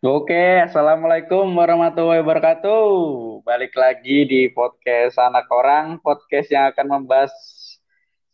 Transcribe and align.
Oke, 0.00 0.64
Assalamualaikum 0.64 1.44
warahmatullahi 1.60 2.24
wabarakatuh. 2.24 2.88
Balik 3.44 3.76
lagi 3.76 4.24
di 4.24 4.48
podcast 4.48 5.20
Anak 5.20 5.44
Orang, 5.52 6.00
podcast 6.00 6.48
yang 6.48 6.72
akan 6.72 6.88
membahas 6.88 7.28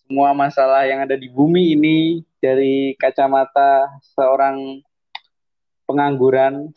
semua 0.07 0.30
masalah 0.30 0.87
yang 0.87 1.02
ada 1.02 1.18
di 1.18 1.27
bumi 1.27 1.75
ini 1.75 2.23
dari 2.39 2.95
kacamata 2.95 3.98
seorang 4.14 4.79
pengangguran 5.91 6.71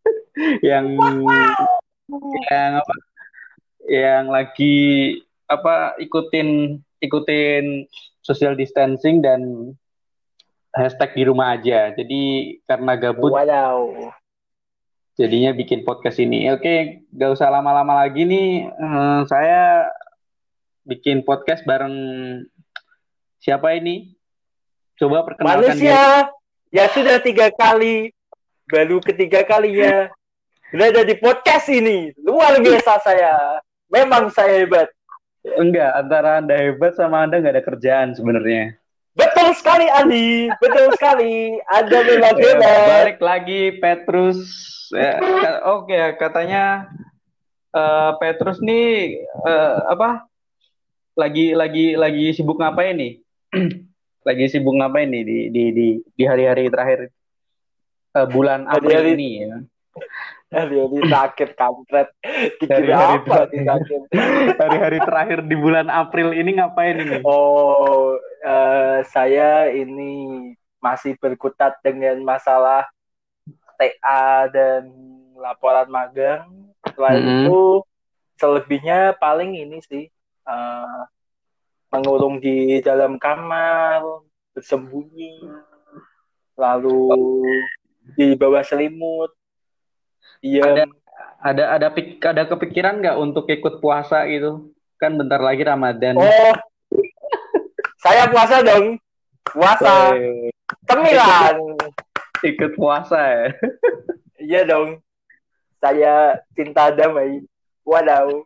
yang 0.64 0.88
yang 2.48 2.80
apa 2.80 2.94
yang 3.92 4.32
lagi 4.32 4.76
apa 5.52 6.00
ikutin 6.00 6.80
ikutin 7.04 7.84
social 8.24 8.56
distancing 8.56 9.20
dan 9.20 9.68
hashtag 10.78 11.10
di 11.18 11.22
rumah 11.26 11.58
aja. 11.58 11.90
Jadi 11.92 12.22
karena 12.62 12.94
gabut 12.94 13.34
Wadaw. 13.34 14.14
jadinya 15.18 15.50
bikin 15.50 15.82
podcast 15.82 16.22
ini. 16.22 16.46
Oke, 16.54 17.02
gak 17.10 17.34
usah 17.34 17.50
lama-lama 17.50 18.06
lagi 18.06 18.22
nih. 18.22 18.70
Eh, 18.70 19.20
saya 19.26 19.90
bikin 20.86 21.26
podcast 21.26 21.66
bareng 21.66 21.92
siapa 23.42 23.74
ini? 23.74 24.14
Coba 24.94 25.26
perkenalkan. 25.26 25.74
Manusia 25.74 26.30
ya 26.70 26.84
sudah 26.94 27.18
tiga 27.18 27.50
kali, 27.50 28.14
baru 28.70 29.02
ketiga 29.02 29.42
kalinya 29.42 30.10
berada 30.70 31.02
di 31.02 31.14
podcast 31.18 31.66
ini. 31.70 32.14
Luar 32.22 32.58
biasa 32.62 33.02
saya. 33.02 33.62
Memang 33.90 34.28
saya 34.30 34.62
hebat. 34.62 34.88
Enggak, 35.56 35.96
antara 35.96 36.44
Anda 36.44 36.54
hebat 36.60 36.92
sama 36.98 37.24
Anda 37.24 37.40
nggak 37.40 37.54
ada 37.56 37.64
kerjaan 37.64 38.08
sebenarnya. 38.12 38.76
Betul 39.18 39.50
sekali 39.58 39.86
Andi, 39.90 40.46
betul 40.62 40.86
sekali. 40.94 41.58
Anda 41.66 41.98
memang 42.06 42.38
Ya, 42.38 43.02
balik 43.02 43.18
lagi 43.18 43.74
Petrus. 43.82 44.38
Ya, 44.94 45.18
Oke, 45.74 45.98
katanya 46.22 46.86
eh, 47.74 48.10
Petrus 48.22 48.62
nih 48.62 49.18
eh, 49.26 49.76
apa? 49.90 50.22
Lagi 51.18 51.50
lagi 51.50 51.98
lagi 51.98 52.30
sibuk 52.30 52.62
ngapain 52.62 52.94
nih? 52.94 53.18
lagi 54.28 54.44
sibuk 54.46 54.78
ngapain 54.78 55.10
nih 55.10 55.24
di 55.26 55.38
di 55.50 55.64
di 55.74 55.86
di 56.14 56.22
hari-hari 56.22 56.70
terakhir 56.70 57.10
eh, 58.14 58.26
bulan 58.30 58.70
April 58.70 59.18
ini 59.18 59.28
ya? 59.42 59.58
Hari-hari 60.48 60.98
sakit 61.12 61.50
kampret. 61.60 62.08
Dikira 62.56 63.20
apa 63.20 63.52
sakit? 63.52 64.00
Hari-hari 64.64 64.98
terakhir 65.04 65.38
di 65.44 65.56
bulan 65.60 65.92
April 65.92 66.32
ini 66.32 66.56
ngapain 66.56 66.96
ini? 66.96 67.20
Oh, 67.20 68.16
eh, 68.40 69.04
saya 69.12 69.68
ini 69.68 70.52
masih 70.80 71.20
berkutat 71.20 71.76
dengan 71.84 72.16
masalah 72.24 72.88
TA 73.76 74.48
dan 74.48 74.88
laporan 75.36 75.92
magang. 75.92 76.48
Setelah 76.88 77.12
Mhm. 77.20 77.28
itu, 77.44 77.58
selebihnya 78.40 79.20
paling 79.20 79.52
ini 79.52 79.84
sih 79.84 80.08
eh, 80.48 81.00
mengurung 81.92 82.40
di 82.40 82.80
dalam 82.80 83.20
kamar, 83.20 84.00
bersembunyi, 84.56 85.44
lalu 86.56 87.12
di 88.16 88.32
bawah 88.32 88.64
selimut. 88.64 89.36
Iya, 90.38 90.86
Ada 91.38 91.64
ada 91.78 91.88
pik- 91.94 92.18
ada 92.22 92.42
kepikiran 92.46 92.98
nggak 92.98 93.18
untuk 93.18 93.46
ikut 93.46 93.78
puasa 93.78 94.26
gitu? 94.26 94.70
Kan 94.98 95.14
bentar 95.14 95.38
lagi 95.38 95.62
Ramadan. 95.62 96.18
oh, 96.18 96.54
saya 98.02 98.26
puasa 98.30 98.62
dong, 98.62 98.98
puasa, 99.46 100.14
Eh, 100.18 100.50
cemilan. 100.86 101.54
ikut 102.42 102.72
puasa 102.74 103.18
ya. 103.18 103.44
Iya 104.38 104.60
dong. 104.66 105.02
Saya 105.78 106.38
cinta 106.54 106.90
damai. 106.90 107.42
Wadaw. 107.86 108.44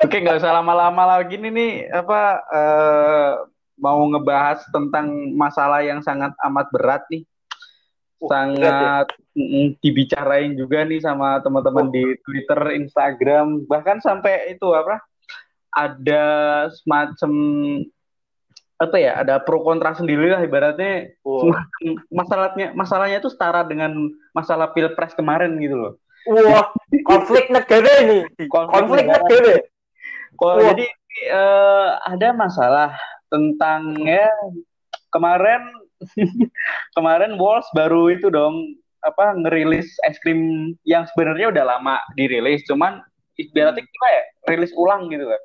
Oke, 0.00 0.16
nggak 0.16 0.40
usah 0.40 0.56
lama-lama 0.56 1.18
lagi 1.18 1.36
nih, 1.36 1.52
nih 1.52 1.72
apa 1.92 2.20
eh, 2.48 3.30
mau 3.76 4.00
ngebahas 4.08 4.62
tentang 4.70 5.10
masalah 5.34 5.82
yang 5.84 6.00
sangat 6.00 6.32
amat 6.40 6.66
berat 6.70 7.02
nih, 7.10 7.22
Uh, 7.22 7.31
sangat 8.28 9.06
mm, 9.34 9.82
dibicarain 9.82 10.52
juga 10.54 10.86
nih 10.86 11.02
sama 11.02 11.42
teman-teman 11.42 11.88
Oh. 11.88 11.92
di 11.92 12.04
Twitter, 12.22 12.60
Instagram, 12.78 13.66
bahkan 13.66 13.98
sampai 13.98 14.54
itu 14.54 14.68
apa? 14.70 15.02
Ada 15.72 16.24
semacam 16.76 17.32
apa 18.76 18.96
ya? 18.98 19.12
Ada 19.22 19.40
pro 19.40 19.64
kontra 19.64 19.96
sendiri 19.96 20.30
lah 20.30 20.44
ibaratnya. 20.44 21.16
Wah, 21.24 21.64
Masalahnya 22.12 22.76
masalahnya 22.76 23.18
itu 23.18 23.30
setara 23.32 23.64
dengan 23.64 23.94
masalah 24.36 24.70
pilpres 24.70 25.16
kemarin 25.16 25.56
gitu 25.58 25.74
loh. 25.78 25.92
Wah, 26.28 26.70
konflik 27.08 27.50
negara 27.50 27.90
ini. 28.04 28.28
Konflik 28.46 28.70
Konflik 28.70 29.04
negara. 29.08 29.54
Wah. 30.42 30.58
jadi 30.74 30.86
eh, 31.30 31.88
ada 32.02 32.28
masalah 32.34 32.90
tentang 33.30 33.94
ya 34.02 34.26
kemarin 35.12 35.81
kemarin 36.96 37.38
Walls 37.38 37.66
baru 37.72 38.10
itu 38.12 38.28
dong 38.28 38.76
apa 39.02 39.34
ngerilis 39.34 39.88
es 40.06 40.16
krim 40.22 40.72
yang 40.86 41.06
sebenarnya 41.10 41.50
udah 41.50 41.64
lama 41.76 41.98
dirilis 42.14 42.62
cuman 42.70 43.02
ibaratnya 43.34 43.82
kita 43.82 44.06
ya 44.06 44.22
rilis 44.54 44.72
ulang 44.78 45.10
gitu 45.10 45.26
kan. 45.26 45.42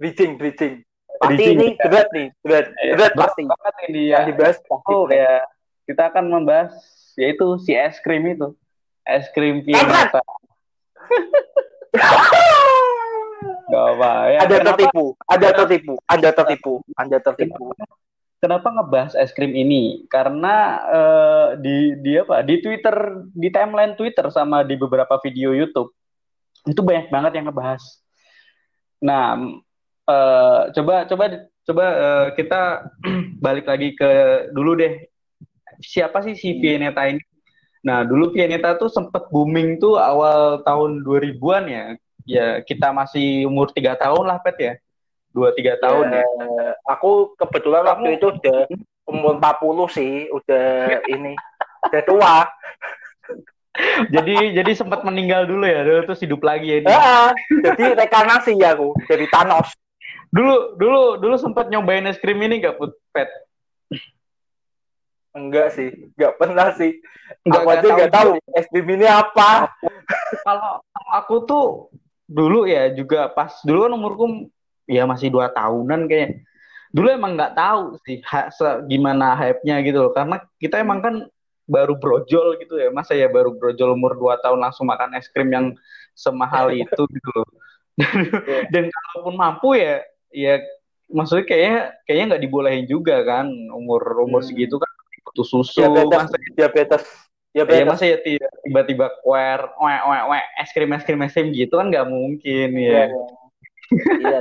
Bridging, 0.00 0.32
bridging. 0.40 0.74
Pasti 1.20 1.44
ini 1.52 1.76
ya. 1.76 1.84
berat 1.84 2.08
nih, 2.16 2.28
berat, 2.40 2.66
Ya, 2.80 2.96
berat 2.96 3.12
berat 3.12 3.28
pasti. 3.36 3.42
banget 3.44 3.74
ini 3.88 4.02
ya. 4.08 4.16
Yang 4.16 4.26
dibahas 4.32 4.56
pasti. 4.64 4.92
Oh 4.92 5.04
ya 5.08 5.32
kita 5.84 6.02
akan 6.12 6.24
membahas 6.30 6.72
yaitu 7.20 7.46
si 7.60 7.76
es 7.76 8.00
krim 8.00 8.24
itu 8.28 8.56
es 9.04 9.26
krim! 9.34 9.60
Pianata. 9.64 10.20
Gak 13.70 13.84
apa 13.96 14.12
ya. 14.34 14.38
Ada 14.44 14.56
kenapa- 14.60 14.66
tertipu, 14.74 15.04
ada 15.30 15.48
tertipu, 15.54 15.94
Anda 16.10 16.30
tertipu, 16.34 16.74
Anda 16.98 17.18
tertipu. 17.22 17.64
Kenapa 18.40 18.72
ngebahas 18.72 19.12
es 19.20 19.36
krim 19.36 19.52
ini? 19.52 20.08
Karena 20.08 20.80
eh, 20.88 21.48
di 21.60 21.76
di 22.00 22.12
apa? 22.16 22.40
Di 22.40 22.64
Twitter, 22.64 22.96
di 23.36 23.52
timeline 23.52 23.92
Twitter 24.00 24.32
sama 24.32 24.64
di 24.64 24.80
beberapa 24.80 25.20
video 25.20 25.52
YouTube 25.52 25.92
itu 26.64 26.80
banyak 26.80 27.12
banget 27.12 27.32
yang 27.36 27.52
ngebahas. 27.52 27.84
Nah, 29.04 29.36
eh, 30.08 30.62
coba 30.72 31.04
coba 31.04 31.24
coba 31.68 31.84
eh, 31.84 32.26
kita 32.40 32.60
balik 33.44 33.68
lagi 33.68 33.92
ke 33.92 34.10
dulu 34.56 34.72
deh. 34.80 35.04
Siapa 35.80 36.24
sih 36.24 36.32
si 36.32 36.56
Vianeta 36.64 37.04
ini? 37.12 37.20
Nah, 37.84 38.04
dulu 38.08 38.32
Vianeta 38.32 38.76
tuh 38.76 38.88
sempet 38.88 39.28
booming 39.32 39.80
tuh 39.80 39.96
awal 40.00 40.64
tahun 40.64 41.04
2000-an 41.04 41.64
ya. 41.68 41.84
Ya, 42.28 42.46
kita 42.64 42.92
masih 42.92 43.48
umur 43.48 43.72
tiga 43.72 43.96
tahun 43.96 44.28
lah, 44.28 44.38
Pet 44.44 44.56
ya. 44.60 44.74
Dua 45.30 45.54
tiga 45.54 45.78
tahun 45.78 46.10
ya. 46.10 46.24
Eh, 46.26 46.72
aku 46.84 47.38
kebetulan 47.38 47.82
Kamu- 47.82 47.88
waktu 47.88 48.08
itu 48.18 48.26
udah 48.34 48.60
umur 49.06 49.34
40 49.38 49.86
sih, 49.88 50.26
udah 50.28 50.66
ini, 51.14 51.34
udah 51.86 52.02
tua. 52.02 52.36
jadi 54.10 54.50
jadi 54.52 54.72
sempat 54.74 55.06
meninggal 55.06 55.46
dulu 55.46 55.62
ya 55.62 55.86
dulu 55.86 56.02
terus 56.04 56.20
hidup 56.20 56.42
lagi 56.42 56.66
ya 56.68 56.76
ini. 56.82 56.90
Ah, 56.90 57.30
jadi 57.46 57.94
rekanasi 57.96 58.58
ya 58.58 58.74
aku, 58.74 58.92
jadi 59.06 59.24
Thanos. 59.30 59.70
dulu 60.30 60.78
dulu 60.78 61.02
dulu 61.18 61.34
sempat 61.36 61.66
nyobain 61.66 62.06
es 62.06 62.14
krim 62.14 62.38
ini 62.38 62.58
gak 62.58 62.78
put 62.78 62.94
pet 63.10 63.26
Enggak 65.30 65.74
sih, 65.74 66.10
enggak 66.14 66.34
pernah 66.36 66.74
sih. 66.74 66.98
Nggak- 67.46 67.62
aku 67.62 67.70
aja 67.70 67.86
enggak 67.86 68.10
tahu 68.10 68.30
tahu 68.34 68.54
es 68.58 68.66
krim 68.66 68.88
ini 68.90 69.06
apa. 69.06 69.70
kalau 70.42 70.82
aku 71.08 71.34
tuh 71.46 71.66
dulu 72.26 72.66
ya 72.66 72.90
juga 72.90 73.26
pas 73.26 73.54
dulu 73.62 73.86
kan 73.86 73.92
umurku 73.94 74.24
ya 74.88 75.04
masih 75.04 75.28
dua 75.32 75.50
tahunan 75.52 76.06
kayak 76.08 76.44
dulu 76.90 77.06
emang 77.06 77.38
nggak 77.38 77.54
tahu 77.54 77.94
sih 78.02 78.18
ha, 78.26 78.50
se- 78.50 78.82
gimana 78.90 79.38
hype-nya 79.38 79.78
gitu 79.86 80.02
loh. 80.08 80.12
Karena 80.14 80.42
kita 80.58 80.82
emang 80.82 80.98
kan 81.00 81.14
baru 81.70 81.94
brojol 81.94 82.58
gitu 82.58 82.78
ya. 82.78 82.90
Masa 82.90 83.14
ya 83.14 83.30
baru 83.30 83.54
brojol 83.54 83.94
umur 83.94 84.18
dua 84.18 84.34
tahun 84.42 84.58
langsung 84.58 84.90
makan 84.90 85.14
es 85.14 85.30
krim 85.30 85.50
yang 85.54 85.66
semahal 86.18 86.70
itu 86.82 87.02
gitu 87.06 87.30
loh. 87.30 87.46
Dan 88.74 88.90
kalaupun 88.90 89.34
mampu 89.38 89.78
ya 89.78 90.02
ya 90.34 90.58
maksudnya 91.10 91.46
kayaknya 91.46 91.78
kayaknya 92.06 92.26
nggak 92.34 92.42
dibolehin 92.42 92.86
juga 92.90 93.22
kan. 93.22 93.46
Umur 93.70 94.02
umur 94.26 94.42
Hmm. 94.42 94.50
segitu 94.50 94.76
kan 94.82 94.90
butuh 95.30 95.46
susu 95.46 95.78
Diabetes, 95.78 96.18
masa 96.18 96.36
diabetes, 96.58 97.02
ya 97.54 97.62
diabetes. 97.62 97.86
masa 97.86 98.04
ya 98.08 98.18
ti- 98.18 98.40
tiba-tiba 98.66 99.06
kuer 99.22 99.60
we 99.78 99.92
we 99.94 100.16
we 100.32 100.38
es 100.58 100.70
krim 100.74 100.90
es 100.90 101.04
krim 101.06 101.22
es 101.22 101.30
krim 101.30 101.54
gitu 101.54 101.78
kan 101.78 101.86
nggak 101.86 102.08
mungkin 102.08 102.68
ya. 102.74 103.06
Iya, 103.06 103.14
iya. 104.18 104.38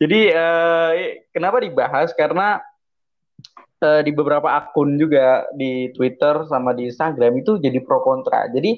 Jadi 0.00 0.20
eh, 0.28 0.90
kenapa 1.32 1.60
dibahas? 1.60 2.12
Karena 2.12 2.60
eh, 3.80 4.00
di 4.04 4.12
beberapa 4.12 4.52
akun 4.52 5.00
juga 5.00 5.48
di 5.56 5.88
Twitter 5.96 6.44
sama 6.48 6.76
di 6.76 6.92
Instagram 6.92 7.40
itu 7.40 7.56
jadi 7.56 7.80
pro 7.80 8.04
kontra. 8.04 8.48
Jadi 8.52 8.76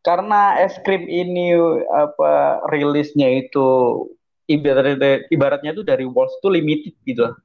karena 0.00 0.56
es 0.64 0.80
krim 0.80 1.04
ini 1.04 1.52
apa 1.92 2.64
rilisnya 2.72 3.28
itu 3.28 3.68
ibaratnya 4.48 5.28
ibaratnya 5.28 5.76
tuh 5.76 5.84
dari 5.84 6.08
Walls 6.08 6.32
tuh 6.40 6.50
limited 6.54 6.96
gitu 7.04 7.28
lah. 7.28 7.36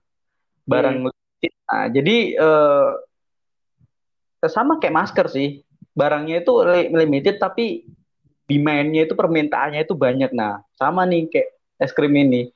barang 0.65 0.97
limited. 0.97 1.53
Nah, 1.69 1.85
jadi 1.93 2.17
eh, 2.37 2.89
sama 4.45 4.77
kayak 4.81 4.95
masker 4.95 5.27
sih. 5.29 5.49
Barangnya 5.95 6.43
itu 6.43 6.51
limited 6.91 7.39
tapi 7.39 7.87
demandnya 8.45 9.07
itu 9.07 9.15
permintaannya 9.15 9.85
itu 9.85 9.95
banyak. 9.95 10.31
Nah 10.35 10.61
sama 10.75 11.07
nih 11.07 11.31
kayak 11.31 11.49
es 11.79 11.91
krim 11.95 12.13
ini 12.13 12.54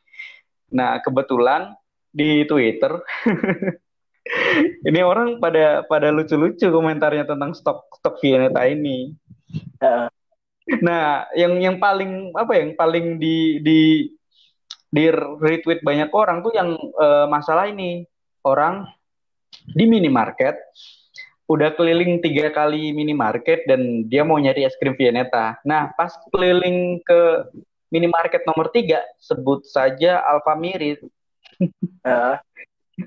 nah 0.69 1.01
kebetulan 1.01 1.74
di 2.10 2.45
Twitter 2.45 3.01
ini 4.88 5.00
orang 5.01 5.42
pada 5.42 5.83
pada 5.86 6.13
lucu-lucu 6.13 6.69
komentarnya 6.69 7.25
tentang 7.25 7.51
stok 7.57 7.89
stok 8.00 8.21
Vianeta 8.21 8.66
ini. 8.69 9.13
Nah 10.86 11.25
yang 11.33 11.57
yang 11.57 11.75
paling 11.81 12.33
apa 12.38 12.51
ya, 12.54 12.60
yang 12.69 12.74
paling 12.77 13.06
di 13.18 13.60
di 13.63 13.80
di 14.89 15.06
retweet 15.13 15.86
banyak 15.86 16.10
orang 16.13 16.42
tuh 16.42 16.54
yang 16.54 16.77
uh, 16.98 17.25
masalah 17.30 17.69
ini. 17.69 18.06
Orang 18.39 18.88
di 19.75 19.83
minimarket 19.83 20.56
udah 21.50 21.75
keliling 21.75 22.24
tiga 22.24 22.54
kali 22.56 22.95
minimarket 22.95 23.68
dan 23.68 24.07
dia 24.07 24.24
mau 24.24 24.39
nyari 24.39 24.63
es 24.63 24.77
krim 24.80 24.95
Vianeta. 24.95 25.60
Nah, 25.68 25.92
pas 25.98 26.13
keliling 26.31 27.04
ke 27.04 27.51
minimarket 27.89 28.45
nomor 28.45 28.69
tiga, 28.69 29.01
sebut 29.18 29.65
saja 29.65 30.21
Alfamiri. 30.25 30.97
Uh. 32.06 32.38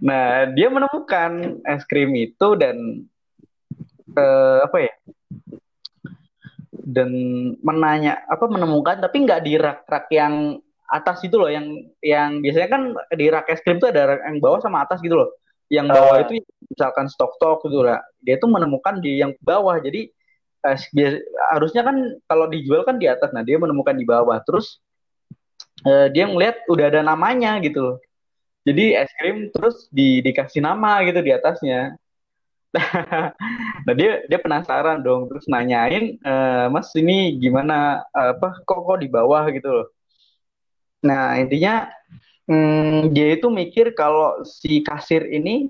nah, 0.04 0.46
dia 0.52 0.68
menemukan 0.68 1.62
es 1.64 1.82
krim 1.88 2.12
itu 2.18 2.58
dan 2.58 3.06
uh, 4.14 4.66
apa 4.66 4.78
ya? 4.78 4.94
Dan 6.82 7.10
menanya 7.62 8.26
apa 8.26 8.44
menemukan 8.50 8.98
tapi 9.00 9.22
nggak 9.22 9.42
di 9.46 9.54
rak-rak 9.56 10.06
yang 10.12 10.58
atas 10.92 11.24
itu 11.24 11.40
loh 11.40 11.48
yang 11.48 11.64
yang 12.04 12.44
biasanya 12.44 12.68
kan 12.68 12.82
di 13.16 13.26
rak 13.32 13.48
es 13.48 13.64
krim 13.64 13.80
itu 13.80 13.88
ada 13.88 14.12
rak 14.12 14.20
yang 14.28 14.38
bawah 14.44 14.60
sama 14.60 14.84
atas 14.84 15.00
gitu 15.00 15.16
loh 15.16 15.32
yang 15.72 15.88
bawah 15.88 16.20
uh. 16.20 16.22
itu 16.28 16.44
misalkan 16.68 17.08
stok-stok 17.08 17.64
gitu 17.64 17.80
lah 17.80 18.04
dia 18.20 18.36
tuh 18.36 18.52
menemukan 18.52 19.00
di 19.00 19.24
yang 19.24 19.32
bawah 19.40 19.80
jadi 19.80 20.12
eh, 20.64 20.78
harusnya 21.54 21.82
kan 21.82 21.96
kalau 22.30 22.46
dijual 22.46 22.86
kan 22.86 22.96
di 23.02 23.06
atas 23.10 23.30
nah 23.34 23.42
dia 23.42 23.58
menemukan 23.58 23.94
di 23.94 24.06
bawah. 24.06 24.38
Terus 24.46 24.78
eh, 25.86 26.08
dia 26.14 26.30
ngeliat 26.30 26.66
udah 26.70 26.86
ada 26.90 27.00
namanya 27.02 27.58
gitu 27.62 27.98
jadi 28.62 29.02
es 29.02 29.10
krim 29.18 29.50
terus 29.50 29.90
di, 29.90 30.22
dikasih 30.22 30.62
nama 30.62 31.02
gitu 31.06 31.18
di 31.22 31.32
atasnya. 31.34 31.98
Nah 33.82 33.98
dia 33.98 34.22
dia 34.30 34.38
penasaran 34.38 35.02
dong. 35.02 35.26
Terus 35.26 35.50
nanyain 35.50 36.16
e, 36.22 36.34
mas 36.70 36.94
ini 36.94 37.34
gimana? 37.42 38.06
Apa 38.14 38.62
kok 38.62 38.80
kok 38.86 38.98
di 39.02 39.10
bawah? 39.10 39.50
gitu 39.50 39.66
loh. 39.66 39.86
Nah 41.02 41.34
intinya 41.42 41.90
hmm, 42.46 43.10
dia 43.10 43.34
itu 43.34 43.50
mikir 43.50 43.98
kalau 43.98 44.46
si 44.46 44.80
kasir 44.86 45.26
ini 45.26 45.66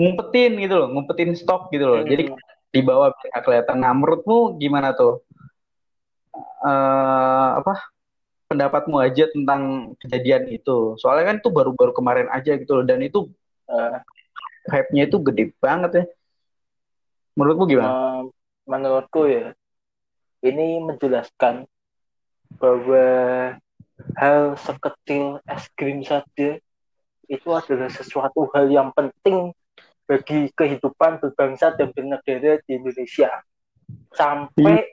ngumpetin 0.00 0.56
gitu 0.56 0.74
loh, 0.80 0.88
ngumpetin 0.96 1.36
stok 1.36 1.68
gitu 1.70 1.84
loh. 1.84 2.00
Hmm. 2.00 2.08
Jadi 2.08 2.24
di 2.68 2.80
bawah 2.84 3.12
bisa 3.16 3.40
kelihatan. 3.40 3.80
Nah, 3.80 3.92
menurutmu 3.96 4.60
gimana 4.60 4.92
tuh? 4.92 5.24
Uh, 6.58 7.62
apa 7.62 7.90
pendapatmu 8.50 8.98
aja 9.00 9.26
tentang 9.30 9.94
kejadian 10.00 10.50
itu? 10.52 10.94
Soalnya 11.00 11.34
kan 11.34 11.36
itu 11.40 11.50
baru-baru 11.50 11.92
kemarin 11.96 12.28
aja 12.28 12.54
gitu 12.56 12.80
loh, 12.80 12.84
dan 12.84 13.00
itu 13.00 13.28
uh, 13.68 13.96
hype-nya 14.68 15.08
itu 15.08 15.16
gede 15.22 15.44
banget 15.58 15.90
ya. 15.92 16.04
Menurutmu 17.38 17.64
gimana? 17.70 17.88
Uh, 17.88 18.22
menurutku 18.68 19.24
ya, 19.30 19.56
ini 20.44 20.82
menjelaskan 20.84 21.64
bahwa 22.58 23.06
hal 24.14 24.56
sekecil 24.56 25.42
es 25.44 25.68
krim 25.74 26.00
saja 26.06 26.58
itu 27.28 27.48
adalah 27.52 27.92
sesuatu 27.92 28.48
hal 28.56 28.72
yang 28.72 28.88
penting 28.96 29.52
bagi 30.08 30.48
kehidupan 30.56 31.20
berbangsa 31.20 31.76
dan 31.76 31.92
bernegara 31.92 32.56
di 32.64 32.80
Indonesia. 32.80 33.28
Sampai 34.16 34.88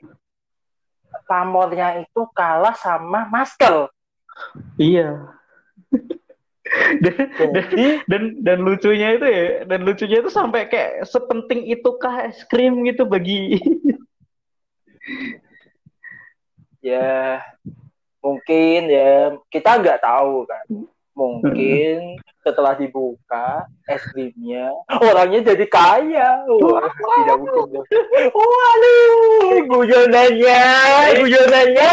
pamornya 1.24 2.04
itu 2.04 2.28
kalah 2.36 2.76
sama 2.76 3.24
masker. 3.32 3.88
Iya. 4.76 5.32
dan, 7.00 7.16
Jadi, 7.40 7.86
dan 8.04 8.22
dan 8.44 8.58
lucunya 8.60 9.16
itu 9.16 9.24
ya, 9.24 9.44
dan 9.64 9.80
lucunya 9.86 10.20
itu 10.20 10.28
sampai 10.28 10.68
kayak 10.68 11.08
sepenting 11.08 11.64
itukah 11.72 12.28
es 12.28 12.44
krim 12.44 12.84
gitu 12.84 13.08
bagi 13.08 13.56
ya 16.82 17.42
mungkin 18.22 18.80
ya 18.90 19.34
kita 19.50 19.78
nggak 19.78 20.02
tahu 20.02 20.46
kan 20.46 20.66
mungkin 21.16 22.20
setelah 22.44 22.76
dibuka 22.78 23.66
es 23.88 24.04
krimnya 24.12 24.70
orangnya 25.02 25.56
jadi 25.56 25.66
kaya. 25.66 26.44
Wah 26.46 26.86
tidak 26.92 27.36
mungkin 27.42 27.82
waduh 28.30 29.56
guyonannya 29.66 30.60
guyonannya 31.18 31.92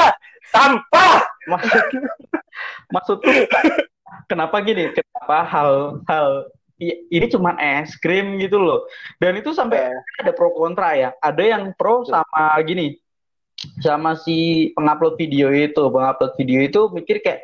sampah. 0.53 1.25
Maksud 1.49 1.83
maksudku 2.93 3.31
kenapa 4.27 4.61
gini? 4.61 4.93
Kenapa 4.93 5.37
hal 5.47 6.03
hal 6.05 6.27
ini 6.83 7.25
cuma 7.31 7.55
es 7.57 7.95
krim 7.97 8.37
gitu 8.37 8.59
loh? 8.59 8.85
Dan 9.17 9.39
itu 9.39 9.55
sampai 9.55 9.89
eh. 9.89 9.99
ada 10.21 10.31
pro 10.35 10.53
kontra 10.53 10.93
ya. 10.93 11.09
Ada 11.23 11.43
yang 11.43 11.63
pro 11.73 12.05
sama 12.05 12.53
gini 12.61 12.99
sama 13.79 14.19
si 14.19 14.69
pengupload 14.77 15.17
video 15.17 15.49
itu. 15.49 15.81
Pengupload 15.89 16.33
video 16.37 16.59
itu 16.61 16.81
mikir 16.93 17.23
kayak 17.23 17.41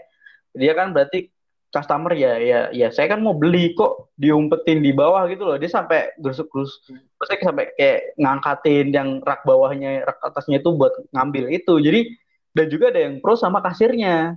dia 0.53 0.73
kan 0.73 0.93
berarti 0.93 1.29
customer 1.69 2.18
ya 2.18 2.42
ya 2.42 2.60
ya 2.74 2.89
saya 2.89 3.13
kan 3.13 3.21
mau 3.21 3.38
beli 3.38 3.77
kok 3.77 4.10
diumpetin 4.18 4.81
di 4.81 4.89
bawah 4.89 5.30
gitu 5.30 5.45
loh. 5.45 5.57
Dia 5.62 5.69
sampai 5.69 6.18
gerus-gerus 6.18 6.81
saya 7.21 7.38
sampai 7.45 7.69
kayak 7.77 8.18
ngangkatin 8.18 8.89
yang 8.89 9.10
rak 9.21 9.45
bawahnya 9.45 10.01
rak 10.06 10.18
atasnya 10.25 10.62
itu 10.62 10.74
buat 10.74 10.94
ngambil 11.13 11.54
itu. 11.54 11.74
Jadi 11.77 12.01
dan 12.57 12.66
juga 12.74 12.89
ada 12.89 13.01
yang 13.06 13.21
pro 13.21 13.38
sama 13.38 13.62
kasirnya. 13.62 14.33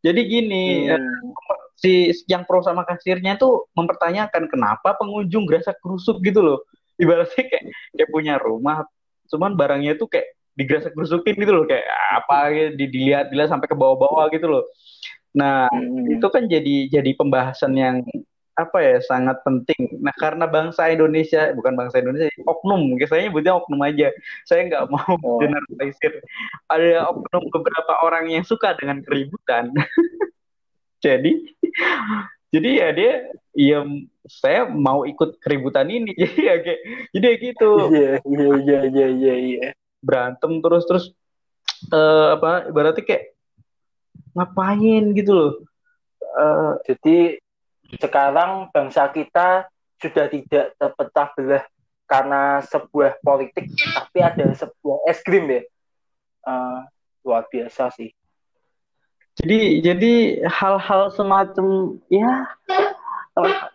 Jadi 0.00 0.20
gini 0.24 0.88
hmm. 0.88 1.34
si 1.76 2.14
yang 2.30 2.46
pro 2.46 2.62
sama 2.62 2.86
kasirnya 2.86 3.34
tuh 3.34 3.66
mempertanyakan 3.74 4.46
kenapa 4.46 4.94
pengunjung 4.94 5.50
gerasa 5.50 5.74
kerusuk 5.74 6.22
gitu 6.22 6.40
loh. 6.40 6.58
Ibaratnya 7.02 7.50
kayak 7.50 7.64
kayak 7.98 8.10
punya 8.14 8.34
rumah 8.38 8.86
cuman 9.30 9.54
barangnya 9.58 9.98
tuh 9.98 10.06
kayak 10.06 10.38
digrasak 10.54 10.94
gerusukin 10.94 11.34
gitu 11.34 11.50
loh. 11.50 11.66
Kayak 11.66 11.90
apa 12.14 12.38
gitu, 12.54 12.70
dilihat 12.78 13.34
dilihat 13.34 13.50
sampai 13.50 13.66
ke 13.66 13.74
bawah-bawah 13.74 14.30
gitu 14.30 14.46
loh 14.46 14.64
nah 15.30 15.70
hmm. 15.70 16.18
itu 16.18 16.26
kan 16.26 16.50
jadi 16.50 16.90
jadi 16.90 17.10
pembahasan 17.14 17.78
yang 17.78 18.02
apa 18.60 18.78
ya 18.84 18.96
sangat 19.00 19.40
penting. 19.40 20.00
Nah 20.04 20.12
karena 20.20 20.44
bangsa 20.44 20.92
Indonesia 20.92 21.48
bukan 21.56 21.72
bangsa 21.72 22.04
Indonesia 22.04 22.28
oknum. 22.44 22.92
Saya 23.08 23.28
nyebutnya 23.28 23.56
oknum 23.56 23.80
aja. 23.80 24.12
Saya 24.44 24.68
nggak 24.68 24.84
mau 24.92 25.14
oh. 25.24 25.40
generalisir. 25.40 26.20
Ada 26.68 27.08
oknum 27.08 27.48
beberapa 27.48 27.92
orang 28.04 28.28
yang 28.28 28.44
suka 28.44 28.76
dengan 28.76 29.00
keributan. 29.00 29.72
Jadi 31.04 31.32
jadi 32.50 32.68
ya 32.76 32.88
dia 32.92 33.12
ya 33.56 33.78
saya 34.28 34.68
mau 34.68 35.08
ikut 35.08 35.40
keributan 35.40 35.88
ini. 35.88 36.12
Jadi 36.20 36.40
ya 36.44 36.54
kayak 36.60 36.80
jadi 37.16 37.26
ya 37.26 37.34
gitu. 37.40 37.70
Iya 37.88 38.12
iya 38.20 38.48
iya 38.60 38.80
iya 38.84 39.06
iya, 39.08 39.34
iya. 39.38 39.68
Berantem 40.04 40.60
terus 40.60 40.84
terus 40.84 41.04
uh, 41.88 42.36
apa 42.36 42.68
ibaratnya 42.68 43.00
kayak 43.00 43.32
ngapain 44.36 45.04
gitu 45.16 45.32
loh. 45.32 45.52
Uh, 46.20 46.78
jadi 46.86 47.38
sekarang 47.98 48.70
bangsa 48.70 49.10
kita 49.10 49.66
sudah 49.98 50.26
tidak 50.30 50.72
terpecah 50.78 51.28
belah 51.34 51.64
karena 52.06 52.42
sebuah 52.66 53.18
politik 53.22 53.70
tapi 53.74 54.18
ada 54.22 54.50
sebuah 54.54 54.98
es 55.10 55.20
krim 55.22 55.46
ya. 55.50 55.62
Uh, 56.46 56.86
luar 57.26 57.44
biasa 57.52 57.92
sih. 57.94 58.10
Jadi 59.40 59.80
jadi 59.84 60.12
hal-hal 60.48 61.12
semacam 61.14 61.96
ya 62.10 62.50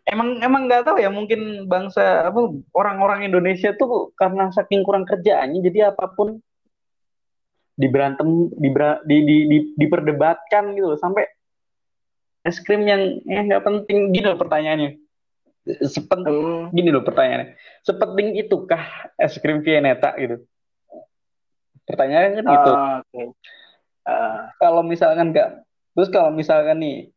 emang 0.09 0.39
emang 0.43 0.67
nggak 0.67 0.85
tahu 0.85 0.97
ya 0.99 1.09
mungkin 1.09 1.65
bangsa 1.65 2.27
apa 2.29 2.53
orang-orang 2.75 3.25
Indonesia 3.25 3.73
tuh 3.73 4.13
karena 4.19 4.51
saking 4.53 4.85
kurang 4.85 5.07
kerjaannya 5.07 5.63
jadi 5.63 5.95
apa 5.95 6.11
pun 6.13 6.39
diberantem 7.75 8.49
dibera, 8.55 9.03
di, 9.03 9.17
di, 9.23 9.37
di, 9.51 9.57
diperdebatkan 9.75 10.75
gitu 10.75 10.95
loh 10.95 10.99
sampai 10.99 11.27
es 12.45 12.59
krim 12.63 12.87
yang 12.87 13.19
ya 13.27 13.43
nggak 13.43 13.63
penting 13.63 14.15
gini 14.15 14.25
loh 14.31 14.39
pertanyaannya 14.39 15.01
sepenting 15.83 16.35
hmm. 16.39 16.71
gini 16.71 16.89
loh 16.93 17.03
pertanyaannya 17.03 17.57
sepenting 17.83 18.39
itukah 18.39 19.11
es 19.19 19.35
krim 19.41 19.59
Vianeta 19.65 20.15
gitu 20.15 20.45
pertanyaannya 21.83 22.31
kan 22.39 22.45
gitu 22.47 22.71
uh, 22.71 22.95
okay. 23.01 23.25
uh. 24.07 24.39
kalau 24.61 24.81
misalkan 24.85 25.35
nggak 25.35 25.65
terus 25.95 26.09
kalau 26.13 26.31
misalkan 26.31 26.79
nih 26.79 27.15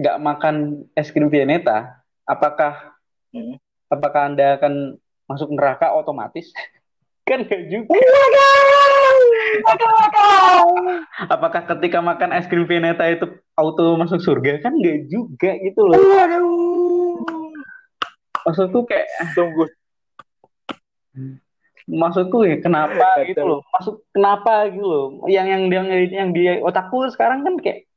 nggak 0.00 0.16
makan 0.16 0.88
es 0.96 1.12
krim 1.12 1.28
Vianeta, 1.28 2.00
apakah 2.24 2.96
hmm. 3.36 3.60
apakah 3.92 4.32
anda 4.32 4.56
akan 4.56 4.96
masuk 5.28 5.52
neraka 5.52 5.92
otomatis? 5.92 6.48
kan 7.28 7.44
nggak 7.44 7.68
juga. 7.68 7.92
Apakah 11.28 11.62
ketika 11.76 11.98
makan 12.00 12.30
es 12.36 12.46
krim 12.46 12.64
Vianeta 12.64 13.04
itu 13.08 13.26
auto 13.56 13.96
masuk 13.96 14.20
surga? 14.20 14.60
Kan 14.64 14.78
nggak 14.78 15.10
juga 15.10 15.56
gitu 15.60 15.80
loh. 15.86 16.00
Maksudku 18.46 18.88
kayak 18.88 19.06
tunggu. 19.36 19.68
Maksudku 21.90 22.46
ya 22.46 22.56
kenapa 22.62 23.26
gitu 23.26 23.42
loh. 23.42 23.60
masuk 23.74 24.06
kenapa 24.14 24.70
gitu 24.70 24.86
loh. 24.86 25.06
Yang 25.26 25.46
yang 25.50 25.62
yang 25.68 25.86
yang 26.08 26.28
di 26.30 26.42
otakku 26.62 27.08
sekarang 27.10 27.42
kan 27.42 27.54
kayak 27.58 27.90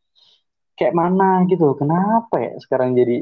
kayak 0.73 0.93
mana 0.97 1.45
gitu 1.45 1.77
kenapa 1.77 2.35
ya 2.41 2.53
sekarang 2.57 2.97
jadi 2.97 3.21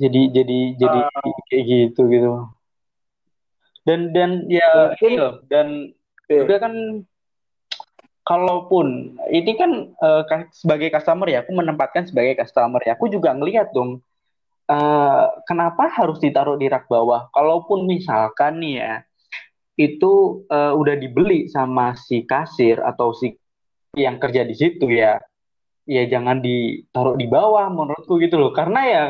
jadi 0.00 0.20
jadi 0.32 0.60
jadi 0.80 0.98
uh, 1.06 1.40
kayak 1.46 1.64
gitu 1.68 2.02
gitu 2.10 2.50
dan 3.90 4.14
dan 4.14 4.30
ya 4.46 4.94
okay. 4.94 5.18
iya 5.18 5.28
dan 5.50 5.90
okay. 6.22 6.46
juga 6.46 6.62
kan 6.62 6.74
kalaupun 8.22 9.18
ini 9.34 9.58
kan 9.58 9.90
uh, 9.98 10.22
sebagai 10.54 10.94
customer 10.94 11.26
ya 11.26 11.42
aku 11.42 11.50
menempatkan 11.50 12.06
sebagai 12.06 12.38
customer 12.38 12.78
ya 12.86 12.94
aku 12.94 13.10
juga 13.10 13.34
ngelihat 13.34 13.74
dong 13.74 13.98
uh, 14.70 15.26
kenapa 15.50 15.90
harus 15.90 16.22
ditaruh 16.22 16.54
di 16.54 16.70
rak 16.70 16.86
bawah 16.86 17.26
kalaupun 17.34 17.90
misalkan 17.90 18.62
nih 18.62 18.74
ya 18.78 18.94
itu 19.74 20.46
uh, 20.46 20.78
udah 20.78 20.94
dibeli 20.94 21.50
sama 21.50 21.98
si 21.98 22.22
kasir 22.22 22.78
atau 22.78 23.10
si 23.10 23.34
yang 23.98 24.22
kerja 24.22 24.46
di 24.46 24.54
situ 24.54 24.86
ya 24.86 25.18
ya 25.90 26.06
jangan 26.06 26.38
ditaruh 26.38 27.18
di 27.18 27.26
bawah 27.26 27.66
menurutku 27.66 28.22
gitu 28.22 28.38
loh 28.38 28.54
karena 28.54 28.80
ya 28.86 29.04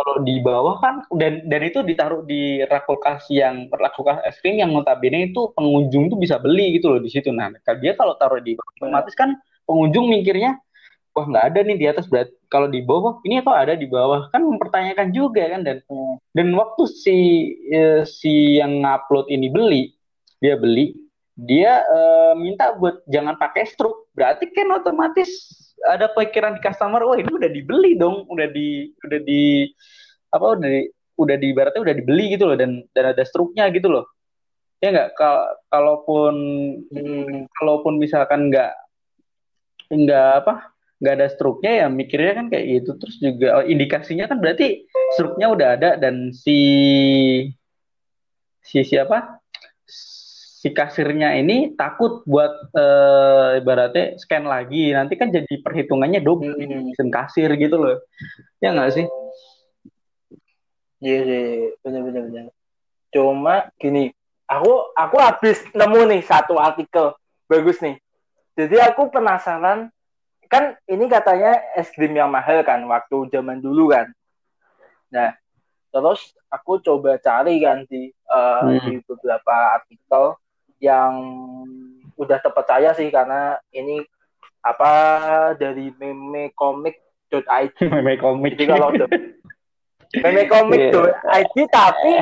kalau 0.00 0.24
di 0.24 0.40
bawah 0.40 0.80
kan 0.80 1.04
dan 1.20 1.44
dan 1.44 1.60
itu 1.60 1.84
ditaruh 1.84 2.24
di 2.24 2.64
rak 2.64 2.88
kulkas 2.88 3.28
yang 3.28 3.68
rak 3.68 3.92
kulkas 3.92 4.24
es 4.24 4.40
krim 4.40 4.56
yang 4.56 4.72
notabene 4.72 5.28
itu 5.28 5.52
pengunjung 5.52 6.08
tuh 6.08 6.16
bisa 6.16 6.40
beli 6.40 6.80
gitu 6.80 6.96
loh 6.96 7.00
di 7.04 7.12
situ. 7.12 7.28
Nah 7.28 7.52
dia 7.76 7.92
kalau 7.92 8.16
taruh 8.16 8.40
di 8.40 8.56
bawah 8.56 8.72
otomatis 8.80 9.12
kan 9.12 9.36
pengunjung 9.68 10.08
mikirnya 10.08 10.56
wah 11.12 11.26
nggak 11.28 11.44
ada 11.52 11.60
nih 11.68 11.76
di 11.76 11.86
atas 11.90 12.08
berat 12.08 12.32
kalau 12.48 12.72
di 12.72 12.80
bawah 12.80 13.20
ini 13.28 13.44
kok 13.44 13.52
ada 13.52 13.76
di 13.76 13.84
bawah? 13.84 14.32
Kan 14.32 14.48
mempertanyakan 14.48 15.12
juga 15.12 15.44
kan 15.52 15.60
dan 15.60 15.84
dan 16.32 16.48
waktu 16.56 16.82
si 16.88 17.18
eh, 17.68 18.02
si 18.08 18.56
yang 18.56 18.80
ngupload 18.80 19.28
ini 19.28 19.52
beli 19.52 19.82
dia 20.40 20.56
beli 20.56 20.96
dia 21.40 21.80
uh, 21.88 22.32
minta 22.36 22.76
buat 22.76 23.00
jangan 23.08 23.36
pakai 23.40 23.64
struk. 23.64 24.12
Berarti 24.12 24.52
kan 24.52 24.68
otomatis 24.76 25.30
ada 25.88 26.12
pikiran 26.12 26.56
di 26.56 26.60
customer 26.60 27.00
wah 27.04 27.16
ini 27.16 27.30
udah 27.30 27.50
dibeli 27.50 27.96
dong 27.96 28.28
udah 28.28 28.48
di 28.52 28.92
udah 29.00 29.20
di 29.24 29.70
apa 30.30 30.44
udah 30.56 30.68
di, 30.68 30.82
udah 31.18 31.36
di 31.36 31.46
ibaratnya 31.50 31.80
udah 31.82 31.94
dibeli 31.96 32.24
gitu 32.36 32.44
loh 32.48 32.56
dan 32.56 32.84
dan 32.92 33.04
ada 33.12 33.22
struknya 33.26 33.68
gitu 33.72 33.88
loh. 33.90 34.04
Ya 34.80 34.92
nggak? 34.94 35.10
Kal 35.18 35.60
kalaupun 35.68 36.34
hmm, 36.88 37.50
kalaupun 37.52 38.00
misalkan 38.00 38.48
nggak 38.48 38.72
nggak 39.90 40.30
apa 40.44 40.72
nggak 41.00 41.14
ada 41.16 41.26
struknya 41.32 41.72
ya 41.84 41.86
mikirnya 41.88 42.32
kan 42.36 42.46
kayak 42.48 42.66
gitu. 42.80 42.90
Terus 43.00 43.16
juga 43.20 43.48
oh, 43.60 43.64
indikasinya 43.64 44.24
kan 44.30 44.38
berarti 44.40 44.84
struknya 45.16 45.46
udah 45.52 45.68
ada 45.76 45.90
dan 46.00 46.32
si 46.32 46.58
si 48.60 48.84
siapa 48.84 49.39
si 50.60 50.76
kasirnya 50.76 51.40
ini 51.40 51.72
takut 51.72 52.20
buat 52.28 52.52
uh, 52.76 53.56
ibaratnya 53.56 54.20
scan 54.20 54.44
lagi. 54.44 54.92
Nanti 54.92 55.16
kan 55.16 55.32
jadi 55.32 55.54
perhitungannya 55.64 56.20
double 56.20 56.52
hmm. 56.52 56.92
mesin 56.92 57.08
kasir 57.08 57.48
gitu 57.56 57.80
loh. 57.80 57.96
Ya 58.60 58.76
nggak 58.76 58.92
sih? 58.92 59.06
Iya 61.00 61.18
sih 61.24 61.44
benar 61.80 62.04
benar 62.04 62.22
benar 62.28 62.52
cuma 63.10 63.68
gini 63.76 64.14
aku 64.46 64.94
aku 64.94 65.16
habis 65.18 65.58
nemu 65.74 66.00
nih 66.10 66.22
satu 66.24 66.58
artikel. 66.58 67.14
Bagus 67.50 67.82
nih. 67.82 67.98
Jadi 68.54 68.78
aku 68.78 69.10
penasaran 69.10 69.90
kan 70.50 70.78
ini 70.86 71.06
katanya 71.06 71.58
es 71.74 71.90
krim 71.94 72.14
yang 72.14 72.30
mahal 72.30 72.62
kan 72.62 72.82
waktu 72.86 73.26
zaman 73.30 73.58
dulu 73.58 73.90
kan. 73.90 74.10
Nah 75.10 75.34
terus 75.90 76.34
aku 76.46 76.78
coba 76.78 77.18
cari 77.18 77.58
kan 77.58 77.82
di 77.90 78.14
uh, 78.30 78.70
hmm. 78.70 78.78
di 78.86 78.92
beberapa 79.02 79.82
artikel 79.82 80.38
yang 80.80 81.12
udah 82.16 82.38
terpercaya 82.40 82.92
sih 82.96 83.08
karena 83.08 83.56
ini 83.72 84.04
apa 84.60 84.92
dari 85.56 85.92
meme 85.96 86.52
komik.id 86.52 87.76
meme 87.94 88.20
komik 88.20 88.56
jadi 88.56 88.76
kalau 88.76 88.88
meme 88.90 90.42
komik.id 90.50 91.56
yeah. 91.56 91.68
tapi 91.70 92.12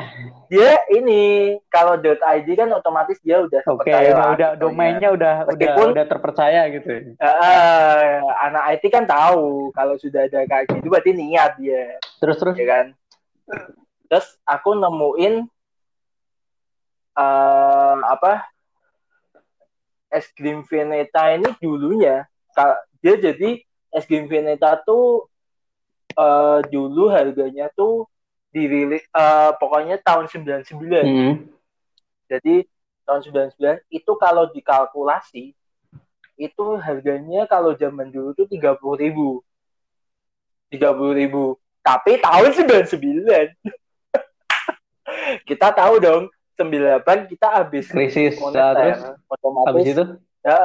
dia 0.49 0.81
ini 0.89 1.55
kalau 1.69 2.01
.id 2.01 2.49
kan 2.57 2.73
otomatis 2.73 3.21
dia 3.21 3.45
udah 3.45 3.61
terpercaya 3.61 4.11
okay, 4.17 4.33
udah 4.33 4.51
gitu, 4.57 4.61
domainnya 4.65 5.09
udah 5.13 5.35
Meskipun, 5.45 5.93
udah 5.93 5.93
udah 5.93 6.07
terpercaya 6.09 6.61
gitu 6.73 6.91
uh, 7.21 8.17
anak 8.49 8.81
IT 8.81 8.85
kan 8.89 9.05
tahu 9.05 9.69
kalau 9.77 10.01
sudah 10.01 10.25
ada 10.25 10.49
kayak 10.49 10.73
gitu 10.73 10.89
berarti 10.89 11.13
niat 11.13 11.61
dia. 11.61 12.01
Terus 12.17 12.37
terus? 12.41 12.57
Ya 12.57 12.67
kan? 12.67 12.87
Terus 14.09 14.27
aku 14.49 14.73
nemuin 14.73 15.45
uh, 17.19 17.99
apa 18.07 18.47
es 20.09 20.31
krim 20.33 20.63
Veneta 20.63 21.35
ini 21.35 21.51
dulunya 21.59 22.25
dia 23.03 23.15
jadi 23.19 23.61
es 23.91 24.07
krim 24.07 24.31
Veneta 24.31 24.79
tuh 24.79 25.27
uh, 26.19 26.63
dulu 26.67 27.11
harganya 27.11 27.71
tuh 27.75 28.07
dirilis 28.51 29.05
uh, 29.13 29.55
pokoknya 29.61 30.01
tahun 30.01 30.27
99. 30.27 30.65
Hmm. 31.05 31.35
Jadi 32.29 32.65
tahun 33.05 33.21
99 33.55 33.85
itu 33.93 34.13
kalau 34.21 34.51
dikalkulasi 34.53 35.55
itu 36.39 36.65
harganya 36.79 37.49
kalau 37.49 37.75
zaman 37.75 38.11
dulu 38.11 38.35
tuh 38.35 38.47
30 38.49 38.79
ribu. 38.99 39.45
30 40.73 41.21
ribu. 41.25 41.57
Tapi 41.81 42.21
tahun 42.21 42.51
99. 42.53 42.99
kita 45.49 45.69
tahu 45.73 46.01
dong 46.01 46.25
98 46.59 47.31
kita 47.31 47.47
habis 47.55 47.87
krisis 47.87 48.35
moneter, 48.43 48.75
terus? 48.75 48.99
Otomatis 49.31 49.69
habis 49.71 49.87
itu? 49.95 50.05
ya 50.43 50.59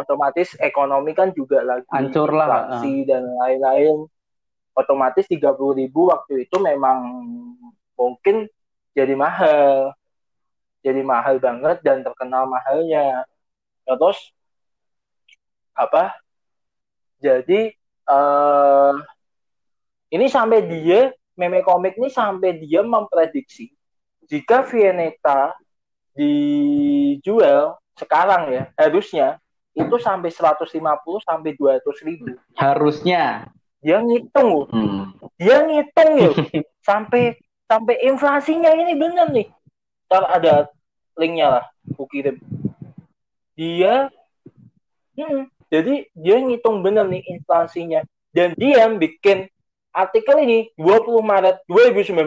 otomatis 0.00 0.48
ekonomi 0.58 1.12
kan 1.12 1.30
juga 1.36 1.60
lagi 1.60 1.88
hancur 1.92 2.32
lah 2.32 2.76
uh. 2.76 2.84
dan 3.08 3.24
lain-lain. 3.24 4.04
Otomatis 4.76 5.26
30 5.26 5.42
ribu 5.74 6.06
waktu 6.12 6.46
itu 6.46 6.56
memang 6.62 7.02
mungkin 7.98 8.46
jadi 8.94 9.16
mahal. 9.16 9.96
Jadi 10.86 11.02
mahal 11.02 11.42
banget 11.42 11.82
dan 11.82 12.06
terkenal 12.06 12.46
mahalnya. 12.46 13.26
Terus 13.82 14.30
apa? 15.74 16.14
Jadi 17.18 17.74
uh, 18.06 18.94
ini 20.14 20.26
sampai 20.30 20.62
dia 20.70 21.10
meme 21.34 21.62
komik 21.66 21.94
ini 21.98 22.10
sampai 22.10 22.62
dia 22.62 22.82
memprediksi 22.86 23.77
jika 24.28 24.62
Vieneta 24.68 25.56
dijual 26.12 27.80
sekarang 27.96 28.52
ya 28.52 28.62
harusnya 28.76 29.40
itu 29.72 29.96
sampai 30.02 30.30
150 30.30 30.68
sampai 31.22 31.50
200 31.54 32.06
ribu. 32.06 32.34
Harusnya. 32.58 33.48
Dia 33.78 34.02
ngitung 34.02 34.66
hmm. 34.74 35.38
dia 35.38 35.62
ngitung 35.62 36.10
yuk 36.18 36.34
sampai 36.88 37.38
sampai 37.70 37.94
inflasinya 38.10 38.74
ini 38.74 38.98
benar 38.98 39.30
nih. 39.30 39.46
Ntar 40.10 40.24
ada 40.26 40.54
linknya 41.14 41.46
lah 41.46 41.64
aku 41.94 42.10
kirim. 42.10 42.42
Dia 43.54 44.10
hmm, 45.14 45.46
jadi 45.70 46.10
dia 46.10 46.36
ngitung 46.42 46.82
bener 46.82 47.06
nih 47.06 47.22
inflasinya. 47.38 48.02
Dan 48.34 48.58
dia 48.58 48.90
bikin 48.90 49.46
artikel 49.94 50.42
ini 50.42 50.74
20 50.74 51.22
Maret 51.22 51.62
2019 51.70 52.18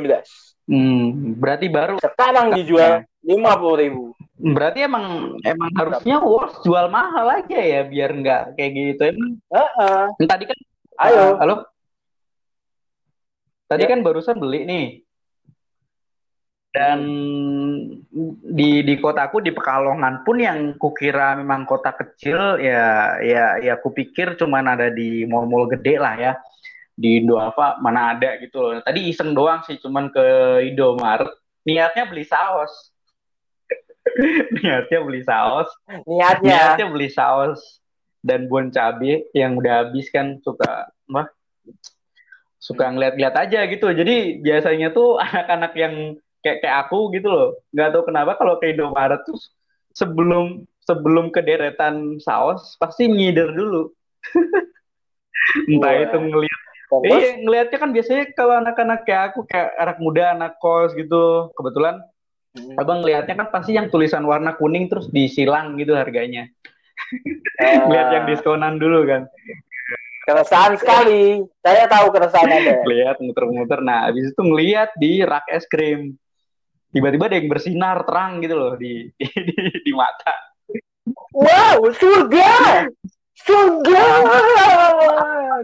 Hmm, 0.70 1.36
berarti 1.42 1.68
baru 1.68 1.98
sekarang 1.98 2.54
dijual 2.58 3.06
lima 3.26 3.58
puluh 3.58 3.78
ribu. 3.78 4.04
Berarti 4.42 4.86
emang 4.86 5.38
emang 5.46 5.70
harusnya 5.78 6.18
Wars 6.22 6.58
jual 6.66 6.90
mahal 6.90 7.30
aja 7.30 7.60
ya 7.62 7.82
biar 7.86 8.10
nggak 8.18 8.42
kayak 8.58 8.72
gitu 8.74 9.02
emang. 9.14 9.32
Uh 9.54 9.62
-uh. 9.62 10.04
Tadi 10.26 10.44
kan, 10.50 10.58
ayo, 11.06 11.26
halo. 11.38 11.56
Tadi 13.70 13.84
ya. 13.86 13.90
kan 13.90 14.00
barusan 14.02 14.38
beli 14.42 14.66
nih. 14.66 14.88
Dan 16.72 17.00
di 18.40 18.80
di 18.88 18.96
kotaku 18.96 19.44
di 19.44 19.52
Pekalongan 19.52 20.24
pun 20.24 20.40
yang 20.40 20.80
kukira 20.80 21.36
memang 21.36 21.68
kota 21.68 21.92
kecil 21.92 22.64
ya 22.64 23.20
ya 23.20 23.60
ya 23.60 23.76
kupikir 23.76 24.40
cuman 24.40 24.72
ada 24.72 24.88
di 24.88 25.28
mall-mall 25.28 25.68
gede 25.68 26.00
lah 26.00 26.16
ya 26.16 26.34
di 27.02 27.18
Indo 27.18 27.42
apa 27.42 27.82
mana 27.82 28.14
ada 28.14 28.38
gitu 28.38 28.62
loh. 28.62 28.78
Tadi 28.86 29.10
iseng 29.10 29.34
doang 29.34 29.66
sih 29.66 29.82
cuman 29.82 30.14
ke 30.14 30.26
Indomaret. 30.70 31.34
Niatnya 31.66 32.06
beli 32.06 32.22
saus. 32.22 32.94
Niatnya 34.62 35.00
beli 35.02 35.22
saus. 35.26 35.70
Niatnya. 36.06 36.78
Niatnya 36.78 36.86
beli 36.94 37.10
saus 37.10 37.82
dan 38.22 38.46
bon 38.46 38.70
cabe 38.70 39.26
yang 39.34 39.58
udah 39.58 39.90
habis 39.90 40.14
kan 40.14 40.38
suka 40.46 40.94
mah 41.10 41.26
suka 42.62 42.94
ngeliat-ngeliat 42.94 43.36
aja 43.36 43.66
gitu. 43.66 43.90
Jadi 43.90 44.38
biasanya 44.46 44.94
tuh 44.94 45.18
anak-anak 45.26 45.74
yang 45.74 45.94
kayak 46.46 46.62
kayak 46.62 46.78
aku 46.88 47.10
gitu 47.18 47.28
loh. 47.28 47.50
Nggak 47.74 47.90
tahu 47.98 48.04
kenapa 48.14 48.38
kalau 48.38 48.62
ke 48.62 48.78
Indomaret 48.78 49.26
tuh 49.26 49.42
sebelum 49.98 50.70
sebelum 50.86 51.34
kederetan 51.34 52.22
saus 52.22 52.78
pasti 52.78 53.10
ngider 53.10 53.50
dulu. 53.58 53.90
Entah 55.70 55.94
itu 55.98 56.18
ngeliat 56.22 56.61
Iya, 57.00 57.40
ngelihatnya 57.40 57.78
kan 57.80 57.92
biasanya 57.96 58.24
kalau 58.36 58.60
anak-anak 58.60 59.08
kayak 59.08 59.24
aku 59.32 59.48
kayak 59.48 59.72
anak 59.80 59.98
muda, 60.04 60.36
anak 60.36 60.60
kos 60.60 60.92
gitu, 60.92 61.48
kebetulan 61.56 62.04
hmm. 62.60 62.76
abang 62.76 63.00
ngelihatnya 63.00 63.36
kan 63.40 63.48
pasti 63.48 63.80
yang 63.80 63.88
tulisan 63.88 64.28
warna 64.28 64.60
kuning 64.60 64.92
terus 64.92 65.08
disilang 65.08 65.80
gitu 65.80 65.96
harganya. 65.96 66.52
Uh, 67.62 67.94
Lihat 67.94 68.10
yang 68.10 68.26
diskonan 68.26 68.82
dulu 68.82 69.06
kan. 69.06 69.30
Keresahan 70.26 70.78
sekali. 70.82 71.46
Saya 71.62 71.86
tahu 71.86 72.10
keresahan 72.10 72.50
ada. 72.50 72.74
Lihat 72.86 73.18
muter-muter. 73.26 73.82
Nah, 73.86 74.10
habis 74.10 74.34
itu 74.34 74.42
ngelihat 74.42 74.94
di 74.98 75.22
rak 75.22 75.46
es 75.46 75.66
krim. 75.70 76.18
Tiba-tiba 76.90 77.30
ada 77.30 77.38
yang 77.38 77.50
bersinar 77.50 78.02
terang 78.04 78.42
gitu 78.42 78.56
loh 78.58 78.74
di 78.80 79.14
di, 79.14 79.28
di, 79.48 79.56
di 79.82 79.92
mata. 79.94 80.34
Wow, 81.34 81.86
surga! 81.94 82.86
Surga! 83.46 84.04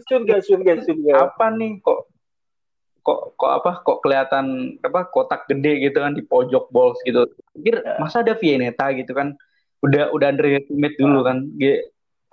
Surga 0.06 0.36
surga 0.46 0.74
surga. 0.86 1.14
Apa 1.32 1.54
nih 1.54 1.82
kok 1.82 2.10
kok 3.02 3.40
kok 3.40 3.52
apa 3.64 3.72
kok 3.88 4.04
kelihatan 4.04 4.76
apa 4.84 5.08
kotak 5.08 5.48
gede 5.48 5.88
gitu 5.88 6.04
kan 6.04 6.12
di 6.12 6.22
pojok 6.22 6.68
balls 6.70 7.00
gitu. 7.08 7.24
Pikir 7.56 7.80
ya. 7.80 7.98
masa 7.98 8.22
ada 8.22 8.36
Vieneta 8.36 8.92
gitu 8.94 9.16
kan? 9.16 9.34
Udah 9.82 10.12
udah 10.12 10.28
underestimate 10.34 10.98
dulu 11.00 11.24
kan. 11.24 11.48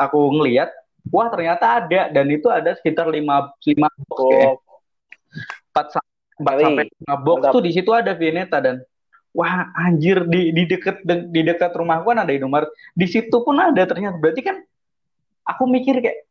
Aku 0.03 0.35
ngelihat 0.41 0.75
wah 1.09 1.31
ternyata 1.31 1.85
ada. 1.85 2.11
Dan 2.11 2.27
itu 2.35 2.51
ada 2.51 2.75
sekitar 2.75 3.09
lima 3.09 3.55
lima 3.65 3.89
box 4.11 4.19
oh. 4.19 4.59
empat 5.75 5.87
sampai 5.95 6.87
lima 6.91 7.15
box 7.23 7.39
Mantap. 7.49 7.55
tuh 7.55 7.63
di 7.63 7.71
situ 7.71 7.91
ada 7.95 8.13
Vieneta 8.13 8.59
dan 8.59 8.83
wah 9.35 9.71
anjir 9.79 10.27
di 10.27 10.55
di 10.55 10.63
dekat 10.67 11.03
di 11.07 11.41
dekat 11.43 11.71
rumahku 11.71 12.11
kan 12.11 12.27
ada 12.27 12.33
Indomaret. 12.35 12.69
Di 12.99 13.07
situ 13.07 13.37
pun 13.47 13.57
ada 13.63 13.83
ternyata. 13.87 14.19
Berarti 14.19 14.43
kan 14.43 14.59
aku 15.45 15.69
mikir 15.69 16.01
kayak 16.01 16.25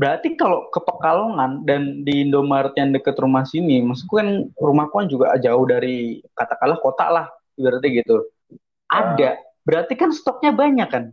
berarti 0.00 0.32
kalau 0.32 0.72
ke 0.72 0.80
Pekalongan 0.80 1.66
dan 1.68 2.00
di 2.06 2.24
Indomaret 2.24 2.72
yang 2.80 2.96
deket 2.96 3.20
rumah 3.20 3.44
sini, 3.44 3.84
maksudku 3.84 4.16
kan 4.16 4.48
rumahku 4.56 5.04
kan 5.04 5.08
juga 5.12 5.36
jauh 5.36 5.68
dari 5.68 6.24
katakanlah 6.32 6.80
kota 6.80 7.06
lah, 7.12 7.26
berarti 7.58 8.00
gitu. 8.00 8.24
Ada, 8.88 9.36
berarti 9.62 9.94
kan 10.00 10.10
stoknya 10.10 10.56
banyak 10.56 10.88
kan? 10.88 11.04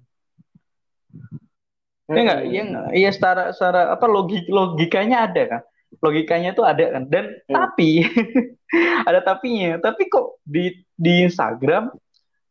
Iya 2.08 2.22
nggak? 2.24 2.42
Iya 2.48 2.62
nggak? 2.64 2.88
Iya 2.96 3.10
secara 3.12 3.44
secara 3.52 3.82
apa 3.92 4.06
logik 4.08 4.48
logikanya 4.48 5.28
ada 5.28 5.44
kan? 5.52 5.62
Logikanya 6.00 6.50
itu 6.56 6.64
ada 6.64 6.86
kan? 6.96 7.04
Dan 7.12 7.26
hmm. 7.28 7.52
tapi 7.52 8.08
ada 9.10 9.20
tapinya. 9.20 9.76
Tapi 9.84 10.08
kok 10.08 10.40
di 10.48 10.72
di 10.96 11.28
Instagram 11.28 11.92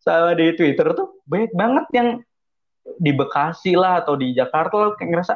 sama 0.04 0.36
di 0.36 0.52
Twitter 0.52 0.92
tuh 0.92 1.24
banyak 1.24 1.56
banget 1.56 1.86
yang 1.96 2.08
di 2.96 3.10
Bekasi 3.12 3.74
lah 3.74 4.02
atau 4.04 4.14
di 4.14 4.32
Jakarta 4.32 4.74
lah 4.78 4.90
kayak 4.94 5.10
ngerasa 5.10 5.34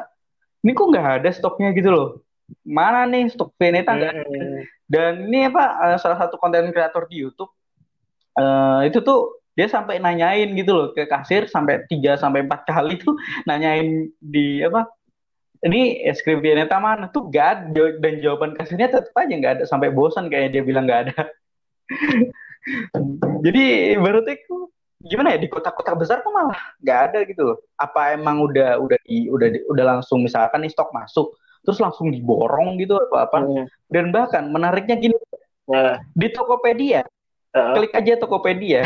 ini 0.61 0.71
kok 0.77 0.87
nggak 0.93 1.07
ada 1.21 1.29
stoknya 1.33 1.69
gitu 1.73 1.89
loh. 1.89 2.07
Mana 2.67 3.07
nih 3.07 3.31
stok 3.31 3.55
Veneta? 3.55 3.95
Nggak 3.95 4.13
hmm. 4.27 4.59
dan 4.91 5.13
ini 5.27 5.47
apa 5.47 5.63
uh, 5.79 5.97
salah 5.97 6.19
satu 6.19 6.35
konten 6.35 6.71
kreator 6.75 7.07
di 7.07 7.23
YouTube 7.23 7.51
uh, 8.37 8.83
itu 8.83 8.99
tuh 8.99 9.41
dia 9.55 9.67
sampai 9.67 9.99
nanyain 9.99 10.47
gitu 10.55 10.71
loh 10.71 10.87
ke 10.95 11.07
kasir 11.07 11.47
sampai 11.47 11.83
3 11.87 12.19
sampai 12.19 12.47
empat 12.47 12.63
kali 12.67 12.99
tuh 12.99 13.15
nanyain 13.49 14.07
di 14.19 14.63
apa 14.63 14.87
ini 15.61 16.01
es 16.01 16.25
krim 16.25 16.41
Veneta 16.41 16.81
mana? 16.81 17.05
Tuh 17.13 17.29
gak 17.29 17.69
ada 17.69 17.83
dan 18.01 18.17
jawaban 18.17 18.57
kasirnya 18.57 18.89
tetap 18.89 19.13
aja 19.13 19.29
nggak 19.29 19.53
ada 19.61 19.65
sampai 19.69 19.93
bosan 19.93 20.25
kayak 20.25 20.57
dia 20.57 20.65
bilang 20.65 20.89
nggak 20.89 21.01
ada. 21.09 21.29
Jadi 23.45 23.93
berarti 23.97 24.41
gimana 25.05 25.35
ya 25.35 25.39
di 25.41 25.49
kota-kota 25.49 25.97
besar 25.97 26.21
tuh 26.21 26.33
malah 26.33 26.57
nggak 26.81 26.99
ada 27.11 27.19
gitu 27.25 27.41
loh. 27.41 27.57
Apa 27.77 28.13
emang 28.13 28.45
udah 28.45 28.77
udah 28.77 28.99
di, 29.05 29.27
udah 29.27 29.47
di, 29.49 29.59
udah 29.69 29.85
langsung 29.97 30.21
misalkan 30.21 30.61
nih 30.61 30.71
stok 30.71 30.93
masuk 30.93 31.33
terus 31.61 31.77
langsung 31.77 32.09
diborong 32.09 32.81
gitu 32.81 32.97
apa 32.97 33.29
apa. 33.29 33.37
Hmm. 33.45 33.65
Dan 33.89 34.09
bahkan 34.09 34.49
menariknya 34.49 34.97
gini 34.97 35.17
uh. 35.69 35.97
di 36.13 36.27
Tokopedia 36.33 37.05
uh. 37.55 37.73
klik 37.77 37.93
aja 37.93 38.17
Tokopedia 38.17 38.85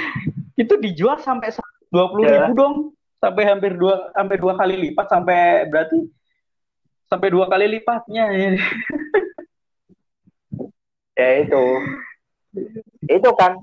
itu 0.62 0.74
dijual 0.80 1.20
sampai 1.22 1.54
dua 1.88 2.10
puluh 2.10 2.26
yeah. 2.26 2.46
ribu 2.46 2.52
dong 2.56 2.76
sampai 3.18 3.42
hampir 3.46 3.74
dua 3.74 4.14
sampai 4.14 4.36
dua 4.38 4.54
kali 4.54 4.74
lipat 4.88 5.06
sampai 5.10 5.66
berarti 5.66 5.98
sampai 7.08 7.28
dua 7.32 7.48
kali 7.48 7.66
lipatnya 7.66 8.24
ya 11.18 11.28
itu 11.42 11.64
itu 13.10 13.30
kan 13.34 13.58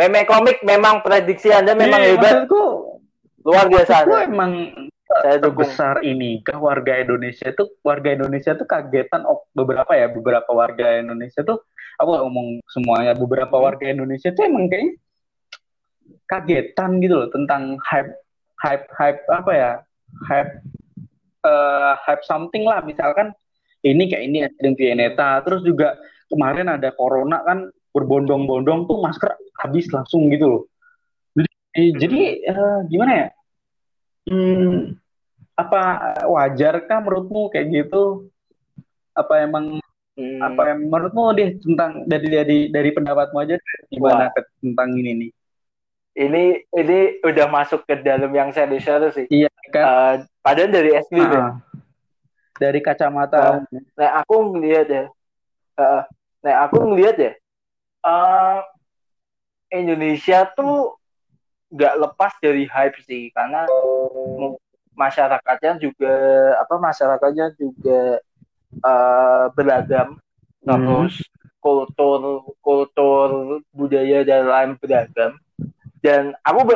meme 0.00 0.24
komik 0.24 0.64
memang 0.64 1.04
prediksi 1.04 1.52
Anda 1.52 1.76
memang 1.76 2.00
yeah, 2.00 2.16
hebat. 2.16 2.32
Maksudku, 2.40 2.64
luar 3.44 3.68
biasa. 3.68 4.08
Maksudku 4.08 4.16
emang 4.24 4.52
saya 5.20 5.36
terbesar 5.36 5.94
ini. 6.00 6.40
Ke 6.40 6.56
warga 6.56 6.96
Indonesia 6.96 7.52
itu 7.52 7.68
warga 7.84 8.08
Indonesia 8.16 8.56
itu 8.56 8.64
kagetan. 8.64 9.28
Oh, 9.28 9.44
beberapa 9.52 9.92
ya 9.92 10.08
beberapa 10.08 10.48
warga 10.56 10.96
Indonesia 10.96 11.44
tuh 11.44 11.60
aku 12.00 12.10
ngomong 12.16 12.64
semuanya 12.72 13.12
beberapa 13.12 13.60
warga 13.60 13.84
Indonesia 13.92 14.32
tuh 14.32 14.48
emang 14.48 14.72
kayaknya 14.72 14.96
kagetan 16.24 16.96
gitu 17.04 17.20
loh 17.20 17.28
tentang 17.28 17.76
hype 17.84 18.16
hype 18.56 18.88
hype 18.96 19.20
apa 19.28 19.52
ya? 19.52 19.72
Hype 20.24 20.52
uh, 21.44 21.92
hype 22.08 22.24
something 22.24 22.64
lah. 22.64 22.80
Misalkan 22.80 23.36
ini 23.84 24.08
kayak 24.08 24.24
ini 24.24 24.38
ada 24.48 24.70
Vieneta 24.72 25.30
terus 25.44 25.60
juga 25.60 26.00
kemarin 26.32 26.72
ada 26.72 26.88
corona 26.96 27.44
kan 27.44 27.68
berbondong-bondong 27.90 28.86
tuh 28.86 28.98
masker 29.02 29.34
habis 29.58 29.90
langsung 29.90 30.30
gitu 30.30 30.46
loh. 30.46 30.62
Jadi, 31.70 31.84
jadi 32.02 32.20
uh, 32.50 32.78
gimana 32.90 33.12
ya? 33.14 33.28
Hmm, 34.26 34.98
apa 35.54 35.82
wajarkah 36.26 36.98
menurutmu 37.02 37.50
kayak 37.54 37.66
gitu? 37.70 38.26
Apa 39.14 39.46
emang 39.46 39.78
hmm. 40.18 40.40
apa 40.42 40.62
yang 40.74 40.80
menurutmu 40.90 41.22
deh 41.38 41.50
tentang 41.62 42.06
dari 42.10 42.28
dari 42.30 42.58
dari 42.74 42.90
pendapatmu 42.90 43.38
aja 43.38 43.56
gimana 43.86 44.30
Wah. 44.30 44.42
tentang 44.58 44.88
ini 44.98 45.12
nih? 45.14 45.30
Ini 46.10 46.44
ini 46.74 46.98
udah 47.22 47.46
masuk 47.46 47.86
ke 47.86 48.02
dalam 48.02 48.34
yang 48.34 48.50
serius 48.50 49.14
sih. 49.14 49.26
Iya 49.30 49.50
kan. 49.70 49.84
Uh, 49.86 50.14
padahal 50.42 50.74
dari 50.74 50.90
SD 50.98 51.16
uh. 51.22 51.54
Dari 52.58 52.82
kacamata. 52.82 53.62
Uh, 53.62 53.78
nah 53.94 54.20
aku 54.20 54.58
ngeliat 54.58 54.86
ya. 54.90 55.04
Uh, 55.78 56.02
nah 56.42 56.66
aku 56.66 56.82
ngeliat 56.82 57.16
ya 57.16 57.32
uh, 58.04 58.60
Indonesia 59.70 60.50
tuh 60.52 60.98
nggak 61.70 61.94
lepas 62.02 62.32
dari 62.42 62.66
hype 62.66 62.98
sih 63.06 63.30
karena 63.30 63.62
masyarakatnya 64.98 65.78
juga 65.78 66.14
apa 66.58 66.74
masyarakatnya 66.82 67.54
juga 67.54 68.18
uh, 68.82 69.46
beragam 69.54 70.18
terus 70.60 71.14
hmm. 71.22 71.62
kultur 71.62 72.42
kultur 72.58 73.28
budaya 73.70 74.26
dan 74.26 74.50
lain 74.50 74.70
beragam 74.82 75.38
dan 76.02 76.34
aku 76.42 76.74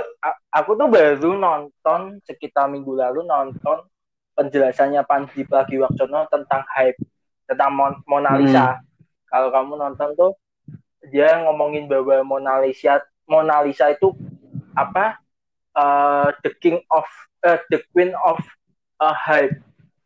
aku 0.55 0.71
tuh 0.79 0.89
baru 0.89 1.31
nonton 1.37 2.23
sekitar 2.23 2.71
minggu 2.71 2.95
lalu 2.95 3.27
nonton 3.27 3.83
penjelasannya 4.39 5.03
Panji 5.07 5.43
Pragiwaksono 5.43 6.31
tentang 6.31 6.63
hype 6.71 7.03
tentang 7.51 7.75
Mon 7.75 7.93
Mona 8.07 8.39
Lisa 8.39 8.79
hmm. 8.79 8.83
kalau 9.27 9.49
kamu 9.51 9.73
nonton 9.75 10.09
tuh 10.15 10.33
dia 11.11 11.41
ngomongin 11.45 11.89
bahwa 11.91 12.23
Mona 12.25 12.63
Lisa 12.65 13.03
Mona 13.29 13.65
Lisa 13.65 13.93
itu 13.93 14.13
apa 14.77 15.21
uh, 15.77 16.33
the 16.43 16.51
king 16.61 16.81
of 16.93 17.07
uh, 17.45 17.61
the 17.69 17.81
queen 17.93 18.13
of 18.25 18.41
uh, 19.01 19.15
hype 19.15 19.59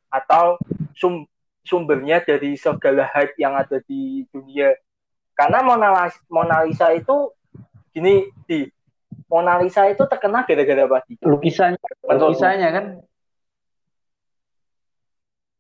atau 0.09 0.57
sum, 0.97 1.29
sumbernya 1.63 2.25
dari 2.25 2.57
segala 2.57 3.05
hype 3.11 3.37
yang 3.37 3.55
ada 3.55 3.83
di 3.85 4.25
dunia 4.33 4.73
karena 5.39 5.63
Mona, 5.63 6.11
Mona 6.27 6.67
Lisa 6.67 6.91
itu 6.91 7.31
gini 7.95 8.27
di 8.51 8.67
Mona 9.31 9.61
Lisa 9.63 9.87
itu 9.87 10.03
terkenal 10.11 10.43
gara-gara 10.43 10.83
apa? 10.89 10.99
Lukisannya, 11.23 11.79
lukisannya 12.11 12.69
kan? 12.75 12.85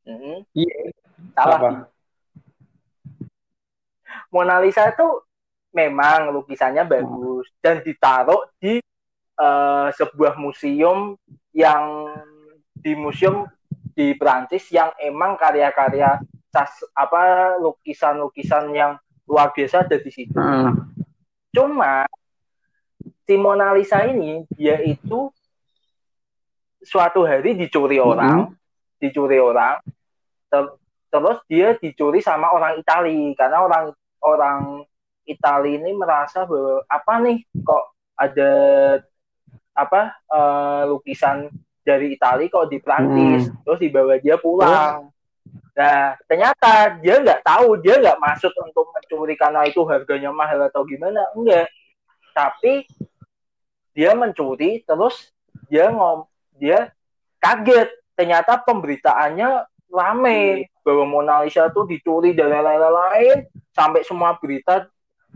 Hmm. 0.08 0.40
Iya. 0.56 0.78
Salah. 1.36 1.86
Mona 4.32 4.56
Lisa 4.64 4.88
itu 4.88 5.06
memang 5.78 6.34
lukisannya 6.34 6.82
bagus 6.82 7.46
dan 7.62 7.78
ditaruh 7.86 8.50
di 8.58 8.82
uh, 9.38 9.88
sebuah 9.94 10.34
museum 10.34 11.14
yang 11.54 12.10
di 12.74 12.98
museum 12.98 13.46
di 13.94 14.14
Prancis 14.18 14.66
yang 14.74 14.90
emang 14.98 15.38
karya-karya 15.38 16.18
apa 16.94 17.22
lukisan-lukisan 17.62 18.74
yang 18.74 18.98
luar 19.28 19.54
biasa 19.54 19.86
ada 19.86 19.98
di 20.00 20.10
situ. 20.10 20.34
Hmm. 20.34 20.90
Cuma 21.54 22.06
si 23.28 23.34
Mona 23.36 23.74
Lisa 23.76 24.02
ini 24.08 24.42
dia 24.54 24.80
itu 24.82 25.30
suatu 26.82 27.26
hari 27.26 27.54
dicuri 27.54 28.00
orang, 28.00 28.48
hmm. 28.48 29.02
dicuri 29.02 29.38
orang, 29.38 29.82
ter 30.48 30.78
terus 31.08 31.38
dia 31.48 31.76
dicuri 31.76 32.20
sama 32.20 32.52
orang 32.52 32.80
Itali 32.80 33.32
karena 33.32 33.64
orang 33.64 33.92
orang 34.24 34.87
Italia 35.28 35.76
ini 35.76 35.92
merasa 35.92 36.48
bahwa 36.48 36.82
apa 36.88 37.12
nih 37.20 37.38
kok 37.60 37.84
ada 38.16 38.52
apa 39.76 40.16
uh, 40.32 40.82
lukisan 40.90 41.52
dari 41.84 42.16
Italia 42.16 42.50
kok 42.50 42.72
di 42.72 42.80
Prancis 42.80 43.52
hmm. 43.52 43.62
terus 43.62 43.78
dibawa 43.78 44.16
dia 44.18 44.40
pulang 44.40 45.12
Nah, 45.78 46.18
ternyata 46.26 46.98
dia 46.98 47.22
nggak 47.22 47.46
tahu, 47.46 47.78
dia 47.78 48.02
nggak 48.02 48.18
masuk 48.18 48.50
untuk 48.66 48.90
mencuri 48.90 49.38
karena 49.38 49.62
itu 49.62 49.86
harganya 49.86 50.34
mahal 50.34 50.66
atau 50.66 50.82
gimana, 50.82 51.22
enggak. 51.38 51.70
Tapi 52.34 52.82
dia 53.94 54.10
mencuri, 54.18 54.82
terus 54.82 55.30
dia 55.70 55.86
ngom, 55.94 56.26
dia 56.58 56.90
kaget. 57.38 57.94
Ternyata 58.18 58.58
pemberitaannya 58.66 59.70
rame 59.86 60.66
bahwa 60.82 61.04
Mona 61.06 61.46
Lisa 61.46 61.70
itu 61.70 61.86
dicuri 61.86 62.34
dan 62.34 62.50
lain-lain, 62.50 63.46
sampai 63.70 64.02
semua 64.02 64.34
berita 64.34 64.90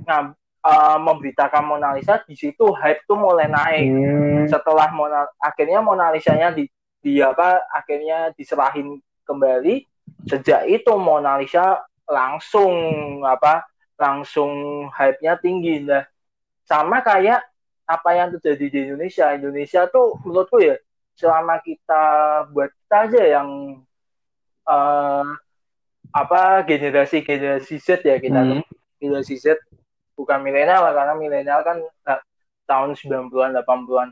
ngam, 0.05 0.33
uh, 0.65 0.99
memberitakan 0.99 1.65
Mona 1.67 1.93
Lisa 1.95 2.23
di 2.25 2.35
situ 2.39 2.71
hype 2.73 3.05
tuh 3.05 3.19
mulai 3.19 3.51
naik. 3.51 3.87
Hmm. 3.89 4.45
Setelah 4.49 4.89
Mona 4.95 5.29
akhirnya 5.39 5.85
Mona 5.85 6.11
Lisa-nya 6.15 6.55
di, 6.55 6.67
di 7.03 7.19
apa 7.21 7.61
akhirnya 7.75 8.33
diserahin 8.35 8.99
kembali 9.27 9.87
sejak 10.27 10.67
itu 10.71 10.93
Mona 10.99 11.39
Lisa 11.39 11.83
langsung 12.07 12.75
apa 13.23 13.67
langsung 13.99 14.87
hype-nya 14.91 15.39
tinggi 15.39 15.87
nah 15.87 16.03
sama 16.67 17.03
kayak 17.03 17.43
apa 17.87 18.11
yang 18.15 18.29
terjadi 18.39 18.67
di 18.71 18.79
Indonesia 18.91 19.31
Indonesia 19.35 19.87
tuh 19.91 20.19
menurutku 20.23 20.59
ya 20.63 20.79
selama 21.19 21.61
kita 21.61 22.05
buat 22.51 22.71
kita 22.73 22.97
aja 23.11 23.23
yang 23.39 23.49
uh, 24.67 25.27
apa 26.13 26.65
generasi 26.67 27.23
generasi 27.25 27.79
Z 27.79 28.03
ya 28.07 28.17
kita 28.19 28.41
hmm. 28.43 28.63
generasi 28.99 29.39
Z 29.39 29.59
bukan 30.23 30.39
milenial 30.39 30.87
karena 30.95 31.15
milenial 31.19 31.61
kan 31.67 31.83
nah, 32.07 32.23
tahun 32.71 32.95
90-an 32.95 33.59
80-an 33.67 34.09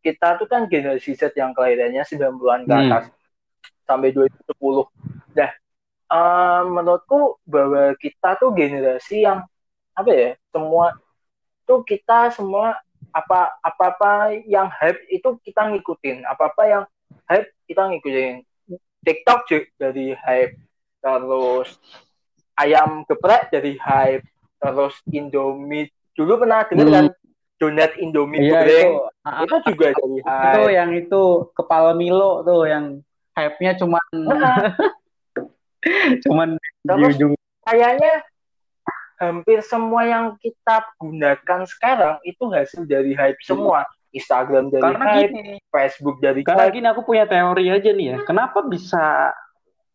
kita 0.00 0.40
tuh 0.40 0.48
kan 0.48 0.64
generasi 0.72 1.12
Z 1.12 1.36
yang 1.36 1.52
kelahirannya 1.52 2.00
90-an 2.00 2.64
ke 2.64 2.72
hmm. 2.72 2.82
atas 2.88 3.04
hmm 3.12 3.18
sampai 3.88 4.12
2010. 4.12 4.84
Nah, 5.32 5.50
uh, 6.12 6.62
menurutku 6.68 7.40
bahwa 7.48 7.96
kita 7.96 8.36
tuh 8.36 8.52
generasi 8.52 9.24
yang 9.24 9.48
apa 9.96 10.10
ya 10.12 10.30
semua 10.52 10.94
tuh 11.64 11.82
kita 11.82 12.30
semua 12.36 12.76
apa 13.10 13.56
apa 13.64 13.84
apa 13.96 14.12
yang 14.44 14.68
hype 14.68 15.00
itu 15.08 15.40
kita 15.40 15.72
ngikutin. 15.72 16.28
Apa 16.28 16.52
apa 16.52 16.62
yang 16.68 16.84
hype 17.24 17.48
kita 17.64 17.88
ngikutin. 17.88 18.44
TikTok 19.00 19.40
juga 19.48 19.88
dari 19.88 20.12
hype. 20.12 20.60
Terus 21.00 21.80
ayam 22.60 23.08
geprek 23.08 23.48
dari 23.48 23.80
hype 23.80 24.28
terus 24.58 24.94
Indomie 25.10 25.90
dulu 26.18 26.42
pernah 26.42 26.66
dengar 26.66 26.86
kan 26.90 27.06
hmm. 27.10 27.16
donat 27.58 27.92
Indomie 27.98 28.42
iya, 28.42 28.62
goreng 28.62 28.90
itu, 28.94 29.44
itu 29.44 29.56
juga 29.74 29.86
dari 29.94 30.18
hype 30.22 30.46
itu 30.50 30.62
yang 30.74 30.90
itu 30.94 31.22
kepala 31.54 31.90
Milo 31.94 32.42
tuh 32.42 32.66
yang 32.66 32.84
hype-nya 33.38 33.78
cuman 33.78 34.04
cuman 36.26 36.48
di 36.58 37.02
ujung 37.06 37.32
kayaknya 37.62 38.26
hampir 39.18 39.58
semua 39.66 40.06
yang 40.06 40.24
kita 40.38 40.86
gunakan 40.96 41.60
sekarang 41.66 42.22
itu 42.22 42.48
hasil 42.48 42.86
dari 42.86 43.12
hype 43.12 43.38
semua. 43.42 43.84
Instagram 44.08 44.72
dari 44.72 44.80
Karena 44.80 45.04
hype, 45.20 45.32
gini, 45.36 45.54
Facebook 45.68 46.16
dari 46.24 46.40
Karena 46.40 46.64
hype. 46.64 46.80
gini 46.80 46.86
aku 46.88 47.04
punya 47.04 47.28
teori 47.28 47.68
aja 47.68 47.90
nih 47.92 48.06
ya. 48.16 48.18
Kenapa 48.24 48.64
bisa 48.64 49.36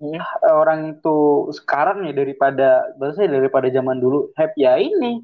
hmm. 0.04 0.20
orang 0.52 1.00
itu 1.00 1.48
sekarang 1.56 2.04
ya 2.04 2.12
daripada 2.12 2.92
bahasa 3.00 3.24
daripada 3.24 3.72
zaman 3.72 4.04
dulu 4.04 4.36
hype 4.36 4.60
ya 4.60 4.76
ini 4.76 5.24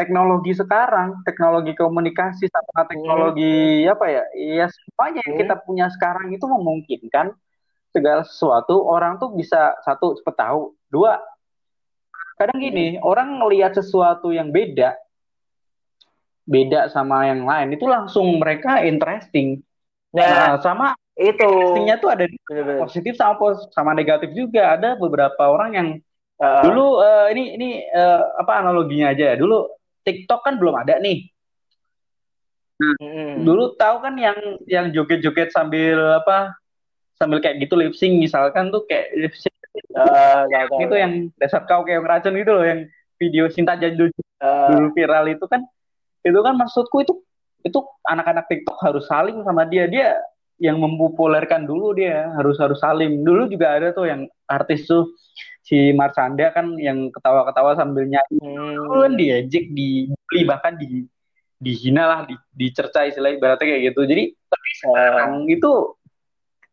teknologi 0.00 0.56
sekarang, 0.56 1.20
teknologi 1.28 1.76
komunikasi 1.76 2.48
sama 2.48 2.88
teknologi 2.88 3.84
hmm. 3.84 3.92
apa 3.92 4.06
ya? 4.08 4.24
Ya 4.32 4.66
semuanya 4.72 5.20
yang 5.28 5.36
hmm. 5.36 5.42
kita 5.44 5.54
punya 5.60 5.86
sekarang 5.92 6.32
itu 6.32 6.48
memungkinkan 6.48 7.36
segala 7.92 8.24
sesuatu 8.24 8.80
orang 8.88 9.20
tuh 9.20 9.36
bisa 9.36 9.76
satu 9.84 10.16
cepet 10.16 10.34
tahu, 10.40 10.72
dua 10.88 11.20
kadang 12.40 12.56
gini 12.56 12.96
hmm. 12.96 13.04
orang 13.04 13.36
melihat 13.36 13.76
sesuatu 13.76 14.32
yang 14.32 14.48
beda 14.48 14.96
beda 16.48 16.88
sama 16.88 17.28
yang 17.28 17.44
lain 17.44 17.76
itu 17.76 17.84
langsung 17.84 18.40
mereka 18.40 18.80
interesting. 18.80 19.60
Nah, 20.16 20.24
nah 20.24 20.52
sama 20.64 20.96
itu 21.18 21.36
interestingnya 21.36 21.96
tuh 21.98 22.10
ada 22.12 22.24
positif 22.80 23.14
sama 23.18 23.56
sama 23.74 23.92
negatif 23.92 24.30
juga. 24.32 24.78
Ada 24.78 24.96
beberapa 24.96 25.42
orang 25.50 25.70
yang 25.74 25.88
uh, 26.38 26.62
dulu 26.64 27.02
uh, 27.02 27.26
ini 27.32 27.56
ini 27.58 27.68
uh, 27.90 28.40
apa 28.40 28.62
analoginya 28.62 29.12
aja. 29.12 29.34
Dulu 29.34 29.68
TikTok 30.06 30.40
kan 30.46 30.56
belum 30.56 30.74
ada 30.80 30.96
nih. 31.02 31.28
Nah, 32.80 32.96
hmm. 32.96 33.44
dulu 33.44 33.76
tahu 33.76 33.96
kan 34.00 34.14
yang 34.16 34.38
yang 34.64 34.88
joget-joget 34.94 35.52
sambil 35.52 36.16
apa? 36.16 36.56
Sambil 37.20 37.44
kayak 37.44 37.60
gitu 37.60 37.76
lip 37.76 37.92
sync 37.92 38.16
misalkan 38.16 38.72
tuh 38.72 38.88
kayak 38.88 39.12
lip 39.12 39.34
sync 39.36 39.52
uh, 39.94 40.48
itu 40.80 40.94
yang 40.96 41.12
dasar 41.38 41.68
kau 41.68 41.84
kayak 41.84 42.02
racun 42.02 42.38
gitu 42.38 42.52
loh 42.56 42.64
yang 42.64 42.88
video 43.20 43.46
Sinta 43.52 43.76
Jadul 43.76 44.08
uh, 44.40 44.72
dulu 44.72 44.88
viral 44.96 45.28
itu 45.28 45.44
kan 45.46 45.60
itu 46.24 46.40
kan 46.40 46.54
maksudku 46.56 47.04
itu 47.04 47.14
itu 47.60 47.78
anak-anak 48.08 48.48
TikTok 48.48 48.78
harus 48.80 49.04
saling 49.04 49.44
sama 49.44 49.68
dia 49.68 49.84
dia 49.84 50.16
yang 50.60 50.76
mempopulerkan 50.76 51.64
dulu 51.64 51.96
dia 51.96 52.28
harus 52.36 52.60
harus 52.60 52.78
saling 52.78 53.24
dulu 53.24 53.48
juga 53.48 53.80
ada 53.80 53.96
tuh 53.96 54.04
yang 54.06 54.28
artis 54.44 54.84
tuh 54.84 55.16
si 55.64 55.90
Marsanda 55.96 56.52
kan 56.52 56.76
yang 56.76 57.08
ketawa-ketawa 57.08 57.80
sambil 57.80 58.04
nyanyi 58.04 58.44
hmm. 58.44 58.92
kan 58.92 59.12
diejek 59.16 59.72
dibeli 59.72 60.40
bahkan 60.44 60.76
di 60.76 61.08
dihina 61.60 62.08
lah 62.08 62.20
di, 62.24 62.34
dicerca 62.56 63.04
istilah 63.04 63.36
ibaratnya 63.36 63.68
kayak 63.68 63.92
gitu. 63.92 64.00
Jadi 64.08 64.24
tapi 64.48 64.68
sekarang 64.80 65.32
itu 65.52 65.72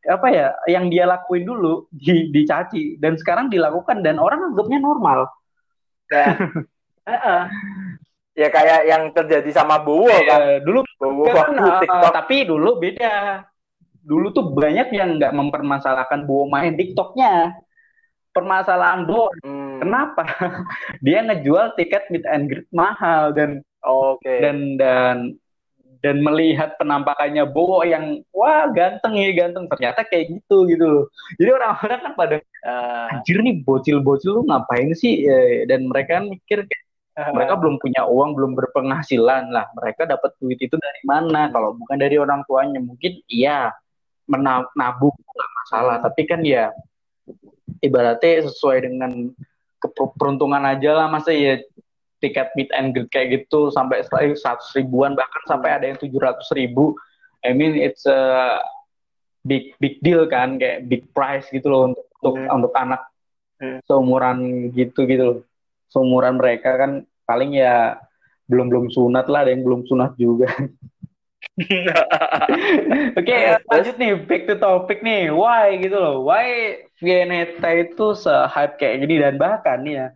apa 0.07 0.27
ya 0.31 0.47
yang 0.71 0.87
dia 0.87 1.03
lakuin 1.03 1.43
dulu 1.43 1.91
di, 1.91 2.31
dicaci. 2.31 2.95
Dan 2.95 3.19
sekarang 3.19 3.51
dilakukan 3.51 3.99
dan 3.99 4.17
orang 4.17 4.55
anggapnya 4.55 4.79
normal. 4.79 5.27
Nah, 6.07 6.33
uh 7.03 7.11
-uh. 7.11 7.41
ya 8.31 8.47
kayak 8.47 8.87
yang 8.87 9.11
terjadi 9.11 9.51
sama 9.51 9.83
Bowo 9.83 10.07
ya, 10.07 10.23
kan? 10.23 10.63
dulu 10.63 10.87
Bowo 10.95 11.27
kan, 11.35 11.51
uh, 11.59 12.11
tapi 12.15 12.47
dulu 12.47 12.79
beda 12.79 13.43
dulu 14.07 14.31
tuh 14.31 14.55
banyak 14.55 14.87
yang 14.95 15.19
nggak 15.19 15.35
mempermasalahkan 15.35 16.23
Bowo 16.23 16.47
main 16.47 16.79
TikToknya 16.79 17.59
permasalahan 18.31 19.03
doang. 19.03 19.35
Hmm. 19.43 19.83
Kenapa? 19.83 20.23
Dia 21.05 21.27
ngejual 21.27 21.75
tiket 21.75 22.07
meet 22.13 22.23
and 22.23 22.47
greet 22.47 22.69
mahal 22.71 23.35
dan 23.35 23.61
oke 23.83 24.23
okay. 24.23 24.39
dan 24.39 24.57
dan 24.79 25.17
dan 26.01 26.21
melihat 26.21 26.77
penampakannya 26.77 27.49
Bowo 27.49 27.81
yang 27.81 28.21
wah 28.31 28.69
ganteng 28.69 29.17
ya 29.17 29.33
ganteng 29.33 29.65
ternyata 29.67 30.05
kayak 30.05 30.39
gitu 30.39 30.69
gitu 30.69 30.85
loh. 30.85 31.05
Jadi 31.41 31.49
orang-orang 31.51 31.99
kan 31.99 32.13
pada 32.13 32.35
uh, 32.63 33.11
anjir 33.11 33.41
nih 33.41 33.65
bocil-bocil 33.65 34.39
lu 34.39 34.41
ngapain 34.45 34.93
sih 34.93 35.25
ya, 35.25 35.65
dan 35.65 35.89
mereka 35.89 36.21
kan 36.21 36.29
mikir 36.29 36.63
kayak 36.63 36.85
uh, 37.17 37.31
mereka 37.33 37.53
belum 37.57 37.75
punya 37.81 38.05
uang, 38.05 38.37
belum 38.37 38.51
berpenghasilan 38.53 39.49
lah. 39.49 39.65
Mereka 39.73 40.05
dapat 40.05 40.31
duit 40.37 40.61
itu 40.61 40.77
dari 40.77 41.01
mana? 41.03 41.49
Kalau 41.49 41.73
bukan 41.73 41.97
dari 41.97 42.15
orang 42.21 42.45
tuanya 42.45 42.79
mungkin 42.79 43.17
iya 43.27 43.73
menabung 44.27 45.15
nggak 45.15 45.51
masalah, 45.63 45.95
tapi 46.03 46.27
kan 46.27 46.43
ya 46.43 46.71
ibaratnya 47.79 48.47
sesuai 48.51 48.77
dengan 48.87 49.31
keperuntungan 49.79 50.63
aja 50.67 51.03
lah. 51.03 51.07
Masa 51.07 51.31
ya 51.31 51.59
tiket 52.19 52.51
meet 52.57 52.69
and 52.73 52.93
greet 52.93 53.09
kayak 53.13 53.27
gitu 53.33 53.69
sampai 53.69 54.01
seratus 54.07 54.73
ribuan 54.73 55.13
bahkan 55.13 55.43
sampai 55.45 55.69
ada 55.73 55.85
yang 55.87 55.97
tujuh 55.97 56.19
ratus 56.19 56.49
ribu. 56.53 56.97
I 57.45 57.53
mean 57.53 57.77
it's 57.77 58.03
a 58.09 58.59
big 59.45 59.77
big 59.79 60.01
deal 60.03 60.27
kan 60.27 60.59
kayak 60.59 60.89
big 60.91 61.07
price 61.13 61.47
gitu 61.53 61.69
loh 61.69 61.93
untuk 61.93 62.05
untuk, 62.19 62.35
hmm. 62.35 62.55
untuk 62.57 62.73
anak 62.73 63.01
hmm. 63.61 63.79
seumuran 63.85 64.37
gitu 64.73 65.05
gitu 65.05 65.23
loh. 65.23 65.39
Seumuran 65.87 66.35
mereka 66.35 66.75
kan 66.75 66.91
paling 67.23 67.55
ya 67.55 68.01
belum 68.47 68.71
belum 68.71 68.87
sunat 68.91 69.27
lah 69.27 69.43
ada 69.43 69.51
yang 69.51 69.63
belum 69.67 69.83
sunat 69.85 70.15
juga 70.15 70.47
Oke, 71.57 71.93
okay, 73.17 73.57
lanjut 73.69 73.95
nih 73.97 74.13
back 74.25 74.45
to 74.49 74.55
topic 74.57 75.01
nih. 75.01 75.29
Why 75.33 75.77
gitu 75.81 75.97
loh? 75.97 76.25
Why 76.25 76.77
Vieneta 76.97 77.69
itu 77.77 78.13
se-hype 78.17 78.77
kayak 78.77 79.05
gini 79.05 79.15
dan 79.21 79.35
bahkan 79.37 79.81
nih 79.85 79.93
ya, 80.01 80.07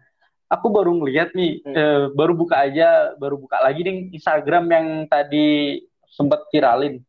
aku 0.50 0.74
baru 0.74 0.98
ngeliat 0.98 1.34
nih, 1.38 1.62
hmm. 1.62 1.74
eh, 1.78 2.04
baru 2.14 2.34
buka 2.34 2.62
aja, 2.62 3.14
baru 3.18 3.38
buka 3.38 3.62
lagi 3.62 3.86
nih 3.86 3.98
Instagram 4.18 4.66
yang 4.70 4.88
tadi 5.06 5.82
sempat 6.10 6.46
viralin. 6.50 7.02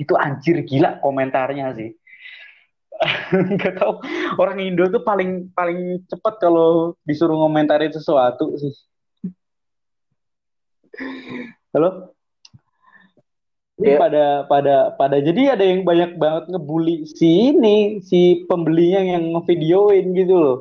Itu 0.00 0.16
anjir 0.16 0.64
gila 0.64 1.00
komentarnya 1.04 1.72
sih. 1.76 1.90
Gak 3.62 3.78
tau 3.78 4.02
orang 4.42 4.58
Indo 4.58 4.90
tuh 4.90 5.06
paling 5.06 5.54
paling 5.54 6.02
cepet 6.10 6.34
kalau 6.42 6.98
disuruh 7.06 7.38
ngomentarin 7.38 7.94
sesuatu 7.94 8.58
sih. 8.58 8.74
Halo? 11.70 12.17
Ini 13.78 13.94
yeah. 13.94 14.00
pada 14.00 14.24
pada 14.50 14.76
pada 14.98 15.16
jadi 15.22 15.54
ada 15.54 15.62
yang 15.62 15.86
banyak 15.86 16.18
banget 16.18 16.50
ngebully 16.50 17.06
si 17.06 17.54
ini 17.54 18.02
si 18.02 18.42
pembelinya 18.50 18.98
yang 19.06 19.38
ngevideoin 19.38 20.06
gitu 20.18 20.34
loh. 20.34 20.58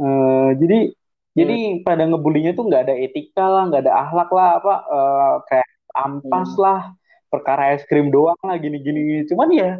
Uh, 0.00 0.56
jadi 0.56 0.88
hmm. 0.88 1.36
jadi 1.36 1.56
pada 1.84 2.08
ngebulinya 2.08 2.56
tuh 2.56 2.72
nggak 2.72 2.88
ada 2.88 2.94
etika 2.96 3.44
lah, 3.44 3.68
nggak 3.68 3.84
ada 3.84 3.94
akhlak 4.00 4.30
lah 4.32 4.48
apa 4.64 4.74
uh, 4.88 5.34
kayak 5.44 5.68
ampas 5.92 6.50
hmm. 6.56 6.62
lah 6.64 6.80
perkara 7.28 7.76
es 7.76 7.84
krim 7.84 8.08
doang 8.08 8.40
lah 8.40 8.56
gini-gini. 8.56 9.28
Cuman 9.28 9.52
ya 9.52 9.76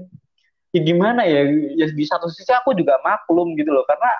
ya 0.68 0.81
gimana 0.85 1.24
ya, 1.24 1.48
ya 1.72 1.87
di 1.88 2.04
satu 2.04 2.28
sisi 2.28 2.52
aku 2.52 2.76
juga 2.76 3.00
maklum 3.00 3.57
gitu 3.57 3.72
loh 3.72 3.88
karena 3.88 4.12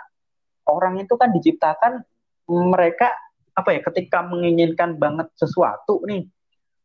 orang 0.73 0.97
itu 1.05 1.13
kan 1.21 1.29
diciptakan 1.37 2.01
mereka 2.49 3.13
apa 3.53 3.77
ya 3.77 3.81
ketika 3.85 4.25
menginginkan 4.25 4.97
banget 4.97 5.29
sesuatu 5.37 6.01
nih 6.09 6.25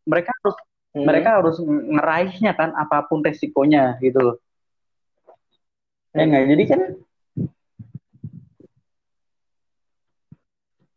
mereka 0.03 0.35
harus 0.43 0.57
hmm. 0.93 1.05
mereka 1.05 1.41
harus 1.41 1.57
ngeraihnya 1.61 2.53
kan 2.53 2.71
apa 2.77 3.05
pun 3.05 3.25
resikonya 3.25 3.97
gitu 3.99 4.19
loh 4.21 4.37
ya 6.13 6.23
nggak 6.29 6.45
jadi 6.53 6.63
kan 6.69 6.81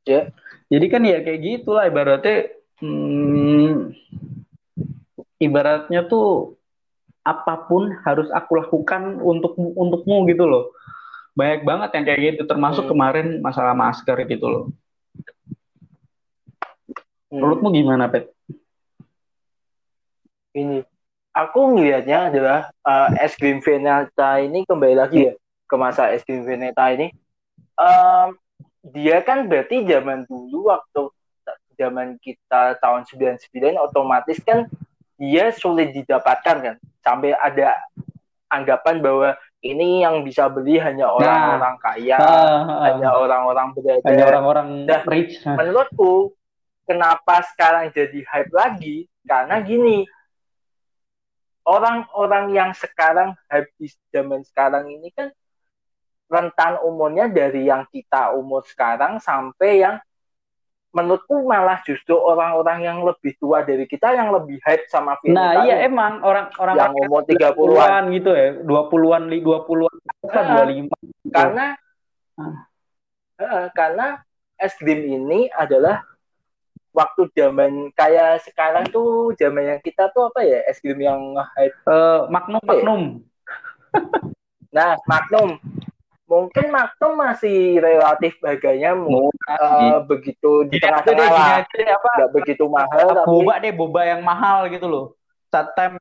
ya 0.06 0.20
jadi 0.68 0.86
kan 0.92 1.02
ya 1.02 1.18
kayak 1.24 1.40
gitulah 1.42 1.84
ibaratnya 1.88 2.52
hmm, 2.78 3.96
ibaratnya 5.40 6.06
tuh 6.06 6.56
apa 7.26 7.66
pun 7.66 7.90
harus 8.06 8.30
aku 8.30 8.62
lakukan 8.62 9.18
untuk 9.18 9.58
untukmu 9.58 10.30
gitu 10.30 10.46
loh. 10.46 10.70
Banyak 11.34 11.66
banget 11.66 11.90
yang 11.98 12.04
kayak 12.06 12.20
gitu, 12.22 12.42
termasuk 12.46 12.86
hmm. 12.86 12.92
kemarin 12.94 13.26
masalah 13.42 13.74
masker 13.74 14.14
gitu 14.30 14.46
loh. 14.46 14.64
Hmm. 17.26 17.42
Menurutmu 17.42 17.68
gimana, 17.74 18.06
Pet? 18.06 18.35
Ini, 20.56 20.80
aku 21.36 21.76
ngelihatnya 21.76 22.32
adalah 22.32 22.58
uh, 22.80 23.12
es 23.20 23.36
krim 23.36 23.60
Veneta 23.60 24.40
ini 24.40 24.64
kembali 24.64 24.96
lagi 24.96 25.28
ya 25.28 25.34
ke 25.68 25.76
masa 25.76 26.08
es 26.16 26.24
krim 26.24 26.48
Veneta 26.48 26.88
ini. 26.96 27.12
Um, 27.76 28.40
dia 28.80 29.20
kan 29.20 29.44
berarti 29.44 29.84
zaman 29.84 30.24
dulu 30.24 30.72
waktu 30.72 31.12
zaman 31.76 32.16
kita 32.24 32.80
tahun 32.80 33.04
99 33.04 33.52
otomatis 33.76 34.40
kan 34.40 34.64
dia 35.20 35.52
sulit 35.52 35.92
didapatkan 35.92 36.56
kan 36.64 36.74
sampai 37.04 37.36
ada 37.36 37.76
anggapan 38.48 39.04
bahwa 39.04 39.36
ini 39.60 40.06
yang 40.06 40.24
bisa 40.24 40.48
beli 40.48 40.80
hanya 40.80 41.10
nah. 41.10 41.16
orang-orang 41.18 41.74
nah, 41.76 41.82
kaya, 41.82 42.16
uh, 42.16 42.24
uh, 42.24 42.80
hanya 42.86 43.10
orang-orang 43.12 43.66
berada. 43.74 44.04
Hanya 44.08 44.24
orang-orang 44.30 44.68
nah, 44.86 45.02
rich. 45.04 45.42
Menurutku, 45.42 46.32
kenapa 46.86 47.42
sekarang 47.52 47.90
jadi 47.90 48.20
hype 48.22 48.52
lagi? 48.54 49.10
Karena 49.26 49.58
gini, 49.58 50.06
orang-orang 51.66 52.54
yang 52.54 52.70
sekarang 52.72 53.34
di 53.76 53.90
zaman 54.14 54.46
sekarang 54.46 54.86
ini 54.86 55.10
kan 55.10 55.34
rentan 56.30 56.78
umurnya 56.82 57.26
dari 57.30 57.66
yang 57.66 57.86
kita 57.90 58.34
umur 58.34 58.62
sekarang 58.66 59.18
sampai 59.18 59.82
yang 59.82 59.96
menurutku 60.96 61.44
malah 61.44 61.84
justru 61.84 62.16
orang-orang 62.16 62.88
yang 62.88 62.98
lebih 63.04 63.36
tua 63.36 63.60
dari 63.60 63.84
kita 63.84 64.16
yang 64.16 64.32
lebih 64.32 64.56
hype 64.64 64.88
sama 64.88 65.20
film. 65.20 65.36
Nah, 65.36 65.68
iya 65.68 65.84
emang 65.84 66.24
orang-orang 66.24 66.72
yang 66.72 66.94
umur 66.96 67.20
30-an 67.28 68.02
gitu 68.16 68.30
ya, 68.32 68.48
20-an, 68.64 69.22
20-an, 69.28 69.94
nah, 70.24 70.64
25. 70.64 71.36
Karena 71.36 71.66
ah. 72.40 72.64
uh, 73.44 73.68
karena 73.76 74.06
es 74.56 74.72
krim 74.80 75.04
ini 75.04 75.52
adalah 75.52 76.00
waktu 76.96 77.28
zaman 77.36 77.92
kayak 77.92 78.40
sekarang 78.48 78.88
tuh 78.88 79.36
zaman 79.36 79.76
yang 79.76 79.80
kita 79.84 80.08
tuh 80.16 80.32
apa 80.32 80.40
ya 80.40 80.64
es 80.64 80.80
krim 80.80 80.96
yang 80.96 81.36
hype 81.52 81.76
uh, 81.84 82.24
Magnum 82.32 82.64
ya? 82.64 82.68
Magnum. 82.72 83.02
nah, 84.76 84.96
Magnum 85.04 85.60
mungkin 86.26 86.66
Maktum 86.74 87.12
masih 87.14 87.78
relatif 87.78 88.34
harganya 88.42 88.98
uh, 88.98 90.02
begitu 90.08 90.66
di 90.66 90.82
tengah-tengah 90.82 91.30
lah, 91.30 91.62
nggak 91.62 92.32
begitu 92.34 92.66
mahal. 92.66 93.06
Tapi... 93.14 93.28
Boba 93.30 93.54
deh, 93.62 93.72
boba 93.76 94.00
yang 94.02 94.20
mahal 94.26 94.66
gitu 94.66 94.90
loh. 94.90 95.06
Satem 95.54 96.00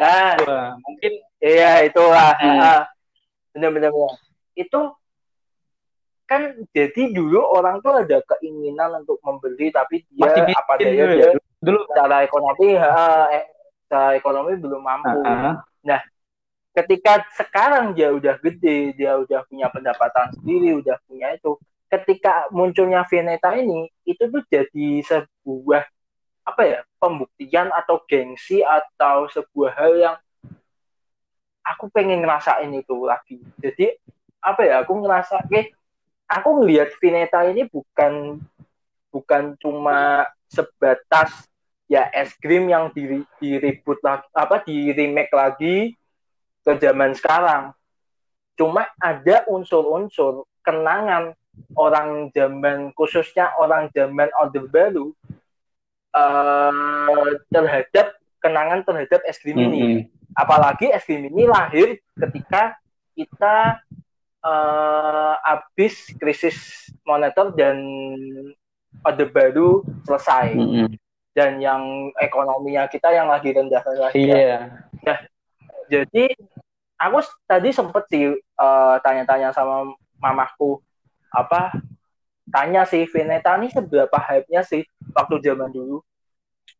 nah, 0.00 0.74
mungkin 0.80 1.12
iya 1.44 1.84
itulah. 1.84 2.32
Hmm. 2.40 2.88
Benar-benar 3.52 3.92
itu 4.56 4.80
kan 6.26 6.58
jadi 6.74 7.14
dulu 7.14 7.38
orang 7.38 7.78
tuh 7.80 8.02
ada 8.02 8.18
keinginan 8.34 9.06
untuk 9.06 9.22
membeli 9.22 9.70
tapi 9.70 10.02
dia 10.10 10.26
Masih 10.26 10.42
apa 10.58 10.72
daya 10.82 10.90
dulu, 10.90 11.14
dia 11.14 11.28
dulu 11.62 11.80
secara 11.86 12.16
ekonomi 12.26 12.68
ha, 12.74 13.30
eh, 13.30 13.44
secara 13.86 14.18
ekonomi 14.18 14.52
belum 14.58 14.82
mampu. 14.82 15.18
Uh 15.22 15.26
-huh. 15.26 15.54
Nah, 15.86 16.00
ketika 16.74 17.22
sekarang 17.38 17.94
dia 17.94 18.10
udah 18.10 18.36
gede, 18.42 18.92
dia 18.98 19.16
udah 19.16 19.46
punya 19.46 19.70
pendapatan 19.70 20.34
sendiri, 20.36 20.76
udah 20.82 20.98
punya 21.06 21.32
itu. 21.32 21.54
Ketika 21.86 22.50
munculnya 22.50 23.06
Veneta 23.06 23.54
ini, 23.54 23.86
itu 24.02 24.26
tuh 24.26 24.42
jadi 24.50 25.00
sebuah 25.06 25.86
apa 26.46 26.62
ya 26.62 26.78
pembuktian 26.98 27.70
atau 27.70 28.02
gengsi 28.06 28.62
atau 28.62 29.26
sebuah 29.30 29.70
hal 29.74 29.92
yang 29.98 30.16
aku 31.62 31.90
pengen 31.90 32.22
ngerasain 32.22 32.70
itu 32.74 33.06
lagi. 33.06 33.38
Jadi 33.62 33.94
apa 34.42 34.62
ya 34.62 34.82
aku 34.82 34.94
ngerasa 35.02 35.46
kayak 35.50 35.74
aku 36.26 36.62
ngelihat 36.62 36.90
Veneta 36.98 37.46
ini 37.46 37.66
bukan 37.70 38.42
bukan 39.14 39.56
cuma 39.62 40.26
sebatas 40.50 41.32
ya 41.86 42.10
es 42.10 42.34
krim 42.38 42.66
yang 42.66 42.90
di, 42.90 43.22
diribut 43.38 44.02
lagi 44.02 44.26
apa 44.34 44.62
di 44.66 44.90
remake 44.90 45.32
lagi 45.32 45.76
ke 46.66 46.72
zaman 46.82 47.14
sekarang. 47.14 47.70
Cuma 48.58 48.90
ada 48.98 49.46
unsur-unsur 49.46 50.48
kenangan 50.66 51.36
orang 51.78 52.28
zaman 52.34 52.90
khususnya 52.92 53.54
orang 53.56 53.88
zaman 53.94 54.28
Orde 54.36 54.60
Baru 54.66 55.14
uh, 56.12 57.30
terhadap 57.48 58.18
kenangan 58.42 58.82
terhadap 58.82 59.22
es 59.24 59.38
krim 59.38 59.56
ini. 59.56 59.80
Mm 59.80 59.92
-hmm. 60.02 60.34
Apalagi 60.34 60.90
es 60.90 61.06
krim 61.06 61.30
ini 61.30 61.46
lahir 61.46 62.02
ketika 62.18 62.74
kita 63.14 63.80
uh, 64.46 65.34
habis 65.42 66.14
krisis 66.22 66.86
moneter 67.02 67.50
dan 67.58 67.82
Orde 69.02 69.26
Baru 69.26 69.82
selesai. 70.06 70.54
Mm 70.54 70.68
-hmm. 70.70 70.88
Dan 71.36 71.60
yang 71.60 71.82
ekonominya 72.16 72.88
kita 72.88 73.12
yang 73.12 73.28
lagi 73.28 73.52
rendah-rendah. 73.52 74.14
Iya. 74.16 74.32
Yeah. 74.32 74.60
Nah, 75.04 75.18
jadi 75.92 76.32
aku 76.96 77.18
tadi 77.44 77.70
sempet 77.76 78.08
sih 78.08 78.32
uh, 78.56 78.96
tanya-tanya 79.04 79.52
sama 79.52 79.92
mamaku 80.16 80.80
apa 81.28 81.76
tanya 82.48 82.88
sih 82.88 83.04
Veneta 83.04 83.52
ini 83.60 83.68
seberapa 83.68 84.16
hype-nya 84.16 84.64
sih 84.64 84.80
waktu 85.12 85.44
zaman 85.44 85.68
dulu 85.68 86.00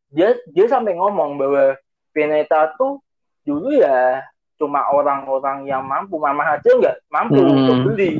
dia 0.08 0.38
dia 0.48 0.66
sampai 0.70 0.96
ngomong 0.96 1.36
bahwa 1.36 1.76
Veneta 2.16 2.72
tuh 2.80 3.04
dulu 3.44 3.76
ya 3.76 4.24
cuma 4.56 4.88
orang-orang 4.88 5.68
yang 5.68 5.84
mampu 5.84 6.16
mama 6.16 6.56
aja 6.56 6.70
nggak 6.72 6.96
mampu 7.12 7.40
hmm. 7.40 7.56
untuk 7.56 7.78
beli 7.92 8.12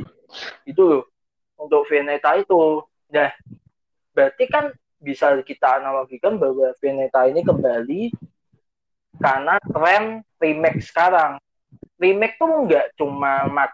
itu 0.69 0.81
loh 0.81 1.03
untuk 1.57 1.85
Veneta 1.89 2.37
itu 2.37 2.85
nah 3.09 3.31
berarti 4.13 4.45
kan 4.49 4.69
bisa 4.97 5.33
kita 5.41 5.81
analogikan 5.81 6.37
bahwa 6.37 6.73
Veneta 6.77 7.25
ini 7.29 7.41
kembali 7.41 8.01
karena 9.17 9.57
tren 9.61 10.21
remake 10.37 10.81
sekarang 10.85 11.41
remake 11.97 12.37
tuh 12.37 12.49
nggak 12.65 12.93
cuma 12.97 13.49
mat 13.49 13.73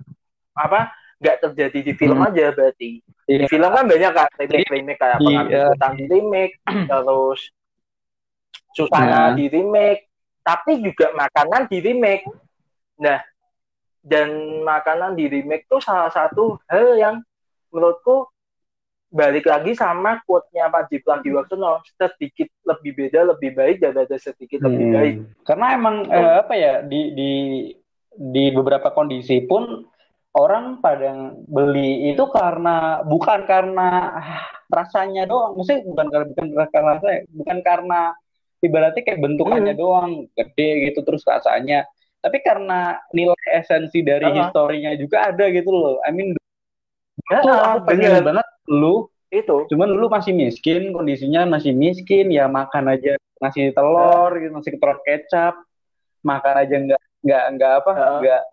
apa 0.55 0.91
nggak 1.19 1.39
terjadi 1.39 1.79
di 1.91 1.93
film 1.95 2.19
hmm. 2.19 2.27
aja 2.31 2.51
berarti 2.51 2.99
yeah. 3.27 3.43
di 3.43 3.45
film 3.47 3.69
kan 3.71 3.85
banyak 3.87 4.11
kan 4.11 4.29
remake 4.39 4.69
remake 4.71 4.99
kayak 4.99 5.19
iya. 5.23 5.71
pengambilan 5.75 5.91
di 5.95 6.05
remake 6.07 6.53
terus 6.91 7.41
susana 8.75 9.07
yeah. 9.07 9.27
di 9.35 9.45
remake 9.51 10.01
tapi 10.43 10.83
juga 10.83 11.15
makanan 11.15 11.71
di 11.71 11.79
remake 11.79 12.27
nah 12.99 13.19
dan 14.03 14.59
makanan 14.61 15.15
di 15.15 15.31
remake 15.31 15.65
tuh 15.71 15.79
salah 15.79 16.11
satu 16.11 16.59
hal 16.67 16.99
yang 16.99 17.15
menurutku 17.71 18.27
balik 19.13 19.45
lagi 19.45 19.77
sama 19.77 20.25
quote-nya 20.25 20.73
waktu 20.73 21.53
no 21.55 21.85
sedikit 21.85 22.49
lebih 22.65 22.97
beda 22.97 23.29
lebih 23.37 23.53
baik 23.53 23.77
dan 23.77 23.93
ada 23.93 24.17
sedikit 24.17 24.61
hmm. 24.61 24.67
lebih 24.67 24.87
baik 24.89 25.15
karena 25.45 25.67
emang 25.77 25.95
eh, 26.09 26.35
apa 26.41 26.53
ya 26.57 26.73
di 26.81 27.13
di 27.13 27.31
di 28.13 28.45
beberapa 28.49 28.89
kondisi 28.89 29.45
pun 29.45 29.85
orang 30.33 30.81
pada 30.81 31.37
beli 31.45 32.09
itu 32.09 32.25
karena 32.33 33.05
bukan 33.05 33.45
karena 33.45 33.89
rasanya 34.69 35.29
doang, 35.29 35.53
maksudnya 35.53 35.85
bukan 35.85 36.07
karena 36.09 36.27
bukan 36.33 36.47
karena 36.73 36.91
rasa, 36.97 37.09
bukan 37.29 37.57
karena 37.61 38.01
ibaratnya 38.65 39.01
kayak 39.05 39.21
bentukannya 39.21 39.73
hmm. 39.77 39.81
doang 39.81 40.11
gede 40.33 40.89
gitu 40.89 41.05
terus 41.05 41.21
rasanya, 41.21 41.85
tapi 42.23 42.39
karena 42.39 42.95
nilai 43.11 43.47
esensi 43.51 43.99
dari 43.99 44.23
uh 44.23 44.31
-huh. 44.31 44.39
historinya 44.47 44.95
juga 44.95 45.27
ada 45.27 45.45
gitu 45.51 45.69
loh. 45.75 45.99
I 46.07 46.15
mean 46.15 46.31
ya, 47.27 47.39
tuh 47.43 47.51
aku 47.51 47.77
pengen 47.91 48.23
banget 48.23 48.47
lu 48.71 49.11
itu 49.33 49.65
cuman 49.73 49.89
lu 49.89 50.07
masih 50.13 50.31
miskin 50.31 50.93
kondisinya 50.93 51.49
masih 51.49 51.73
miskin 51.73 52.29
ya 52.29 52.45
makan 52.45 52.93
aja 52.93 53.17
nasi 53.41 53.73
telur 53.73 54.29
gitu 54.37 54.53
nasi 54.53 54.77
telur 54.77 55.01
kecap 55.01 55.57
makan 56.21 56.55
aja 56.61 56.75
nggak 56.77 57.01
nggak 57.25 57.45
nggak 57.57 57.71
apa 57.81 57.91
nggak 58.21 58.41
uh. 58.41 58.51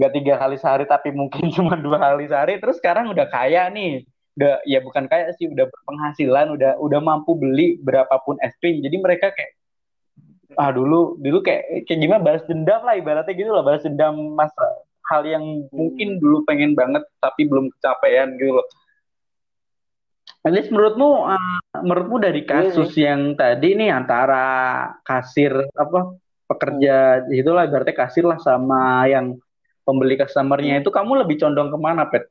nggak 0.00 0.12
tiga 0.18 0.34
kali 0.40 0.56
sehari 0.58 0.84
tapi 0.90 1.14
mungkin 1.14 1.48
cuma 1.56 1.78
dua 1.78 2.02
kali 2.02 2.26
sehari 2.26 2.58
terus 2.58 2.82
sekarang 2.82 3.14
udah 3.14 3.30
kaya 3.30 3.70
nih 3.70 4.02
udah 4.34 4.62
ya 4.66 4.78
bukan 4.82 5.04
kaya 5.06 5.30
sih 5.38 5.46
udah 5.46 5.68
berpenghasilan 5.68 6.58
udah 6.58 6.72
udah 6.82 7.00
mampu 7.02 7.38
beli 7.38 7.78
berapapun 7.78 8.40
es 8.42 8.54
krim 8.58 8.82
jadi 8.82 8.96
mereka 8.98 9.30
kayak 9.30 9.59
ah 10.58 10.70
dulu 10.74 11.20
dulu 11.20 11.38
kayak 11.44 11.86
kayak 11.86 11.98
gimana 12.00 12.20
balas 12.22 12.42
dendam 12.46 12.82
lah 12.82 12.98
ibaratnya 12.98 13.34
gitu 13.36 13.50
loh 13.54 13.62
balas 13.62 13.86
dendam 13.86 14.34
masa 14.34 14.64
hal 15.10 15.26
yang 15.26 15.66
mungkin 15.74 16.22
dulu 16.22 16.46
pengen 16.46 16.78
banget 16.78 17.02
tapi 17.18 17.46
belum 17.50 17.70
kecapean 17.74 18.38
gitu 18.38 18.62
loh. 18.62 18.66
Alis 20.40 20.72
menurutmu 20.72 21.28
uh, 21.28 21.60
menurutmu 21.84 22.16
dari 22.22 22.46
iya 22.46 22.48
kasus 22.48 22.96
yeah, 22.96 23.12
yang 23.12 23.36
tadi 23.36 23.76
nih 23.76 23.92
antara 23.92 24.46
kasir 25.04 25.52
apa 25.76 26.16
pekerja 26.48 27.26
hmm. 27.26 27.36
itulah 27.36 27.68
ibaratnya 27.68 27.92
kasir 27.92 28.24
lah 28.24 28.40
sama 28.40 29.04
yang 29.04 29.36
pembeli 29.84 30.16
customernya 30.16 30.80
hmm. 30.80 30.82
itu 30.86 30.90
kamu 30.94 31.26
lebih 31.26 31.36
condong 31.44 31.68
ke 31.68 31.78
mana 31.78 32.08
pet? 32.08 32.30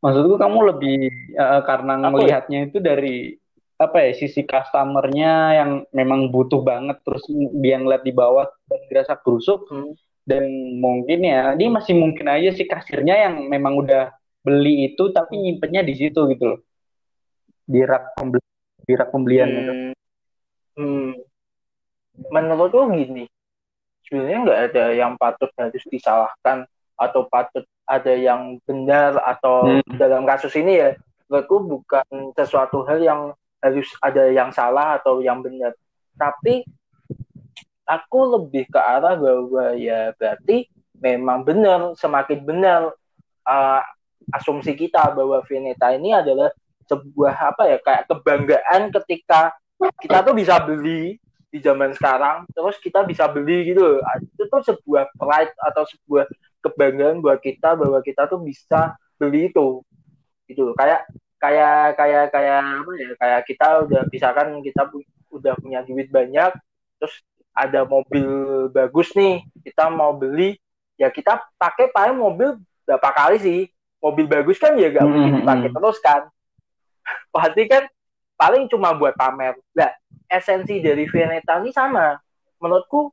Maksudku 0.00 0.36
kamu 0.40 0.58
lebih 0.72 0.98
uh, 1.36 1.60
karena 1.66 1.92
ya? 1.98 2.00
ngelihatnya 2.08 2.58
itu 2.72 2.78
dari 2.80 3.36
apa 3.84 4.00
ya 4.00 4.12
sisi 4.16 4.42
customernya 4.48 5.32
yang 5.60 5.70
memang 5.92 6.32
butuh 6.32 6.64
banget 6.64 6.98
terus 7.04 7.24
dia 7.60 7.76
ngeliat 7.76 8.02
di 8.02 8.12
bawah 8.16 8.48
dan 8.66 8.80
dirasa 8.88 9.14
kerusuk 9.20 9.68
hmm. 9.68 9.92
dan 10.24 10.44
mungkin 10.80 11.20
ya 11.22 11.52
ini 11.52 11.68
masih 11.68 11.94
mungkin 11.94 12.26
aja 12.32 12.56
si 12.56 12.64
kasirnya 12.64 13.28
yang 13.28 13.46
memang 13.52 13.76
udah 13.76 14.16
beli 14.44 14.92
itu 14.92 15.12
tapi 15.12 15.40
nyimpennya 15.40 15.84
di 15.84 15.94
situ 15.96 16.24
gitu 16.32 16.44
loh 16.56 16.60
di 17.64 17.80
rak 17.80 18.16
pembeli 18.16 18.44
di 18.84 18.92
rak 18.92 19.08
pembelian 19.08 19.48
hmm. 19.48 19.56
gitu. 19.56 19.72
Hmm. 20.74 21.10
Menurutku 22.30 22.94
gini, 22.94 23.26
sebenarnya 24.06 24.38
nggak 24.46 24.60
ada 24.70 24.84
yang 24.94 25.12
patut 25.18 25.50
harus 25.58 25.82
disalahkan 25.90 26.68
atau 26.94 27.26
patut 27.26 27.66
ada 27.84 28.14
yang 28.14 28.62
benar 28.62 29.18
atau 29.18 29.80
hmm. 29.82 29.98
dalam 29.98 30.22
kasus 30.22 30.54
ini 30.54 30.78
ya 30.78 30.90
menurutku 31.26 31.56
bukan 31.64 32.06
sesuatu 32.38 32.86
hal 32.86 33.02
yang 33.02 33.20
harus 33.64 33.88
ada 34.04 34.28
yang 34.28 34.52
salah 34.52 35.00
atau 35.00 35.24
yang 35.24 35.40
benar. 35.40 35.72
Tapi 36.20 36.68
aku 37.88 38.20
lebih 38.36 38.68
ke 38.68 38.76
arah 38.76 39.16
bahwa 39.16 39.72
ya 39.80 40.12
berarti 40.20 40.68
memang 41.00 41.40
benar, 41.48 41.96
semakin 41.96 42.44
benar 42.44 42.92
uh, 43.48 43.80
asumsi 44.36 44.76
kita 44.76 45.16
bahwa 45.16 45.40
Veneta 45.48 45.92
ini 45.96 46.12
adalah 46.12 46.52
sebuah 46.84 47.56
apa 47.56 47.62
ya 47.72 47.78
kayak 47.80 48.04
kebanggaan 48.12 48.92
ketika 48.92 49.56
kita 50.00 50.20
tuh 50.20 50.36
bisa 50.36 50.60
beli 50.60 51.16
di 51.48 51.58
zaman 51.60 51.96
sekarang 51.96 52.44
terus 52.52 52.76
kita 52.76 53.00
bisa 53.08 53.24
beli 53.24 53.72
gitu 53.72 54.00
itu 54.36 54.42
tuh 54.52 54.60
sebuah 54.60 55.08
pride 55.16 55.54
atau 55.64 55.88
sebuah 55.88 56.28
kebanggaan 56.64 57.20
buat 57.20 57.40
kita 57.40 57.76
bahwa 57.76 58.00
kita 58.00 58.24
tuh 58.28 58.40
bisa 58.40 58.96
beli 59.20 59.52
itu. 59.52 59.84
Gitu 60.48 60.72
kayak 60.76 61.08
kayak 61.44 62.00
kayak 62.00 62.24
kayak 62.32 62.60
apa 62.64 62.92
ya 62.96 63.08
kayak 63.20 63.40
kita 63.44 63.66
udah 63.84 64.02
misalkan 64.08 64.48
kita 64.64 64.88
udah 65.28 65.52
punya 65.60 65.84
duit 65.84 66.08
banyak 66.08 66.56
terus 66.96 67.14
ada 67.52 67.84
mobil 67.84 68.24
bagus 68.72 69.12
nih 69.12 69.44
kita 69.60 69.92
mau 69.92 70.16
beli 70.16 70.56
ya 70.96 71.12
kita 71.12 71.44
pakai 71.60 71.92
paling 71.92 72.16
mobil 72.16 72.56
berapa 72.84 73.10
kali 73.10 73.36
sih? 73.40 73.60
Mobil 73.98 74.28
bagus 74.28 74.60
kan 74.60 74.76
ya 74.76 74.92
gak 74.92 75.04
mungkin 75.08 75.32
hmm, 75.32 75.38
dipakai 75.42 75.68
hmm. 75.72 75.76
terus 75.80 75.98
kan. 76.04 76.22
Pasti 77.34 77.62
kan 77.64 77.84
paling 78.36 78.68
cuma 78.68 78.92
buat 78.92 79.16
pamer. 79.16 79.56
Nah 79.72 79.90
esensi 80.28 80.78
dari 80.84 81.08
Veneta 81.08 81.58
ini 81.60 81.72
sama. 81.72 82.20
Menurutku 82.60 83.12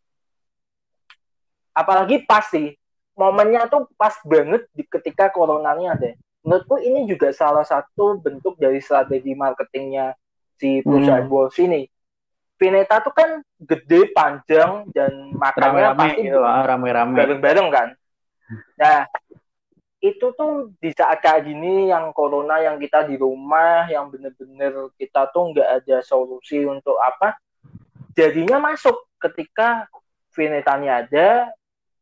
apalagi 1.72 2.28
pasti 2.28 2.76
momennya 3.15 3.72
tuh 3.72 3.88
pas 3.96 4.12
banget 4.28 4.67
di 4.76 4.84
ketika 4.84 5.32
corona 5.32 5.72
ini 5.80 5.88
ada 5.88 6.12
menurutku 6.41 6.82
ini 6.82 7.06
juga 7.06 7.30
salah 7.34 7.65
satu 7.65 8.17
bentuk 8.17 8.58
dari 8.58 8.82
strategi 8.82 9.38
marketingnya 9.38 10.17
si 10.58 10.82
perusahaan 10.82 11.25
hmm. 11.25 11.34
Wolves 11.34 11.58
ini. 11.62 11.86
Vineta 12.62 13.01
tuh 13.01 13.13
kan 13.17 13.41
gede, 13.58 14.13
panjang, 14.13 14.86
dan 14.93 15.34
makannya 15.34 15.82
rame 15.82 15.97
pasti 15.97 16.30
gitu, 16.30 16.38
rame-rame. 16.45 17.17
bareng-bareng 17.17 17.67
kan. 17.73 17.88
Nah, 18.77 19.10
itu 20.01 20.34
tuh 20.34 20.69
di 20.77 20.93
saat 20.93 21.21
kayak 21.21 21.45
gini 21.45 21.89
yang 21.89 22.13
corona 22.13 22.62
yang 22.62 22.82
kita 22.82 23.06
di 23.06 23.17
rumah 23.17 23.86
yang 23.89 24.10
bener-bener 24.10 24.89
kita 24.97 25.30
tuh 25.30 25.54
nggak 25.54 25.69
ada 25.82 26.01
solusi 26.01 26.65
untuk 26.65 26.97
apa 26.97 27.38
jadinya 28.17 28.58
masuk 28.58 28.97
ketika 29.21 29.86
Vinetanya 30.34 31.06
ada 31.06 31.54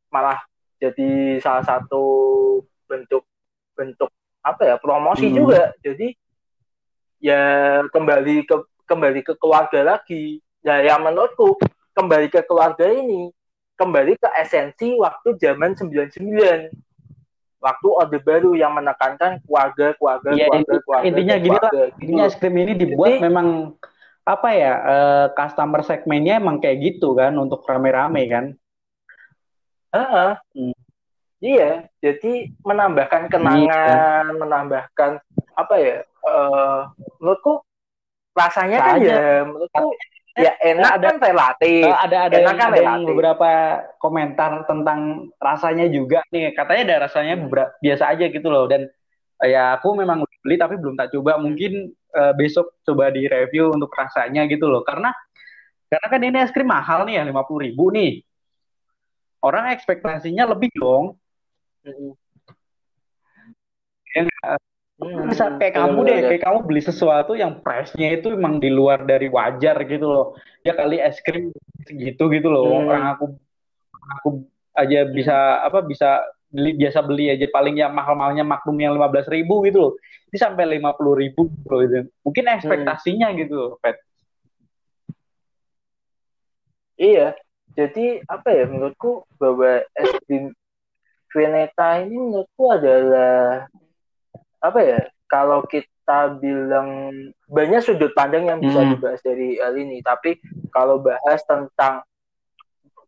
malah 0.07 0.39
jadi 0.79 1.43
salah 1.43 1.67
satu 1.67 2.03
bentuk 2.87 3.27
bentuk 3.75 4.07
apa 4.43 4.61
ya 4.63 4.75
promosi 4.79 5.27
hmm. 5.27 5.35
juga 5.35 5.61
jadi 5.83 6.07
ya 7.19 7.41
kembali 7.91 8.47
ke 8.47 8.55
kembali 8.87 9.19
ke 9.21 9.33
keluarga 9.35 9.83
lagi 9.83 10.39
ya 10.63 10.79
yang 10.81 11.03
menurutku 11.03 11.59
kembali 11.93 12.31
ke 12.31 12.41
keluarga 12.47 12.87
ini 12.87 13.29
kembali 13.75 14.15
ke 14.15 14.29
esensi 14.39 14.95
waktu 14.95 15.35
zaman 15.39 15.75
99 15.75 16.71
waktu 17.59 17.87
orde 17.91 18.19
baru 18.23 18.55
yang 18.55 18.71
menekankan 18.71 19.43
keluarga 19.43 19.91
keluarga 19.99 20.29
ya, 20.31 20.47
keluarga, 20.47 20.63
inti, 20.63 20.75
keluarga 20.83 21.05
intinya 21.11 21.35
gini 21.35 21.57
lah 21.59 21.71
gitu. 21.71 21.83
intinya 21.99 22.23
es 22.31 22.35
krim 22.39 22.55
ini 22.55 22.73
dibuat 22.79 23.19
Jadi, 23.19 23.23
memang 23.27 23.47
apa 24.23 24.49
ya 24.55 24.73
uh, 24.79 25.27
customer 25.35 25.81
segmennya 25.83 26.39
emang 26.39 26.63
kayak 26.63 26.79
gitu 26.79 27.11
kan 27.19 27.35
untuk 27.35 27.67
rame-rame 27.67 28.23
kan 28.31 28.45
uh 29.91 29.99
-uh. 29.99 30.31
Hmm. 30.55 30.78
Iya, 31.39 31.87
jadi 32.03 32.51
menambahkan 32.67 33.31
kenangan, 33.31 33.63
iya. 33.63 34.35
menambahkan 34.35 35.23
apa 35.55 35.75
ya? 35.79 36.03
Uh, 36.19 36.91
menurutku 37.15 37.63
rasanya 38.35 38.83
kan 38.83 38.99
ya, 38.99 39.47
menurutku 39.47 39.95
ya 40.35 40.51
enak 40.59 40.99
ada, 40.99 41.07
kan 41.07 41.17
relatif. 41.23 41.87
Uh, 41.87 41.95
ada 41.95 42.17
ada, 42.27 42.35
enak 42.43 42.43
yang, 42.43 42.59
kan 42.59 42.67
ada 42.75 42.81
yang 42.83 43.01
beberapa 43.07 43.51
komentar 44.03 44.51
tentang 44.67 45.31
rasanya 45.39 45.87
juga 45.87 46.19
nih. 46.27 46.51
Katanya 46.51 46.81
ada 46.91 46.95
rasanya 47.07 47.39
beberapa, 47.39 47.71
biasa 47.79 48.03
aja 48.11 48.25
gitu 48.27 48.47
loh. 48.51 48.67
Dan 48.67 48.91
ya 49.39 49.79
aku 49.79 49.95
memang 49.95 50.27
beli 50.43 50.59
tapi 50.59 50.75
belum 50.75 50.99
tak 50.99 51.15
coba. 51.15 51.39
Mungkin 51.39 51.87
uh, 52.19 52.35
besok 52.35 52.83
coba 52.83 53.15
di 53.15 53.31
review 53.31 53.71
untuk 53.71 53.95
rasanya 53.95 54.43
gitu 54.51 54.67
loh. 54.67 54.83
Karena 54.83 55.15
karena 55.87 56.07
kan 56.11 56.19
ini 56.19 56.37
es 56.43 56.51
krim 56.51 56.67
mahal 56.67 57.07
nih 57.07 57.15
ya, 57.15 57.23
lima 57.23 57.47
puluh 57.47 57.63
ribu 57.71 57.95
nih. 57.95 58.19
Orang 59.39 59.71
ekspektasinya 59.71 60.51
lebih 60.51 60.67
dong 60.75 61.15
Ya, 64.09 64.25
hmm, 64.99 65.31
bisa 65.31 65.55
kayak 65.61 65.79
kamu 65.79 65.99
deh, 66.03 66.19
kayak 66.27 66.43
kamu 66.43 66.59
beli 66.65 66.81
sesuatu 66.83 67.37
yang 67.37 67.61
price-nya 67.63 68.19
itu 68.19 68.33
memang 68.35 68.59
di 68.59 68.67
luar 68.73 69.05
dari 69.05 69.29
wajar 69.31 69.79
gitu 69.87 70.09
loh. 70.09 70.25
Ya 70.65 70.75
kali 70.75 70.99
es 70.99 71.21
krim 71.23 71.53
segitu 71.87 72.27
gitu 72.33 72.49
loh. 72.51 72.67
Hmm. 72.67 72.89
Orang 72.89 73.05
aku 73.15 73.25
aku 74.19 74.29
aja 74.75 75.05
bisa 75.07 75.63
apa 75.63 75.85
bisa 75.85 76.25
beli 76.49 76.73
biasa 76.75 77.05
beli 77.05 77.29
aja 77.29 77.45
paling 77.53 77.77
yang 77.77 77.93
mahal-mahalnya 77.93 78.41
maknum 78.41 78.75
yang 78.81 78.97
lima 78.97 79.07
belas 79.07 79.29
ribu 79.29 79.61
gitu 79.63 79.77
loh. 79.77 79.93
Ini 80.33 80.37
sampai 80.41 80.65
lima 80.67 80.97
puluh 80.97 81.15
ribu 81.15 81.47
gitu. 81.63 82.09
Mungkin 82.25 82.45
ekspektasinya 82.59 83.29
hmm. 83.31 83.37
gitu 83.45 83.53
loh, 83.55 83.71
Pet. 83.79 84.01
Iya, 86.99 87.31
jadi 87.79 88.19
apa 88.27 88.51
ya 88.51 88.67
menurutku 88.67 89.23
bahwa 89.39 89.79
es 89.95 90.11
krim 90.27 90.51
Veneta 91.29 92.01
ini 92.01 92.17
menurutku 92.17 92.73
adalah 92.73 93.69
apa 94.59 94.79
ya 94.81 94.99
kalau 95.29 95.63
kita 95.69 96.35
bilang 96.41 97.13
banyak 97.45 97.81
sudut 97.85 98.11
pandang 98.17 98.49
yang 98.49 98.59
bisa 98.59 98.81
hmm. 98.81 98.89
dibahas 98.97 99.21
dari 99.21 99.61
hal 99.61 99.77
ini. 99.77 100.01
Tapi 100.01 100.41
kalau 100.73 100.97
bahas 100.99 101.39
tentang 101.45 102.01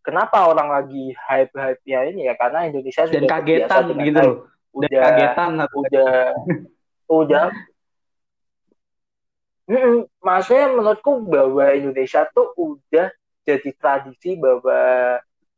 kenapa 0.06 0.46
orang 0.50 0.70
lagi 0.70 1.14
hype 1.18 1.54
hype 1.54 1.82
ya 1.86 2.06
ini 2.10 2.30
ya 2.30 2.34
karena 2.38 2.70
Indonesia 2.70 3.10
sudah 3.10 3.22
dan 3.22 3.30
kagetan 3.30 3.86
gitu 4.02 4.22
loh. 4.22 4.38
udah 4.72 4.90
dan 4.90 5.02
kagetan 5.02 5.52
udah 5.70 6.14
udah 7.22 7.46
Mm, 9.72 10.04
maksudnya 10.20 10.68
menurutku 10.68 11.24
bahwa 11.32 11.64
Indonesia 11.72 12.28
tuh 12.36 12.52
udah 12.60 13.08
jadi 13.48 13.72
tradisi 13.80 14.36
bahwa 14.36 14.76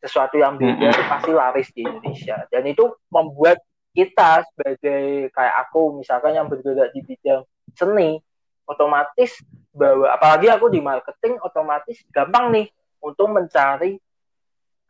sesuatu 0.03 0.35
yang 0.35 0.59
beda 0.59 0.91
hmm. 0.91 1.07
pasti 1.07 1.31
laris 1.31 1.71
di 1.71 1.87
Indonesia. 1.87 2.43
Dan 2.51 2.67
itu 2.67 2.91
membuat 3.07 3.63
kita 3.95 4.43
sebagai 4.51 5.31
kayak 5.31 5.55
aku 5.69 5.95
misalkan 5.95 6.35
yang 6.35 6.51
bergerak 6.51 6.91
di 6.91 6.99
bidang 7.07 7.47
seni 7.71 8.19
otomatis 8.67 9.39
bahwa 9.71 10.11
apalagi 10.11 10.51
aku 10.51 10.67
di 10.67 10.83
marketing 10.83 11.39
otomatis 11.39 12.03
gampang 12.11 12.51
nih 12.51 12.67
untuk 12.99 13.31
mencari 13.31 13.95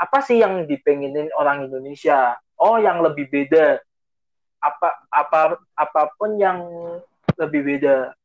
apa 0.01 0.17
sih 0.25 0.41
yang 0.41 0.65
dipenginin 0.65 1.29
orang 1.37 1.69
Indonesia. 1.69 2.33
Oh 2.57 2.81
yang 2.81 3.05
lebih 3.05 3.29
beda. 3.29 3.77
Apa 4.63 4.89
apa 5.13 5.61
apa 5.77 6.01
pun 6.17 6.39
yang 6.41 6.63
lebih 7.37 7.61
beda. 7.61 8.17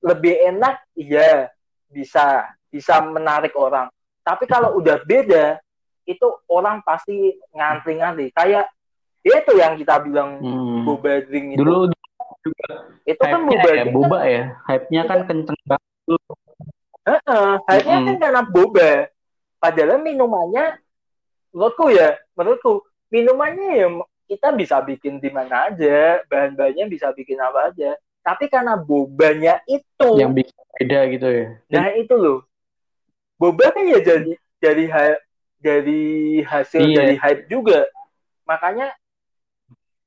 Lebih 0.00 0.34
enak 0.54 0.80
iya 0.96 1.50
bisa 1.92 2.56
bisa 2.72 3.04
menarik 3.04 3.52
orang. 3.58 3.90
Tapi 4.22 4.48
kalau 4.48 4.78
udah 4.78 5.02
beda 5.06 5.60
itu 6.06 6.26
orang 6.46 6.80
pasti 6.86 7.36
ngantri-ngantri. 7.52 8.30
Kayak 8.30 8.70
itu 9.26 9.52
yang 9.58 9.74
kita 9.74 9.98
bilang 10.06 10.38
hmm. 10.38 10.86
boba 10.86 11.20
drink 11.26 11.58
itu. 11.58 11.60
Dulu 11.60 11.90
juga 12.46 12.66
itu 13.02 13.22
kan 13.22 13.42
boba 13.42 13.70
ya, 13.74 13.84
boba 13.90 14.18
ya. 14.24 14.42
Hype-nya 14.70 15.02
kan 15.10 15.26
kenceng 15.26 15.58
banget. 15.66 15.90
Uh, 17.06 17.18
uh, 17.26 17.52
hype-nya 17.66 17.98
hmm. 17.98 18.06
kan 18.06 18.16
karena 18.22 18.42
boba. 18.46 18.90
Padahal 19.58 19.98
minumannya 19.98 20.78
menurutku 21.50 21.90
ya 21.90 22.14
menurutku 22.36 22.86
minumannya 23.10 23.70
ya 23.74 23.86
kita 24.26 24.52
bisa 24.52 24.82
bikin 24.82 25.22
di 25.22 25.30
mana 25.32 25.70
aja 25.72 26.20
bahan-bahannya 26.30 26.86
bisa 26.86 27.10
bikin 27.10 27.42
apa 27.42 27.74
aja. 27.74 27.98
Tapi 28.22 28.50
karena 28.50 28.78
bobanya 28.78 29.62
itu 29.66 30.18
yang 30.18 30.34
bikin 30.34 30.54
beda 30.78 31.00
gitu 31.10 31.28
ya. 31.30 31.46
Nah 31.72 31.94
itu 31.98 32.14
loh. 32.14 32.46
Boba 33.38 33.74
kan 33.74 33.86
ya 33.86 33.98
jadi 34.02 34.32
dari 34.62 34.86
dari 35.66 36.38
hasil 36.46 36.86
iya. 36.86 36.96
dari 37.02 37.14
hype 37.18 37.50
juga 37.50 37.82
makanya 38.46 38.94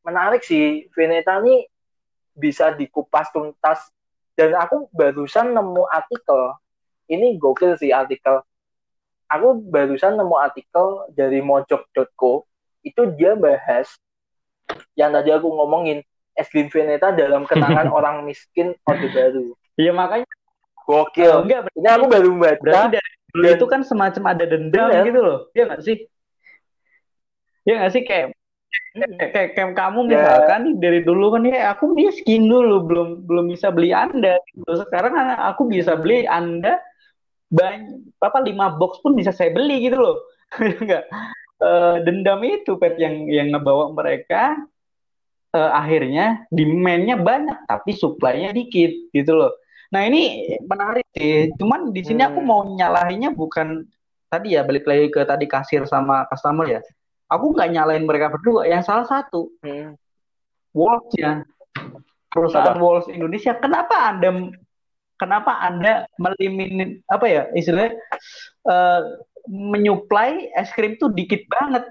menarik 0.07 0.39
sih 0.47 0.88
Veneta 0.95 1.43
ini 1.43 1.68
bisa 2.32 2.72
dikupas 2.72 3.28
tuntas 3.36 3.91
dan 4.39 4.55
aku 4.55 4.88
barusan 4.95 5.51
nemu 5.51 5.84
artikel 5.91 6.55
ini 7.12 7.36
gokil 7.36 7.76
sih 7.76 7.91
artikel 7.91 8.39
aku 9.28 9.60
barusan 9.68 10.16
nemu 10.16 10.36
artikel 10.39 11.12
dari 11.12 11.43
mojok.co 11.43 12.47
itu 12.88 13.01
dia 13.20 13.36
bahas 13.36 13.91
yang 14.95 15.12
tadi 15.12 15.36
aku 15.36 15.51
ngomongin 15.51 15.99
es 16.39 16.47
krim 16.47 16.72
Veneta 16.72 17.12
dalam 17.12 17.43
kenangan 17.43 17.91
orang 17.97 18.24
miskin 18.24 18.72
Orde 18.88 19.12
Baru. 19.12 19.60
Iya 19.76 19.91
makanya 19.91 20.30
gokil. 20.88 21.32
Oh, 21.36 21.43
enggak, 21.43 21.68
berarti, 21.68 21.80
ini 21.84 21.89
aku 21.91 22.05
baru 22.07 22.30
baca. 22.39 22.62
Berarti 22.64 22.88
dari 22.95 23.12
dan, 23.34 23.55
itu 23.57 23.65
kan 23.69 23.82
semacam 23.86 24.23
ada 24.34 24.45
dendam 24.49 24.89
bener. 24.89 25.05
gitu 25.05 25.19
loh. 25.21 25.39
Iya 25.53 25.63
nggak 25.69 25.82
sih? 25.86 25.97
Iya 27.67 27.73
nggak 27.80 27.91
sih 27.93 28.03
kayak 28.05 28.27
kayak, 28.93 29.32
kayak, 29.34 29.49
kayak 29.57 29.71
kamu 29.77 29.99
ya. 30.09 30.09
misalkan 30.17 30.59
nih 30.65 30.75
dari 30.77 30.99
dulu 31.05 31.25
kan 31.34 31.41
ya 31.45 31.73
aku 31.73 31.86
miskin 31.93 32.49
dulu 32.49 32.86
belum 32.86 33.09
belum 33.25 33.45
bisa 33.49 33.69
beli 33.69 33.93
anda 33.93 34.38
gitu. 34.53 34.71
sekarang 34.86 35.13
aku 35.38 35.69
bisa 35.69 35.97
beli 35.97 36.25
anda 36.30 36.77
banyak 37.49 38.13
apa 38.21 38.39
lima 38.45 38.77
box 38.77 39.01
pun 39.01 39.17
bisa 39.17 39.34
saya 39.34 39.49
beli 39.49 39.89
gitu 39.89 39.97
loh 39.97 40.17
enggak 40.61 41.05
uh, 41.61 41.97
dendam 42.05 42.41
itu 42.45 42.77
pet 42.77 42.97
yang 43.01 43.25
yang 43.30 43.53
ngebawa 43.53 43.93
mereka 43.93 44.57
uh, 45.53 45.71
akhirnya 45.75 46.45
demandnya 46.53 47.17
banyak 47.17 47.57
tapi 47.65 47.91
supply-nya 47.95 48.53
dikit 48.53 48.91
gitu 49.13 49.34
loh. 49.38 49.53
Nah 49.89 50.01
ini 50.05 50.53
menarik 50.61 51.05
sih. 51.13 51.49
Cuman 51.57 51.89
di 51.89 52.01
sini 52.05 52.21
aku 52.21 52.39
hmm. 52.41 52.47
mau 52.47 52.61
nyalahinnya 52.65 53.33
bukan 53.33 53.85
tadi 54.29 54.53
ya 54.53 54.61
balik 54.61 54.85
lagi 54.85 55.09
ke 55.09 55.25
tadi 55.25 55.45
kasir 55.49 55.85
sama 55.89 56.29
customer 56.29 56.65
ya. 56.69 56.81
Aku 57.29 57.53
nggak 57.53 57.69
nyalain 57.73 58.05
mereka 58.05 58.29
berdua. 58.29 58.69
Yang 58.69 58.89
salah 58.89 59.05
satu 59.09 59.49
hmm. 59.65 59.97
Walls 60.73 61.09
ya 61.17 61.41
perusahaan 62.29 62.77
apa? 62.77 62.81
Walls 62.81 63.09
Indonesia. 63.09 63.57
Kenapa 63.57 64.13
anda 64.13 64.29
kenapa 65.17 65.57
anda 65.59 66.05
melimin 66.21 67.01
apa 67.09 67.25
ya 67.27 67.41
istilahnya 67.51 67.97
uh, 68.69 69.01
menyuplai 69.49 70.53
es 70.53 70.69
krim 70.77 70.95
tuh 71.01 71.09
dikit 71.09 71.43
banget. 71.49 71.89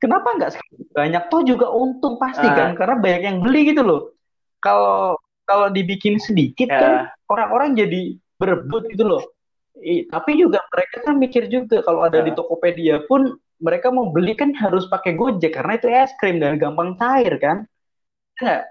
Kenapa 0.00 0.36
nggak 0.36 0.56
banyak 0.92 1.24
toh 1.32 1.44
juga 1.44 1.68
untung 1.72 2.16
pasti 2.16 2.44
uh. 2.44 2.52
kan 2.56 2.72
karena 2.76 2.96
banyak 2.96 3.22
yang 3.24 3.38
beli 3.44 3.72
gitu 3.72 3.84
loh. 3.84 4.16
Kalau 4.64 5.20
kalau 5.44 5.68
dibikin 5.68 6.16
sedikit 6.16 6.72
uh. 6.72 6.80
kan 6.80 6.92
orang-orang 7.34 7.74
jadi 7.74 8.14
berebut 8.38 8.86
gitu 8.94 9.04
loh. 9.04 9.22
I, 9.74 10.06
tapi 10.06 10.38
juga 10.38 10.62
mereka 10.70 10.96
kan 11.02 11.14
mikir 11.18 11.50
juga 11.50 11.82
kalau 11.82 12.06
ada 12.06 12.22
uh. 12.22 12.24
di 12.24 12.32
Tokopedia 12.32 13.02
pun 13.10 13.34
mereka 13.58 13.90
mau 13.90 14.10
beli 14.14 14.38
kan 14.38 14.54
harus 14.54 14.86
pakai 14.86 15.18
Gojek 15.18 15.58
karena 15.58 15.72
itu 15.74 15.86
es 15.90 16.14
krim 16.22 16.38
dan 16.38 16.56
gampang 16.62 16.94
cair 16.94 17.34
kan. 17.42 17.66
Enggak? 18.38 18.62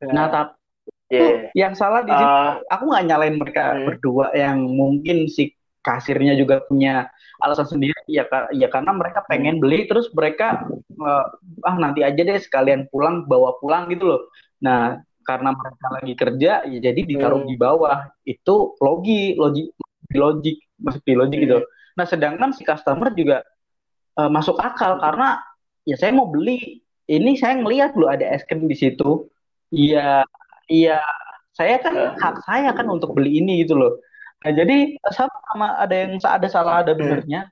Uh. 0.00 0.12
Nah, 0.12 0.26
tapi 0.32 0.64
yeah. 1.12 1.48
yang 1.52 1.72
salah 1.76 2.02
di 2.04 2.12
sini 2.12 2.24
uh, 2.24 2.60
aku 2.72 2.82
nggak 2.88 3.04
nyalain 3.08 3.36
mereka 3.36 3.76
berdua 3.84 4.32
yang 4.32 4.64
mungkin 4.64 5.28
si 5.28 5.52
kasirnya 5.84 6.32
juga 6.34 6.64
punya 6.64 7.12
alasan 7.44 7.76
sendiri 7.76 8.00
ya 8.08 8.24
ya 8.56 8.72
karena 8.72 8.96
mereka 8.96 9.20
pengen 9.28 9.60
beli 9.60 9.84
terus 9.84 10.08
mereka 10.16 10.64
uh, 10.96 11.24
ah 11.68 11.76
nanti 11.76 12.00
aja 12.00 12.16
deh 12.16 12.40
sekalian 12.40 12.88
pulang 12.88 13.28
bawa 13.28 13.60
pulang 13.60 13.92
gitu 13.92 14.16
loh 14.16 14.20
nah 14.64 14.96
karena 15.24 15.56
mereka 15.56 15.86
lagi 15.90 16.12
kerja 16.14 16.52
ya 16.68 16.78
jadi 16.78 17.00
ditaruh 17.00 17.42
hmm. 17.42 17.50
di 17.50 17.56
bawah 17.56 17.98
itu 18.28 18.76
logi 18.78 19.34
logi 19.34 19.72
logik 20.14 20.56
masuk 20.78 21.02
di 21.02 21.14
logik 21.16 21.38
gitu 21.48 21.58
hmm. 21.64 21.68
nah 21.96 22.06
sedangkan 22.06 22.52
si 22.52 22.62
customer 22.62 23.10
juga 23.16 23.42
uh, 24.20 24.30
masuk 24.30 24.60
akal 24.60 25.00
karena 25.00 25.40
ya 25.88 25.96
saya 25.96 26.12
mau 26.12 26.28
beli 26.28 26.84
ini 27.08 27.36
saya 27.36 27.58
ngelihat 27.58 27.96
loh 27.96 28.12
ada 28.12 28.28
es 28.30 28.44
krim 28.44 28.68
di 28.68 28.76
situ 28.76 29.26
iya 29.72 30.22
iya 30.68 31.00
saya 31.56 31.80
kan 31.80 31.96
hmm. 31.96 32.20
hak 32.20 32.36
saya 32.44 32.70
kan 32.76 32.86
untuk 32.92 33.16
beli 33.16 33.40
ini 33.40 33.64
gitu 33.64 33.74
loh 33.74 33.98
Nah, 34.44 34.52
jadi 34.52 35.00
sama, 35.08 35.36
sama 35.48 35.66
ada 35.80 35.94
yang 35.96 36.20
ada 36.20 36.48
salah 36.52 36.84
ada 36.84 36.92
benernya. 36.92 37.48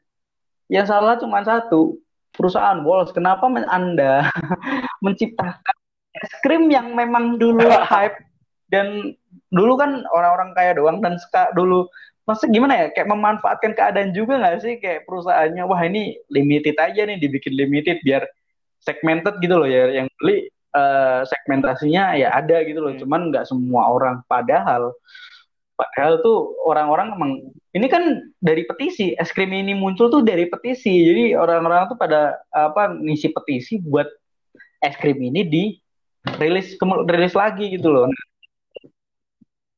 Yang 0.68 0.92
salah 0.92 1.16
cuma 1.16 1.40
satu, 1.40 1.96
perusahaan 2.36 2.84
Walls. 2.84 3.16
Kenapa 3.16 3.48
Anda 3.48 4.28
menciptakan 5.04 5.76
es 6.22 6.32
krim 6.40 6.70
yang 6.70 6.94
memang 6.94 7.36
dulu 7.36 7.66
hype 7.82 8.16
dan 8.70 9.12
dulu 9.52 9.76
kan 9.76 10.06
orang-orang 10.14 10.54
kaya 10.56 10.72
doang 10.78 11.02
dan 11.02 11.18
suka 11.18 11.50
dulu. 11.52 11.86
Masa 12.22 12.46
gimana 12.46 12.86
ya? 12.86 12.86
Kayak 12.94 13.10
memanfaatkan 13.10 13.74
keadaan 13.74 14.14
juga 14.14 14.38
nggak 14.38 14.62
sih? 14.62 14.78
Kayak 14.78 15.04
perusahaannya 15.10 15.62
wah 15.66 15.82
ini 15.82 16.16
limited 16.30 16.78
aja 16.78 17.02
nih 17.02 17.18
dibikin 17.18 17.58
limited 17.58 17.98
biar 18.06 18.22
segmented 18.78 19.42
gitu 19.42 19.58
loh 19.58 19.66
ya. 19.66 19.90
Yang 19.90 20.08
beli 20.22 20.36
uh, 20.78 21.26
segmentasinya 21.26 22.14
ya 22.14 22.30
ada 22.30 22.62
gitu 22.62 22.78
loh. 22.78 22.94
Hmm. 22.94 23.02
cuman 23.02 23.20
nggak 23.34 23.44
semua 23.50 23.90
orang. 23.90 24.22
Padahal 24.30 24.94
Padahal 25.72 26.20
tuh 26.22 26.54
orang-orang 26.68 27.16
emang 27.16 27.32
ini 27.72 27.86
kan 27.88 28.20
dari 28.38 28.62
petisi, 28.68 29.16
es 29.16 29.32
krim 29.32 29.50
ini 29.50 29.72
muncul 29.72 30.12
tuh 30.12 30.22
dari 30.22 30.46
petisi. 30.46 30.92
Jadi 31.08 31.24
orang-orang 31.34 31.90
tuh 31.90 31.98
pada 31.98 32.38
apa 32.52 32.92
ngisi 32.92 33.32
petisi 33.32 33.80
buat 33.82 34.06
es 34.84 34.94
krim 35.00 35.18
ini 35.18 35.42
di 35.42 35.64
rilis 36.38 36.78
rilis 37.08 37.34
lagi 37.34 37.78
gitu 37.78 37.88
loh. 37.90 38.06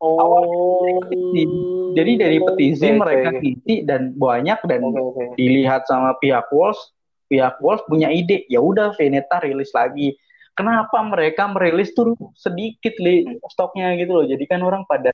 Oh. 0.05 1.01
Jadi 1.95 2.13
dari 2.19 2.39
petisi 2.43 2.91
okay, 2.91 2.99
mereka 2.99 3.29
okay. 3.33 3.41
ngisi 3.41 3.75
dan 3.89 4.13
banyak 4.13 4.59
dan 4.69 4.81
okay, 4.85 5.01
okay. 5.01 5.27
dilihat 5.41 5.89
sama 5.89 6.13
pihak 6.21 6.51
Walls, 6.53 6.93
pihak 7.31 7.57
Walls 7.63 7.81
punya 7.89 8.13
ide, 8.13 8.45
ya 8.51 8.61
udah 8.61 8.93
Veneta 8.99 9.41
rilis 9.41 9.73
lagi. 9.73 10.13
Kenapa 10.55 11.03
mereka 11.03 11.51
merilis 11.51 11.91
tuh 11.97 12.15
sedikit 12.37 12.95
li 13.01 13.27
stoknya 13.51 13.97
gitu 13.99 14.23
loh. 14.23 14.27
Jadi 14.29 14.45
kan 14.47 14.63
orang 14.63 14.87
pada 14.87 15.11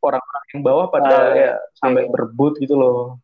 orang-orang 0.00 0.44
yang 0.56 0.60
bawah 0.64 0.86
pada 0.88 1.12
uh, 1.12 1.26
ya, 1.36 1.52
sampai 1.76 2.08
iya. 2.08 2.10
berebut 2.10 2.52
gitu 2.60 2.74
loh 2.76 3.20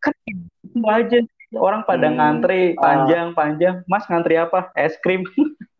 kan 0.00 0.14
itu 0.30 0.80
aja 0.86 1.18
orang 1.56 1.82
pada 1.82 2.06
hmm. 2.10 2.16
ngantri 2.18 2.62
panjang-panjang 2.78 3.82
ah. 3.82 3.88
mas 3.90 4.04
ngantri 4.06 4.38
apa 4.38 4.70
es 4.78 4.94
krim 5.02 5.26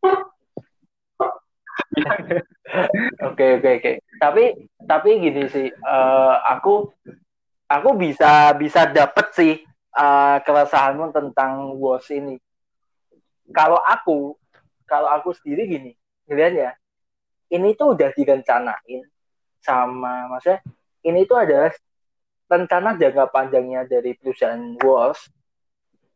oke 3.28 3.46
oke 3.60 3.70
oke. 3.80 3.92
Tapi 4.20 4.44
tapi 4.84 5.08
gini 5.20 5.48
sih 5.48 5.68
uh, 5.70 6.34
aku 6.48 6.92
aku 7.66 7.90
bisa 7.98 8.54
bisa 8.56 8.86
dapet 8.88 9.26
sih 9.36 9.54
uh, 9.96 10.40
keresahanmu 10.44 11.12
tentang 11.12 11.76
bos 11.76 12.08
ini. 12.12 12.38
Kalau 13.50 13.80
aku 13.82 14.36
kalau 14.90 15.08
aku 15.14 15.32
sendiri 15.34 15.66
gini 15.70 15.92
ya 16.30 16.74
ini 17.50 17.74
tuh 17.74 17.98
udah 17.98 18.14
direncanain 18.14 19.02
sama 19.58 20.30
maksudnya 20.30 20.62
ini 21.02 21.26
itu 21.26 21.34
adalah 21.34 21.74
rencana 22.50 22.98
jangka 22.98 23.30
panjangnya 23.30 23.86
dari 23.86 24.14
perusahaan 24.14 24.78
Walls 24.82 25.30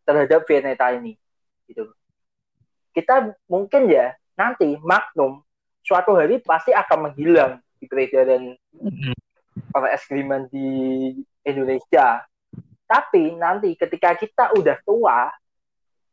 terhadap 0.07 0.47
Veneta 0.47 0.95
ini 0.95 1.19
gitu 1.67 1.91
kita 2.95 3.35
mungkin 3.51 3.91
ya 3.91 4.15
nanti 4.39 4.79
Magnum 4.79 5.43
suatu 5.85 6.17
hari 6.17 6.41
pasti 6.41 6.73
akan 6.73 7.11
menghilang 7.11 7.61
di 7.77 7.85
peredaran 7.85 8.57
para 9.75 9.93
es 9.93 10.07
kriman 10.07 10.49
di 10.49 10.67
Indonesia. 11.45 12.25
Tapi 12.87 13.35
nanti 13.35 13.75
ketika 13.75 14.15
kita 14.17 14.55
udah 14.57 14.79
tua 14.87 15.29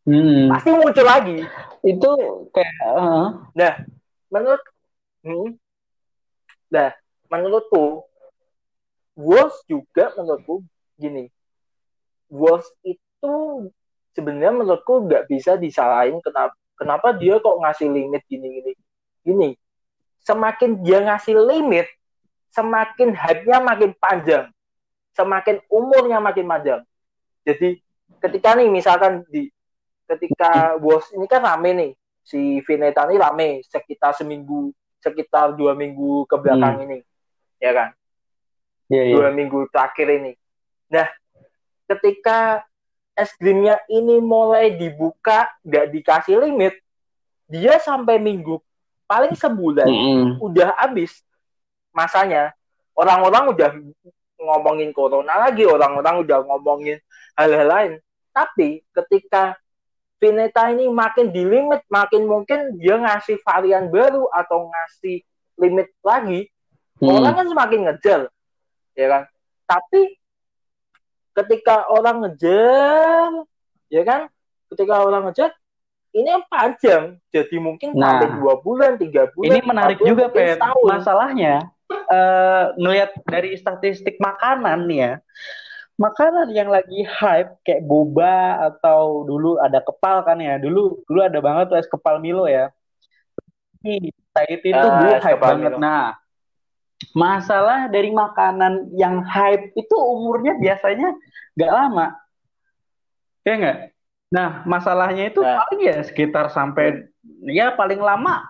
hmm. 0.10 0.52
pasti 0.52 0.70
muncul 0.74 1.06
lagi. 1.06 1.40
Itu 1.86 2.12
kayak 2.52 2.76
uh. 2.98 3.28
nah 3.56 3.74
menurut 4.28 4.64
hmm, 5.24 5.56
nah 6.74 6.90
menurutku 7.32 8.04
Wolves 9.16 9.60
juga 9.70 10.12
menurutku 10.18 10.66
gini. 10.98 11.30
Wolves 12.32 12.68
itu 12.84 13.36
sebenarnya 14.16 14.56
menurutku 14.56 15.08
nggak 15.08 15.28
bisa 15.28 15.60
disalahin 15.60 16.20
kenapa 16.24 16.56
kenapa 16.82 17.14
dia 17.14 17.38
kok 17.38 17.62
ngasih 17.62 17.88
limit 17.94 18.26
gini 18.26 18.48
gini 18.58 18.72
gini 19.22 19.50
semakin 20.26 20.82
dia 20.82 21.06
ngasih 21.06 21.38
limit 21.38 21.86
semakin 22.50 23.14
hype-nya 23.14 23.62
makin 23.62 23.94
panjang 24.02 24.50
semakin 25.14 25.62
umurnya 25.70 26.18
makin 26.18 26.50
panjang 26.50 26.82
jadi 27.46 27.78
ketika 28.18 28.58
nih 28.58 28.74
misalkan 28.74 29.22
di 29.30 29.54
ketika 30.10 30.82
Wolves 30.82 31.14
ini 31.14 31.30
kan 31.30 31.46
rame 31.46 31.70
nih 31.78 31.92
si 32.26 32.60
Vineta 32.66 33.06
ini 33.06 33.22
rame 33.22 33.48
sekitar 33.62 34.18
seminggu 34.18 34.74
sekitar 34.98 35.54
dua 35.54 35.78
minggu 35.78 36.26
ke 36.26 36.36
belakang 36.42 36.82
hmm. 36.82 36.86
ini 36.90 37.00
ya 37.62 37.72
kan? 37.78 37.90
Yeah, 38.90 39.06
yeah. 39.08 39.16
Dua 39.22 39.30
minggu 39.32 39.70
terakhir 39.70 40.10
ini. 40.10 40.34
Nah, 40.92 41.08
ketika 41.86 42.66
es 43.16 43.32
krimnya 43.36 43.80
ini 43.92 44.20
mulai 44.24 44.76
dibuka 44.76 45.52
nggak 45.64 45.86
dikasih 45.92 46.40
limit 46.40 46.76
dia 47.52 47.78
sampai 47.80 48.18
minggu 48.18 48.60
paling 49.08 49.36
sebulan 49.36 49.88
mm 49.88 50.00
-hmm. 50.00 50.32
udah 50.40 50.72
habis 50.80 51.24
masanya 51.92 52.56
orang-orang 52.96 53.44
udah 53.52 53.70
ngomongin 54.40 54.90
corona 54.96 55.48
lagi 55.48 55.68
orang-orang 55.68 56.24
udah 56.24 56.38
ngomongin 56.48 56.98
hal-hal 57.36 57.68
lain 57.68 57.92
tapi 58.32 58.80
ketika 58.96 59.60
Vineta 60.22 60.70
ini 60.70 60.86
makin 60.86 61.34
di 61.34 61.42
limit, 61.42 61.82
makin 61.90 62.30
mungkin 62.30 62.78
dia 62.78 62.94
ngasih 62.94 63.42
varian 63.42 63.90
baru 63.90 64.30
atau 64.30 64.70
ngasih 64.70 65.26
limit 65.58 65.90
lagi, 66.06 66.46
hmm. 67.02 67.10
orang 67.10 67.34
kan 67.42 67.48
semakin 67.50 67.80
ngejar, 67.90 68.22
ya 68.94 69.08
kan? 69.10 69.24
Tapi 69.66 70.21
ketika 71.36 71.88
orang 71.88 72.28
ngejar, 72.28 73.48
ya 73.88 74.04
kan? 74.04 74.28
Ketika 74.72 75.04
orang 75.04 75.30
ngejar, 75.30 75.52
ini 76.12 76.28
yang 76.28 76.46
panjang, 76.48 77.04
jadi 77.32 77.56
mungkin 77.60 77.96
nah, 77.96 78.20
sampai 78.20 78.30
dua 78.40 78.54
bulan, 78.60 79.00
tiga 79.00 79.32
bulan. 79.32 79.48
Ini 79.48 79.60
menarik 79.64 79.98
juga, 80.00 80.28
Pet. 80.28 80.60
Masalahnya, 80.84 81.72
uh, 81.88 82.76
ngelihat 82.76 83.16
dari 83.28 83.56
statistik 83.56 84.20
makanan 84.20 84.88
nih 84.88 85.00
ya, 85.00 85.14
makanan 86.02 86.50
yang 86.50 86.70
lagi 86.74 87.06
hype 87.06 87.62
kayak 87.62 87.86
boba 87.86 88.58
atau 88.74 89.22
dulu 89.22 89.62
ada 89.62 89.78
kepal 89.86 90.26
kan 90.26 90.42
ya 90.42 90.58
dulu 90.58 91.06
dulu 91.06 91.20
ada 91.22 91.38
banget 91.38 91.70
tuh 91.70 91.78
es 91.78 91.86
kepal 91.86 92.18
Milo 92.18 92.50
ya 92.50 92.74
ini 93.86 94.10
itu 94.50 94.74
uh, 94.74 94.98
dulu 94.98 95.12
hype 95.22 95.42
banget 95.42 95.72
Milo. 95.76 95.78
nah 95.78 96.18
masalah 97.18 97.90
dari 97.90 98.14
makanan 98.14 98.94
yang 98.94 99.26
hype 99.26 99.74
itu 99.74 99.96
umurnya 99.98 100.58
biasanya 100.62 101.10
nggak 101.58 101.74
lama. 101.74 102.08
Ya 103.42 103.54
nggak? 103.58 103.78
Nah 104.32 104.50
masalahnya 104.70 105.34
itu 105.34 105.42
nah. 105.42 105.66
paling 105.66 105.82
ya 105.82 105.98
sekitar 106.06 106.54
sampai 106.54 107.10
ya 107.50 107.74
paling 107.74 108.00
lama 108.00 108.46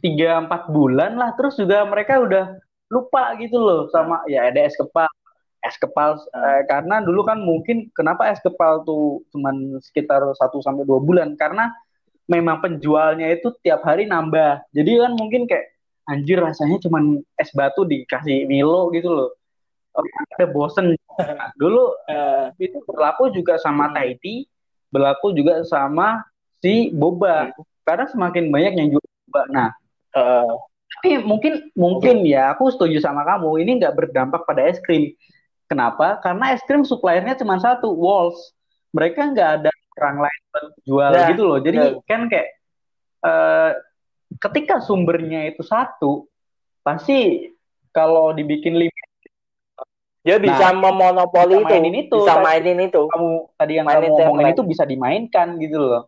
tiga 0.00 0.38
empat 0.40 0.70
bulan 0.70 1.18
lah. 1.18 1.34
Terus 1.34 1.58
juga 1.58 1.82
mereka 1.84 2.22
udah 2.22 2.54
lupa 2.92 3.34
gitu 3.40 3.58
loh 3.58 3.88
sama 3.90 4.22
ya 4.30 4.48
ada 4.48 4.62
es 4.62 4.78
kepal. 4.78 5.10
Es 5.62 5.78
kepal 5.78 6.18
eh, 6.18 6.62
karena 6.66 7.02
dulu 7.02 7.22
kan 7.22 7.38
mungkin 7.38 7.90
kenapa 7.94 8.30
es 8.30 8.42
kepal 8.42 8.82
tuh 8.82 9.22
cuman 9.30 9.78
sekitar 9.82 10.22
1 10.22 10.38
sampai 10.38 10.82
dua 10.86 10.98
bulan? 10.98 11.38
Karena 11.38 11.70
memang 12.30 12.62
penjualnya 12.62 13.30
itu 13.30 13.50
tiap 13.62 13.82
hari 13.82 14.06
nambah. 14.06 14.62
Jadi 14.70 14.90
kan 14.98 15.12
mungkin 15.18 15.46
kayak 15.46 15.71
anjir 16.10 16.38
rasanya 16.38 16.78
cuman 16.82 17.22
es 17.38 17.50
batu 17.54 17.86
dikasih 17.86 18.46
Milo 18.46 18.90
gitu 18.94 19.10
loh. 19.10 19.30
Oh, 19.92 20.02
ada 20.02 20.48
bosen. 20.48 20.96
dulu 21.60 21.92
uh, 22.08 22.48
itu 22.56 22.80
berlaku 22.88 23.28
juga 23.28 23.60
sama 23.60 23.92
hmm. 23.92 23.94
Tahiti, 23.94 24.48
berlaku 24.88 25.36
juga 25.36 25.60
sama 25.68 26.24
si 26.64 26.88
boba. 26.90 27.52
Karena 27.84 28.08
semakin 28.08 28.48
banyak 28.48 28.72
yang 28.78 28.88
jual 28.96 29.04
boba. 29.28 29.42
Nah, 29.52 29.68
uh, 30.16 30.56
tapi 30.96 31.20
mungkin 31.20 31.68
mungkin 31.76 32.24
ya 32.24 32.56
aku 32.56 32.72
setuju 32.72 33.04
sama 33.04 33.24
kamu 33.28 33.60
ini 33.60 33.70
nggak 33.84 33.96
berdampak 33.96 34.48
pada 34.48 34.64
es 34.64 34.80
krim 34.80 35.12
Kenapa? 35.72 36.20
Karena 36.20 36.52
es 36.52 36.60
krim 36.68 36.84
suppliernya 36.84 37.32
cuma 37.40 37.56
satu, 37.56 37.96
Walls. 37.96 38.52
Mereka 38.92 39.32
nggak 39.32 39.50
ada 39.56 39.70
orang 39.96 40.28
lain 40.28 40.40
buat 40.52 40.66
jual 40.84 41.10
nah, 41.16 41.28
gitu 41.32 41.42
loh. 41.48 41.58
Jadi 41.64 41.76
nah. 41.80 41.96
kan 42.04 42.20
kayak 42.28 42.48
uh, 43.24 43.70
ketika 44.42 44.82
sumbernya 44.82 45.46
itu 45.46 45.62
satu, 45.62 46.26
pasti 46.82 47.50
kalau 47.94 48.34
dibikin 48.34 48.74
limit 48.74 49.06
dia 50.22 50.38
bisa 50.38 50.70
nah, 50.70 50.78
memonopoli 50.78 51.58
bisa 51.58 51.66
mainin 51.66 51.94
itu, 51.98 52.18
bisa 52.22 52.34
mainin 52.38 52.78
itu. 52.78 53.02
Kamu 53.10 53.30
tadi 53.58 53.72
yang 53.78 53.86
mainin 53.90 54.10
kamu 54.10 54.18
ngomongin 54.22 54.54
itu 54.54 54.62
bisa 54.62 54.84
dimainkan 54.86 55.58
gitu 55.58 55.78
loh. 55.82 56.02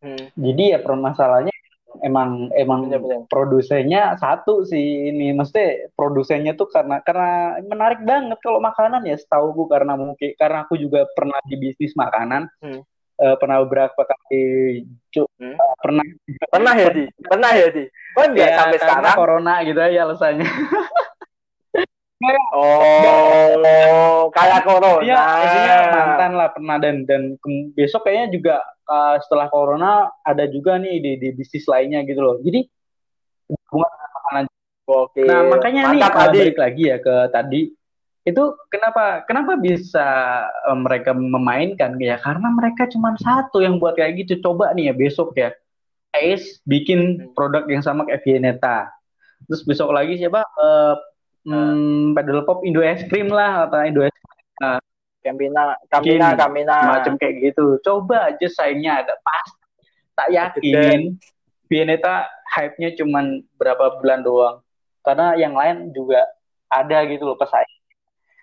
Hmm. 0.00 0.32
Jadi 0.32 0.72
ya 0.72 0.80
permasalahannya 0.80 1.52
emang 2.00 2.48
emang 2.56 2.88
bener, 2.88 3.00
bener. 3.04 3.20
produsennya 3.28 4.16
satu 4.16 4.64
sih 4.64 5.12
ini 5.12 5.36
mesti 5.36 5.92
produsennya 5.92 6.56
tuh 6.56 6.72
karena 6.72 7.04
karena 7.04 7.60
menarik 7.60 8.00
banget 8.08 8.40
kalau 8.40 8.62
makanan 8.62 9.04
ya 9.04 9.20
setahu 9.20 9.52
gue 9.52 9.66
karena 9.68 9.98
mungkin 10.00 10.32
karena 10.40 10.64
aku 10.64 10.80
juga 10.80 11.04
pernah 11.12 11.36
di 11.44 11.60
bisnis 11.60 11.92
makanan 11.92 12.48
hmm. 12.62 12.80
Uh, 13.20 13.36
pernah 13.36 13.62
beberapa 13.62 14.00
kali 14.02 14.42
cu, 15.12 15.22
hmm. 15.38 15.56
uh, 15.56 15.74
pernah 15.78 16.04
pernah 16.48 16.74
ya 16.74 16.88
di 16.90 17.04
pernah 17.20 17.50
ya 17.52 17.68
di 17.68 17.84
oh 18.16 18.24
enggak 18.24 18.48
ya, 18.48 18.56
sampai 18.56 18.78
sekarang 18.80 19.14
corona 19.14 19.54
gitu 19.62 19.78
ya 19.78 20.02
alasannya 20.08 20.48
Oh, 22.52 24.28
kayak 24.36 24.68
corona. 24.68 25.00
Iya, 25.00 25.88
mantan 25.88 26.32
lah 26.36 26.52
pernah 26.52 26.76
dan 26.76 27.08
dan 27.08 27.40
besok 27.72 28.04
kayaknya 28.04 28.28
juga 28.28 28.54
uh, 28.92 29.16
setelah 29.24 29.48
corona 29.48 30.12
ada 30.20 30.44
juga 30.52 30.76
nih 30.76 31.00
di, 31.00 31.12
di 31.16 31.28
bisnis 31.32 31.64
lainnya 31.64 32.04
gitu 32.04 32.20
loh. 32.20 32.36
Jadi 32.44 32.68
hubungan. 33.48 34.44
Oke. 34.84 35.24
Nah 35.24 35.48
makanya 35.48 35.96
Mantap, 35.96 36.28
nih 36.34 36.52
balik 36.52 36.58
lagi 36.60 36.82
ya 36.92 36.96
ke 37.00 37.14
tadi 37.32 37.72
itu 38.30 38.44
kenapa 38.70 39.26
kenapa 39.26 39.58
bisa 39.58 40.06
uh, 40.66 40.78
mereka 40.78 41.12
memainkan 41.12 41.98
ya 41.98 42.16
karena 42.22 42.48
mereka 42.54 42.86
cuma 42.88 43.14
satu 43.18 43.60
yang 43.60 43.76
buat 43.82 43.98
kayak 43.98 44.24
gitu 44.24 44.40
coba 44.40 44.72
nih 44.72 44.90
ya 44.90 44.94
besok 44.94 45.34
ya 45.36 45.50
Ace 46.14 46.58
bikin 46.66 47.00
hmm. 47.30 47.34
produk 47.34 47.66
yang 47.66 47.82
sama 47.82 48.06
kayak 48.06 48.22
Vieneta 48.22 48.90
terus 49.46 49.62
besok 49.66 49.90
lagi 49.90 50.18
siapa 50.18 50.42
uh, 50.42 50.94
hmm, 51.46 52.14
pedal 52.14 52.46
pop 52.46 52.62
Indo 52.62 52.80
es 52.80 53.02
krim 53.10 53.30
lah 53.30 53.66
atau 53.66 53.82
Indo 53.82 54.02
es 54.06 54.14
nah, 54.62 54.78
Campina, 55.20 55.76
Campina, 55.92 56.32
Campina. 56.32 56.76
Macam 56.96 57.14
kayak 57.20 57.52
gitu. 57.52 57.76
Coba 57.84 58.32
aja 58.32 58.46
saingnya 58.48 59.04
ada 59.04 59.14
pas. 59.20 59.48
Tak 60.16 60.28
yakin. 60.32 61.20
Vieneta 61.68 62.26
hype-nya 62.56 62.96
cuman 62.98 63.44
berapa 63.60 64.00
bulan 64.00 64.24
doang. 64.24 64.56
Karena 65.04 65.36
yang 65.36 65.54
lain 65.54 65.92
juga 65.92 66.24
ada 66.72 67.04
gitu 67.06 67.28
loh 67.28 67.36
pesaing. 67.38 67.79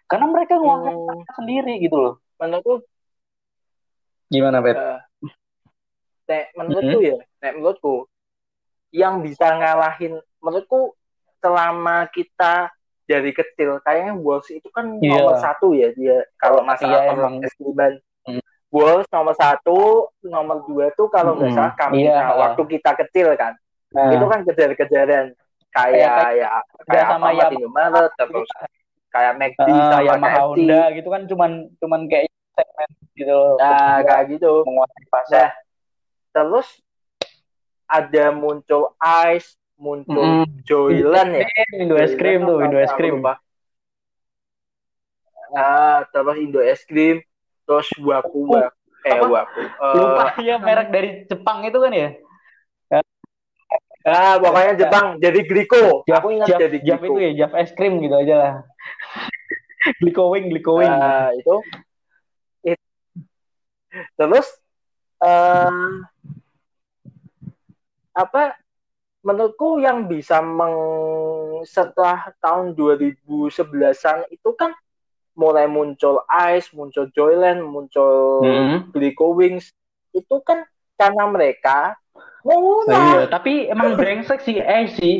Karena 0.07 0.25
mereka 0.31 0.55
ngeluarin 0.55 0.97
hmm. 1.03 1.35
sendiri 1.35 1.73
gitu 1.83 1.97
loh. 1.99 2.15
Menurutku 2.39 2.87
gimana, 4.31 4.59
Bet? 4.63 4.75
Uh, 4.75 4.99
nek 6.27 6.43
menurutku 6.59 6.99
mm 6.99 7.03
-hmm. 7.03 7.07
ya, 7.07 7.17
nek 7.43 7.53
menurutku 7.55 7.95
yang 8.91 9.23
bisa 9.23 9.47
ngalahin 9.55 10.19
menurutku 10.43 10.95
selama 11.39 12.07
kita 12.11 12.71
dari 13.07 13.31
kecil 13.31 13.79
kayaknya 13.83 14.13
Wolves 14.19 14.51
itu 14.51 14.67
kan 14.71 14.99
yeah. 14.99 15.15
nomor 15.15 15.39
satu 15.39 15.71
ya 15.71 15.95
dia 15.95 16.27
kalau 16.35 16.59
masalah 16.67 17.07
yeah, 17.07 17.13
emang 17.15 17.39
Esteban 17.39 18.03
mm. 18.27 18.43
Wolves 18.67 19.07
nomor 19.15 19.35
satu 19.39 20.11
nomor 20.27 20.67
dua 20.67 20.91
tuh 20.99 21.07
kalau 21.07 21.39
nggak 21.39 21.55
mm. 21.55 21.55
salah 21.55 21.73
kami 21.79 22.03
yeah. 22.03 22.27
nah, 22.27 22.35
waktu 22.35 22.61
kita 22.67 22.91
kecil 23.07 23.31
kan 23.39 23.55
nah. 23.95 24.11
itu 24.11 24.25
kan 24.27 24.39
kejar-kejaran 24.43 25.25
kayak 25.71 26.11
kayak, 26.11 26.31
ya 26.35 26.49
kayak 26.89 27.05
sama 27.07 27.29
ya 27.31 27.47
Maret 27.71 28.11
terus 28.19 28.49
kayak 29.17 29.33
McD 29.41 29.69
uh, 29.73 29.77
sama 29.89 30.05
Yamaha 30.05 30.39
Honda 30.45 30.81
gitu 30.93 31.09
kan 31.09 31.21
cuman 31.25 31.51
cuman 31.81 32.01
kayak 32.05 32.29
segmen 32.53 32.89
gitu 33.17 33.39
nah 33.57 33.97
kayak 34.05 34.23
gitu. 34.37 34.61
menguasai 34.61 35.05
pasar. 35.09 35.33
Nah, 35.33 35.51
terus 36.33 36.67
ada 37.89 38.25
muncul 38.29 38.93
Ice 39.33 39.57
muncul 39.77 40.45
mm. 40.45 40.65
Joyland 40.65 41.33
ya? 41.33 41.47
Indo 41.81 41.97
es 41.97 42.13
krim 42.13 42.45
tuh 42.45 42.61
Indo 42.61 42.77
es 42.77 42.93
krim 42.93 43.25
ah 45.55 46.05
terus 46.13 46.37
Indo 46.37 46.61
es 46.61 46.81
krim 46.85 47.25
terus 47.65 47.89
waku 47.97 48.53
waku 48.53 48.69
uh, 49.05 49.09
eh 49.09 49.21
waku 49.23 49.61
uh, 49.81 49.93
lupa 49.97 50.25
ya 50.41 50.61
merek 50.61 50.89
dari 50.93 51.09
Jepang 51.25 51.65
itu 51.65 51.79
kan 51.81 51.93
ya? 51.93 52.09
Ah, 54.07 54.39
pokoknya 54.39 54.79
Jepang 54.79 55.19
jadi 55.19 55.39
Glico. 55.43 56.07
Jaf, 56.07 56.23
Aku 56.23 56.31
ingat 56.31 56.55
jadi 56.55 56.79
Jaf 56.79 57.03
itu 57.03 57.19
ya, 57.19 57.31
Jaf 57.43 57.51
es 57.59 57.75
krim 57.75 57.99
gitu 57.99 58.15
aja 58.15 58.35
lah. 58.39 58.53
Glico 60.01 60.33
wing, 60.33 60.51
Glico 60.51 60.79
wing. 60.79 60.91
Uh, 60.91 61.29
itu. 61.37 61.55
It. 62.63 62.79
Terus 64.19 64.47
uh, 65.23 66.03
apa 68.17 68.57
menurutku 69.21 69.83
yang 69.83 70.07
bisa 70.07 70.39
meng 70.39 70.75
setelah 71.67 72.31
tahun 72.39 72.73
2011-an 72.77 74.29
itu 74.31 74.49
kan 74.55 74.71
mulai 75.37 75.69
muncul 75.69 76.25
Ice, 76.49 76.73
muncul 76.73 77.11
Joyland, 77.13 77.61
muncul 77.61 78.41
hmm. 78.41 78.89
Glico 78.89 79.37
Wings 79.37 79.69
itu 80.15 80.35
kan 80.41 80.65
karena 80.97 81.29
mereka 81.29 81.93
murah. 82.41 82.57
Oh, 82.57 82.81
iya, 82.89 83.23
tapi 83.29 83.69
emang 83.69 83.93
brengsek 83.93 84.41
sih 84.41 84.57
Ice 84.57 84.97
sih. 84.97 85.15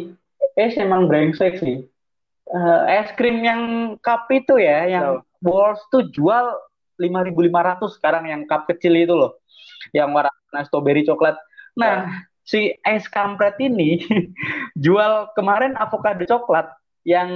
Ice 0.58 0.78
emang 0.82 1.06
brengsek 1.06 1.62
sih. 1.62 1.86
Uh, 2.48 2.88
es 2.88 3.12
krim 3.20 3.44
yang 3.44 3.62
cup 4.00 4.32
itu 4.32 4.56
ya, 4.56 4.88
yang 4.88 5.20
no. 5.20 5.24
Walls 5.44 5.84
tuh 5.92 6.08
jual 6.16 6.56
5.500 6.96 7.98
sekarang 8.00 8.24
yang 8.32 8.42
cup 8.48 8.66
kecil 8.72 8.96
itu 8.96 9.14
loh. 9.14 9.38
Yang 9.92 10.10
warna 10.16 10.62
strawberry 10.64 11.04
coklat. 11.04 11.36
Nah, 11.78 12.08
si 12.48 12.72
es 12.88 13.06
kampret 13.12 13.60
ini 13.60 14.00
jual 14.84 15.28
kemarin 15.36 15.76
avocado 15.76 16.24
coklat 16.24 16.72
yang 17.04 17.28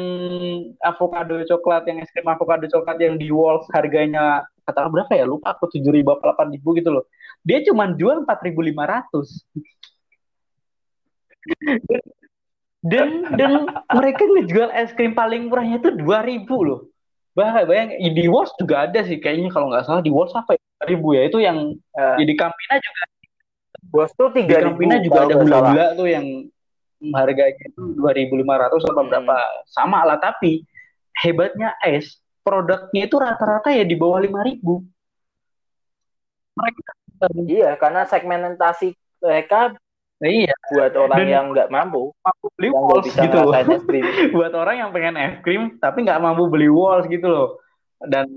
avocado 0.84 1.36
coklat 1.48 1.84
yang 1.88 2.00
es 2.00 2.12
krim 2.16 2.28
avocado 2.32 2.64
coklat 2.72 2.96
yang 3.00 3.20
di 3.20 3.28
Walls 3.28 3.68
harganya 3.76 4.48
kata 4.64 4.88
berapa 4.88 5.12
ya 5.12 5.28
lupa 5.28 5.52
aku 5.52 5.68
tujuh 5.76 5.92
ribu 5.92 6.16
apa 6.16 6.32
delapan 6.32 6.48
ribu 6.56 6.76
gitu 6.80 6.90
loh 6.96 7.04
dia 7.44 7.60
cuma 7.68 7.92
jual 7.92 8.24
empat 8.24 8.40
ribu 8.48 8.64
lima 8.64 8.88
ratus 8.88 9.44
dan 12.82 13.30
dan 13.38 13.70
mereka 13.94 14.26
ngejual 14.26 14.74
es 14.74 14.90
krim 14.98 15.14
paling 15.14 15.54
murahnya 15.54 15.78
itu 15.78 15.94
dua 15.94 16.26
ribu 16.26 16.66
loh. 16.66 16.82
Bahkan 17.38 17.70
bayang. 17.70 17.90
Di 18.02 18.26
Walls 18.28 18.52
juga 18.58 18.90
ada 18.90 19.06
sih 19.06 19.22
kayaknya 19.22 19.54
kalau 19.54 19.70
nggak 19.70 19.86
salah. 19.86 20.02
Di 20.02 20.10
Walls 20.10 20.34
apa 20.34 20.58
ya? 20.58 20.62
ribu 20.90 21.14
ya? 21.14 21.30
Itu 21.30 21.38
yang 21.38 21.78
uh, 21.94 22.18
di 22.18 22.34
Campina 22.34 22.82
juga. 22.82 23.04
Walls 23.94 24.14
tuh 24.18 24.34
tiga 24.34 24.66
ribu 24.66 24.82
Campina 24.82 24.96
juga 24.98 25.20
ada 25.30 25.36
gula-gula 25.38 25.86
tuh 25.94 26.08
yang 26.10 26.26
harganya 27.18 27.66
itu 27.66 27.82
dua 27.98 28.12
ribu 28.14 28.34
lima 28.38 28.58
ratus 28.62 28.86
atau 28.86 29.06
berapa. 29.06 29.38
Hmm. 29.38 29.62
sama 29.70 30.06
lah 30.06 30.18
tapi 30.22 30.66
hebatnya 31.22 31.78
es 31.86 32.22
produknya 32.42 33.06
itu 33.06 33.16
rata-rata 33.18 33.70
ya 33.70 33.86
di 33.86 33.94
bawah 33.94 34.22
lima 34.22 34.42
ribu. 34.42 34.82
Mereka 36.58 36.82
iya 37.46 37.78
karena 37.78 38.10
segmentasi 38.10 38.98
mereka 39.22 39.78
Iya. 40.22 40.54
Buat 40.70 40.94
orang 40.94 41.18
Dan 41.18 41.28
yang 41.34 41.46
nggak 41.50 41.70
mampu, 41.74 42.14
mampu 42.22 42.46
beli 42.54 42.70
walls 42.70 43.10
gitu 43.10 43.38
loh. 43.42 43.54
buat 44.38 44.54
orang 44.54 44.76
yang 44.78 44.90
pengen 44.94 45.18
es 45.18 45.34
krim 45.42 45.82
tapi 45.82 46.06
nggak 46.06 46.22
mampu 46.22 46.46
beli 46.48 46.70
walls 46.70 47.10
gitu 47.10 47.26
loh. 47.26 47.48
Dan 48.06 48.30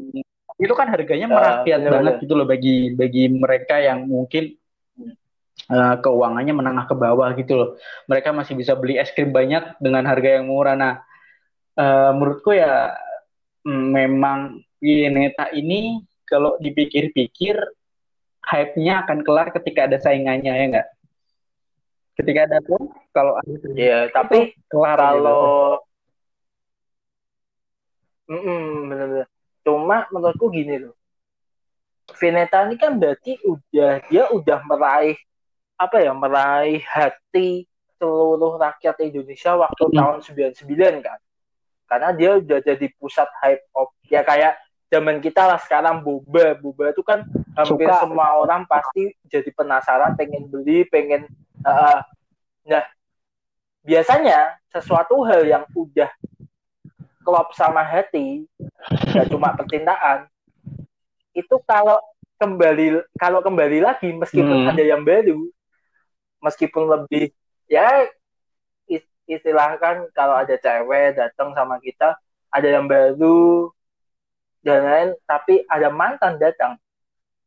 itu 0.56 0.72
kan 0.72 0.88
harganya 0.88 1.28
merakyat 1.28 1.80
uh, 1.84 1.90
banget 1.92 2.14
gitu 2.24 2.34
loh 2.38 2.46
bagi 2.48 2.96
bagi 2.96 3.28
mereka 3.28 3.82
yang 3.84 4.08
mungkin 4.08 4.56
uh, 5.68 6.00
keuangannya 6.00 6.54
menengah 6.56 6.88
ke 6.88 6.96
bawah 6.96 7.30
gitu 7.36 7.52
loh. 7.52 7.68
Mereka 8.08 8.32
masih 8.32 8.56
bisa 8.56 8.72
beli 8.72 8.96
es 8.96 9.12
krim 9.12 9.28
banyak 9.28 9.76
dengan 9.76 10.08
harga 10.08 10.40
yang 10.40 10.48
murah. 10.48 10.76
Nah, 10.80 11.04
uh, 11.76 12.10
menurutku 12.16 12.56
ya 12.56 12.96
mm, 13.68 13.86
memang 13.92 14.64
Yeneta 14.80 15.52
ini 15.52 16.04
kalau 16.24 16.56
dipikir-pikir 16.60 17.56
hype-nya 18.44 19.04
akan 19.04 19.24
kelar 19.24 19.48
ketika 19.52 19.88
ada 19.88 19.96
saingannya 20.00 20.52
ya 20.52 20.64
enggak? 20.64 20.88
Ketika 22.14 22.46
ada 22.46 22.58
tuh 22.62 22.94
kalau 23.10 23.34
ada 23.38 23.50
Iya, 23.74 24.10
tapi 24.14 24.54
kelar 24.70 24.98
gitu. 24.98 25.04
kalau 25.04 25.42
gitu. 28.24 28.34
mm 28.34 28.70
bener-bener. 28.88 29.28
Cuma 29.64 30.06
menurutku 30.08 30.48
gini 30.52 30.80
loh. 30.80 30.94
Veneta 32.20 32.68
ini 32.68 32.76
kan 32.76 33.00
berarti 33.00 33.40
udah 33.42 34.04
dia 34.06 34.28
udah 34.28 34.60
meraih 34.68 35.16
apa 35.80 36.04
ya 36.04 36.12
meraih 36.14 36.84
hati 36.84 37.66
seluruh 37.98 38.60
rakyat 38.60 38.96
Indonesia 39.02 39.56
waktu 39.56 39.84
hmm. 39.88 39.96
tahun 39.96 40.18
99 40.22 41.00
kan 41.02 41.18
karena 41.88 42.08
dia 42.16 42.30
udah 42.40 42.58
jadi 42.60 42.86
pusat 43.00 43.28
hype 43.42 43.64
of 43.74 43.90
ya 44.08 44.20
kayak 44.24 44.58
zaman 44.92 45.18
kita 45.18 45.42
lah 45.44 45.58
sekarang 45.58 46.04
boba 46.04 46.54
boba 46.54 46.94
itu 46.94 47.02
kan 47.02 47.26
hampir 47.58 47.88
Suka. 47.90 48.02
semua 48.04 48.38
orang 48.38 48.62
pasti 48.68 49.10
jadi 49.26 49.50
penasaran 49.50 50.14
pengen 50.14 50.46
beli 50.46 50.86
pengen 50.86 51.26
uh, 51.64 52.00
nah 52.64 52.84
biasanya 53.84 54.56
sesuatu 54.72 55.20
hal 55.28 55.44
yang 55.44 55.64
udah 55.76 56.08
klop 57.24 57.52
sama 57.56 57.84
hati 57.84 58.44
gak 59.12 59.28
cuma 59.32 59.56
percintaan 59.56 60.28
itu 61.32 61.56
kalau 61.64 61.98
kembali 62.36 63.02
kalau 63.16 63.40
kembali 63.40 63.80
lagi 63.80 64.12
meskipun 64.12 64.68
hmm. 64.68 64.70
ada 64.70 64.84
yang 64.84 65.02
baru 65.02 65.48
meskipun 66.44 66.84
lebih 66.88 67.32
ya 67.68 68.08
istilahkan 69.24 70.08
kalau 70.12 70.36
ada 70.36 70.52
cewek 70.60 71.16
datang 71.16 71.56
sama 71.56 71.80
kita 71.80 72.12
ada 72.52 72.68
yang 72.68 72.84
baru 72.84 73.72
dan 74.60 74.80
lain 74.84 75.08
tapi 75.24 75.64
ada 75.68 75.88
mantan 75.88 76.36
datang 76.36 76.76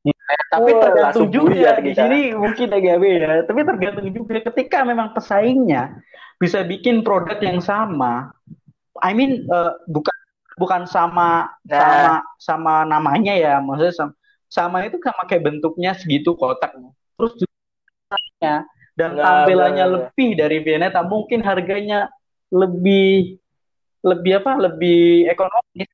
ya, 0.05 0.41
tapi 0.53 0.71
oh, 0.75 0.81
tergantung 0.81 1.29
juga 1.31 1.71
di 1.81 1.91
sini 1.95 2.19
mungkin 2.35 2.67
agak 2.69 2.97
beda. 3.01 3.31
Tapi 3.47 3.59
tergantung 3.63 4.07
juga 4.13 4.35
ketika 4.51 4.83
memang 4.83 5.15
pesaingnya 5.15 6.01
bisa 6.37 6.61
bikin 6.65 7.01
produk 7.01 7.37
yang 7.41 7.63
sama. 7.63 8.29
I 9.01 9.13
mean 9.13 9.45
uh, 9.49 9.77
bukan 9.89 10.17
bukan 10.57 10.89
sama 10.89 11.53
nah. 11.65 11.77
sama 11.77 12.13
sama 12.37 12.73
namanya 12.85 13.33
ya. 13.33 13.53
Maksudnya 13.61 13.93
sama, 13.93 14.13
sama 14.49 14.77
itu 14.85 14.97
sama 15.01 15.21
kayak 15.25 15.43
bentuknya 15.45 15.93
segitu 15.97 16.33
kotak. 16.37 16.73
Terus 17.17 17.33
juga 17.39 18.65
dan 18.97 19.13
nah, 19.13 19.45
tampilannya 19.45 19.85
bener. 19.85 19.95
lebih 20.01 20.29
dari 20.33 20.57
Vianeta. 20.65 21.05
Mungkin 21.05 21.45
harganya 21.45 22.09
lebih 22.49 23.37
lebih 24.01 24.41
apa? 24.41 24.51
Lebih 24.57 25.29
ekonomis 25.29 25.89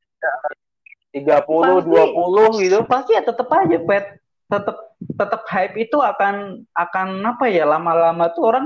tiga 1.13 1.45
puluh 1.45 1.79
dua 1.85 2.09
puluh 2.09 2.57
gitu. 2.57 2.81
Pasti 2.89 3.13
ya 3.13 3.21
tetap 3.21 3.47
aja 3.53 3.77
pet. 3.77 4.17
Tetap 4.49 4.77
tetap 4.99 5.41
hype 5.47 5.75
itu 5.77 5.97
akan 6.01 6.65
akan 6.73 7.07
apa 7.23 7.45
ya 7.47 7.63
lama-lama 7.69 8.33
tuh 8.33 8.49
orang 8.49 8.65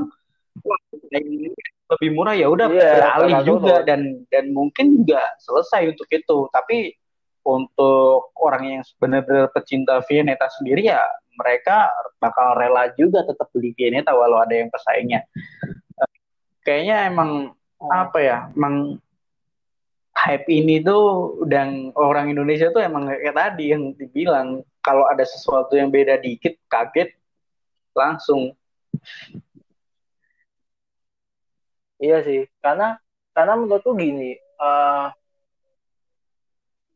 wah 0.66 0.80
lebih 1.88 2.10
murah 2.12 2.36
ya 2.36 2.52
udah 2.52 2.68
yeah, 2.72 3.00
beralih 3.00 3.36
juga. 3.48 3.86
dan 3.88 4.26
dan 4.28 4.52
mungkin 4.52 5.04
juga 5.04 5.22
selesai 5.44 5.92
untuk 5.92 6.08
itu. 6.10 6.38
Tapi 6.50 6.96
untuk 7.48 8.36
orang 8.44 8.64
yang 8.68 8.82
benar-benar 9.00 9.48
pecinta 9.56 10.04
Vianeta 10.04 10.52
sendiri 10.60 10.92
ya 10.92 11.00
mereka 11.38 11.88
bakal 12.20 12.58
rela 12.58 12.92
juga 12.98 13.24
tetap 13.24 13.48
beli 13.54 13.72
Vianeta 13.78 14.12
walau 14.12 14.42
ada 14.42 14.52
yang 14.58 14.68
pesaingnya. 14.74 15.24
Kayaknya 16.68 16.98
emang 17.08 17.56
oh. 17.80 17.88
apa 17.94 18.20
ya, 18.20 18.38
emang 18.52 19.00
hype 20.18 20.50
ini 20.50 20.82
tuh 20.82 21.38
dan 21.46 21.94
orang 21.94 22.34
Indonesia 22.34 22.74
tuh 22.74 22.82
emang 22.82 23.06
kayak 23.06 23.38
tadi 23.38 23.70
yang 23.70 23.94
dibilang 23.94 24.66
kalau 24.82 25.06
ada 25.06 25.22
sesuatu 25.22 25.78
yang 25.78 25.94
beda 25.94 26.18
dikit 26.18 26.58
kaget 26.66 27.14
langsung. 27.94 28.58
Iya 32.02 32.22
sih, 32.26 32.46
karena 32.62 32.98
karena 33.34 33.54
menurutku 33.58 33.94
gini, 33.98 34.38
uh, 34.62 35.10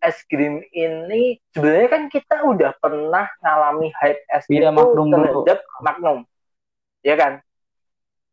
es 0.01 0.17
krim 0.25 0.65
ini 0.73 1.37
sebenarnya 1.53 1.89
kan 1.89 2.03
kita 2.09 2.41
udah 2.45 2.73
pernah 2.81 3.29
ngalami 3.41 3.93
hype 4.01 4.21
es 4.29 4.45
krim 4.49 4.65
ya, 4.65 4.73
Magnum 4.73 5.13
terhadap 5.13 5.59
dulu. 5.61 5.81
Magnum. 5.85 6.17
Ya 7.05 7.15
kan? 7.17 7.33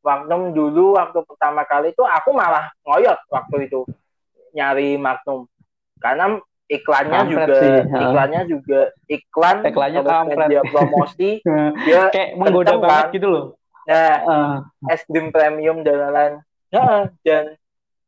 Magnum 0.00 0.56
dulu 0.56 0.96
waktu 0.96 1.20
pertama 1.24 1.64
kali 1.68 1.92
itu 1.92 2.04
aku 2.04 2.32
malah 2.32 2.72
ngoyot 2.84 3.20
waktu 3.28 3.68
itu 3.68 3.84
nyari 4.54 4.96
Magnum. 5.00 5.48
Karena 5.98 6.38
iklannya 6.68 7.20
kampret 7.24 7.48
juga 7.48 7.54
sih. 7.58 7.72
iklannya 8.04 8.42
juga 8.44 8.80
iklan 9.08 9.56
iklannya 9.64 10.02
kampret. 10.04 10.48
dia 10.52 10.62
promosi 10.68 11.30
dia 11.88 12.02
kayak 12.12 12.30
menggoda 12.36 12.76
banget 12.76 13.06
kan. 13.08 13.16
gitu 13.16 13.28
loh. 13.32 13.44
Nah, 13.88 14.14
uh. 14.28 14.92
es 14.92 15.00
krim 15.08 15.32
premium 15.32 15.80
dan 15.80 15.96
lain-lain. 15.96 16.34
Nah, 16.68 17.08
dan 17.24 17.56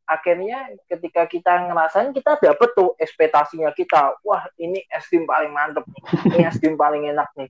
akhirnya 0.05 0.75
ketika 0.85 1.23
kita 1.25 1.71
ngerasain 1.71 2.11
kita 2.11 2.37
dapet 2.37 2.69
tuh 2.75 2.93
ekspektasinya 2.99 3.71
kita 3.71 4.19
wah 4.27 4.43
ini 4.59 4.83
es 4.91 5.07
krim 5.07 5.23
paling 5.23 5.55
mantep 5.55 5.87
ini 6.35 6.43
es 6.43 6.59
krim 6.59 6.75
paling 6.75 7.07
enak 7.07 7.31
nih 7.39 7.47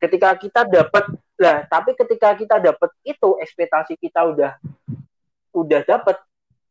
ketika 0.00 0.32
kita 0.40 0.64
dapet 0.64 1.04
lah 1.36 1.68
tapi 1.68 1.92
ketika 1.92 2.32
kita 2.40 2.56
dapet 2.56 2.88
itu 3.04 3.36
ekspektasi 3.36 4.00
kita 4.00 4.24
udah 4.24 4.56
udah 5.52 5.80
dapet 5.84 6.16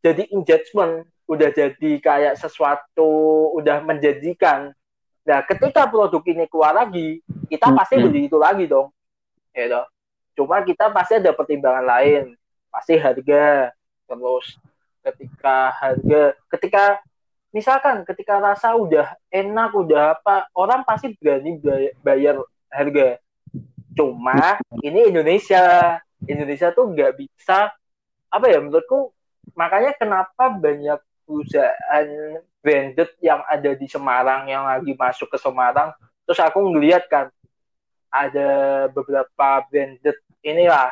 jadi 0.04 0.28
engagement 0.36 1.08
udah 1.24 1.50
jadi 1.56 1.92
kayak 2.04 2.36
sesuatu 2.36 3.48
udah 3.56 3.80
menjanjikan 3.82 4.76
nah 5.24 5.40
ketika 5.48 5.88
produk 5.88 6.20
ini 6.28 6.44
keluar 6.52 6.76
lagi 6.76 7.24
kita 7.54 7.70
hmm, 7.70 7.78
pasti 7.78 7.96
hmm. 8.02 8.04
beli 8.10 8.22
itu 8.26 8.38
lagi 8.42 8.66
dong. 8.66 8.90
Ya 9.54 9.86
cuma 10.34 10.66
kita 10.66 10.90
pasti 10.90 11.22
ada 11.22 11.30
pertimbangan 11.38 11.86
lain. 11.86 12.34
Pasti 12.74 12.98
harga. 12.98 13.70
Terus 14.10 14.58
ketika 15.06 15.70
harga 15.78 16.22
ketika 16.58 16.84
misalkan 17.54 18.02
ketika 18.10 18.42
rasa 18.42 18.74
udah 18.74 19.14
enak 19.30 19.70
udah 19.78 20.18
apa 20.18 20.50
orang 20.58 20.82
pasti 20.82 21.14
berani 21.22 21.62
bayar 22.02 22.42
harga. 22.74 23.22
Cuma 23.94 24.58
ini 24.82 25.14
Indonesia. 25.14 26.02
Indonesia 26.24 26.72
tuh 26.72 26.88
nggak 26.90 27.20
bisa 27.20 27.68
apa 28.32 28.46
ya 28.48 28.64
menurutku 28.64 29.12
makanya 29.52 29.92
kenapa 30.00 30.48
banyak 30.48 31.00
perusahaan 31.28 32.08
branded 32.64 33.12
yang 33.20 33.44
ada 33.48 33.72
di 33.76 33.88
Semarang 33.92 34.48
yang 34.48 34.64
lagi 34.64 34.96
masuk 34.96 35.28
ke 35.28 35.38
Semarang 35.40 35.92
terus 36.24 36.40
aku 36.40 36.64
ngeliat 36.64 37.12
kan 37.12 37.28
ada 38.14 38.50
beberapa 38.94 39.66
branded 39.68 40.16
inilah 40.44 40.92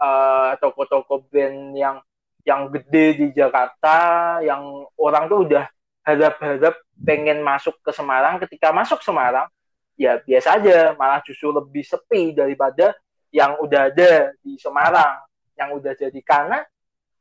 uh, 0.00 0.56
toko-toko 0.58 1.26
brand 1.28 1.74
yang 1.76 1.96
yang 2.44 2.68
gede 2.68 3.06
di 3.16 3.26
Jakarta 3.32 4.38
yang 4.44 4.84
orang 5.00 5.28
tuh 5.28 5.48
udah 5.48 5.64
harap-harap 6.04 6.76
pengen 7.00 7.40
masuk 7.40 7.80
ke 7.80 7.90
Semarang. 7.90 8.36
Ketika 8.44 8.70
masuk 8.70 9.00
Semarang 9.00 9.48
ya 9.96 10.20
biasa 10.20 10.60
aja 10.60 10.92
malah 10.98 11.24
justru 11.24 11.48
lebih 11.50 11.82
sepi 11.86 12.36
daripada 12.36 12.92
yang 13.32 13.56
udah 13.58 13.88
ada 13.88 14.30
di 14.44 14.60
Semarang 14.60 15.24
yang 15.56 15.72
udah 15.72 15.96
jadi. 15.96 16.20
Karena 16.20 16.60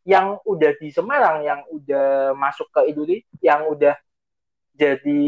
yang 0.04 0.40
udah 0.44 0.72
di 0.78 0.92
Semarang 0.92 1.44
yang 1.48 1.64
udah 1.72 2.36
masuk 2.36 2.68
ke 2.72 2.92
Indonesia 2.92 3.28
yang 3.40 3.68
udah 3.72 3.96
jadi 4.76 5.24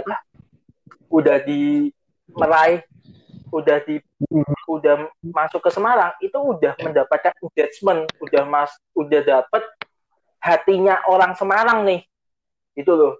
apa 0.00 0.14
udah 1.12 1.36
di 1.44 1.92
meraih 2.32 2.80
udah 3.52 3.78
di 3.84 4.00
udah 4.66 5.08
masuk 5.22 5.60
ke 5.62 5.70
Semarang 5.70 6.12
itu 6.24 6.36
udah 6.36 6.74
mendapatkan 6.80 7.32
engagement 7.40 8.08
udah 8.20 8.42
mas 8.48 8.72
udah 8.96 9.20
dapet 9.22 9.62
hatinya 10.46 11.02
orang 11.10 11.34
Semarang 11.34 11.82
nih. 11.82 12.06
Itu 12.78 12.94
loh. 12.94 13.14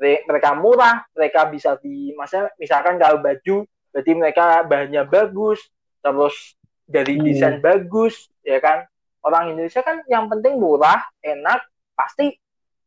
Mereka 0.00 0.56
murah 0.56 1.04
mereka 1.12 1.44
bisa 1.52 1.76
di 1.76 2.16
masa 2.16 2.48
misalkan 2.56 2.96
kalau 2.96 3.20
baju 3.20 3.68
berarti 3.92 4.12
mereka 4.16 4.64
bahannya 4.64 5.04
bagus 5.04 5.60
terus 6.00 6.56
dari 6.88 7.20
hmm. 7.20 7.24
desain 7.28 7.56
bagus 7.60 8.32
ya 8.40 8.56
kan 8.64 8.88
orang 9.24 9.52
Indonesia 9.52 9.84
kan 9.84 10.00
yang 10.08 10.26
penting 10.28 10.56
murah 10.56 11.04
enak 11.20 11.60
pasti 11.92 12.32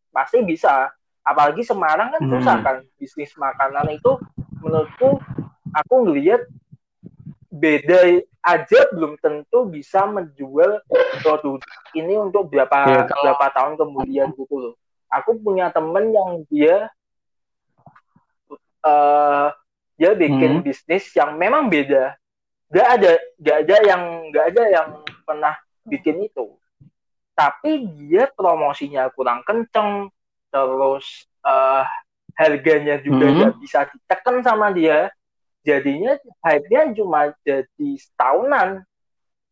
pasti 0.09 0.41
bisa 0.41 0.89
apalagi 1.23 1.61
Semarang 1.63 2.13
kan 2.13 2.21
susah 2.27 2.55
hmm. 2.59 2.65
kan 2.65 2.77
bisnis 2.99 3.31
makanan 3.39 3.95
itu 3.95 4.19
menurutku 4.59 5.21
aku 5.73 5.95
ngelihat 6.07 6.45
beda 7.53 8.25
aja 8.43 8.79
belum 8.91 9.15
tentu 9.21 9.69
bisa 9.69 10.03
menjual 10.09 10.81
produk 11.21 11.61
ini 11.93 12.17
untuk 12.17 12.49
berapa 12.49 12.77
ya, 12.89 13.01
kalau... 13.07 13.21
berapa 13.23 13.45
tahun 13.53 13.73
kemudian 13.79 14.27
gitu 14.35 14.55
loh. 14.57 14.75
Aku 15.13 15.37
punya 15.37 15.69
temen 15.69 16.09
yang 16.09 16.41
dia 16.49 16.89
uh, 18.81 19.53
dia 19.95 20.11
bikin 20.17 20.59
hmm. 20.59 20.63
bisnis 20.65 21.07
yang 21.13 21.37
memang 21.37 21.69
beda. 21.69 22.17
Gak 22.73 22.87
ada 22.99 23.11
gak 23.37 23.57
ada 23.69 23.75
yang 23.85 24.01
gak 24.33 24.45
ada 24.49 24.63
yang 24.67 24.87
pernah 25.23 25.53
bikin 25.87 26.27
itu. 26.27 26.55
Tapi 27.33 27.87
dia 27.97 28.29
promosinya 28.29 29.09
kurang 29.09 29.41
kenceng, 29.41 30.09
terus 30.53 31.25
uh, 31.41 31.83
harganya 32.37 33.01
juga 33.01 33.25
hmm. 33.29 33.37
gak 33.41 33.53
bisa 33.61 33.79
ditekan 33.89 34.37
sama 34.45 34.69
dia. 34.73 35.09
Jadinya 35.63 36.19
hype-nya 36.43 36.91
cuma 36.93 37.31
jadi 37.41 37.89
setahunan. 37.97 38.83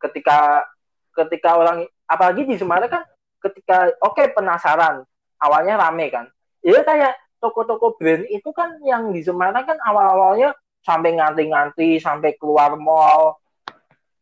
Ketika 0.02 0.66
ketika 1.12 1.50
orang 1.58 1.86
apalagi 2.06 2.44
di 2.48 2.56
Semarang 2.58 2.92
kan 2.92 3.04
ketika 3.42 3.96
oke 4.04 4.20
okay, 4.20 4.28
penasaran. 4.30 5.08
Awalnya 5.42 5.82
rame 5.82 6.14
kan. 6.14 6.30
Ya 6.62 6.86
kayak 6.86 7.18
toko-toko 7.42 7.98
brand 7.98 8.30
itu 8.30 8.54
kan 8.54 8.78
yang 8.86 9.10
di 9.10 9.26
Semarang 9.26 9.66
kan 9.66 9.82
awal-awalnya 9.82 10.54
sampai 10.86 11.18
nganti-nganti 11.18 11.98
sampai 11.98 12.38
keluar 12.38 12.78
mall. 12.78 13.42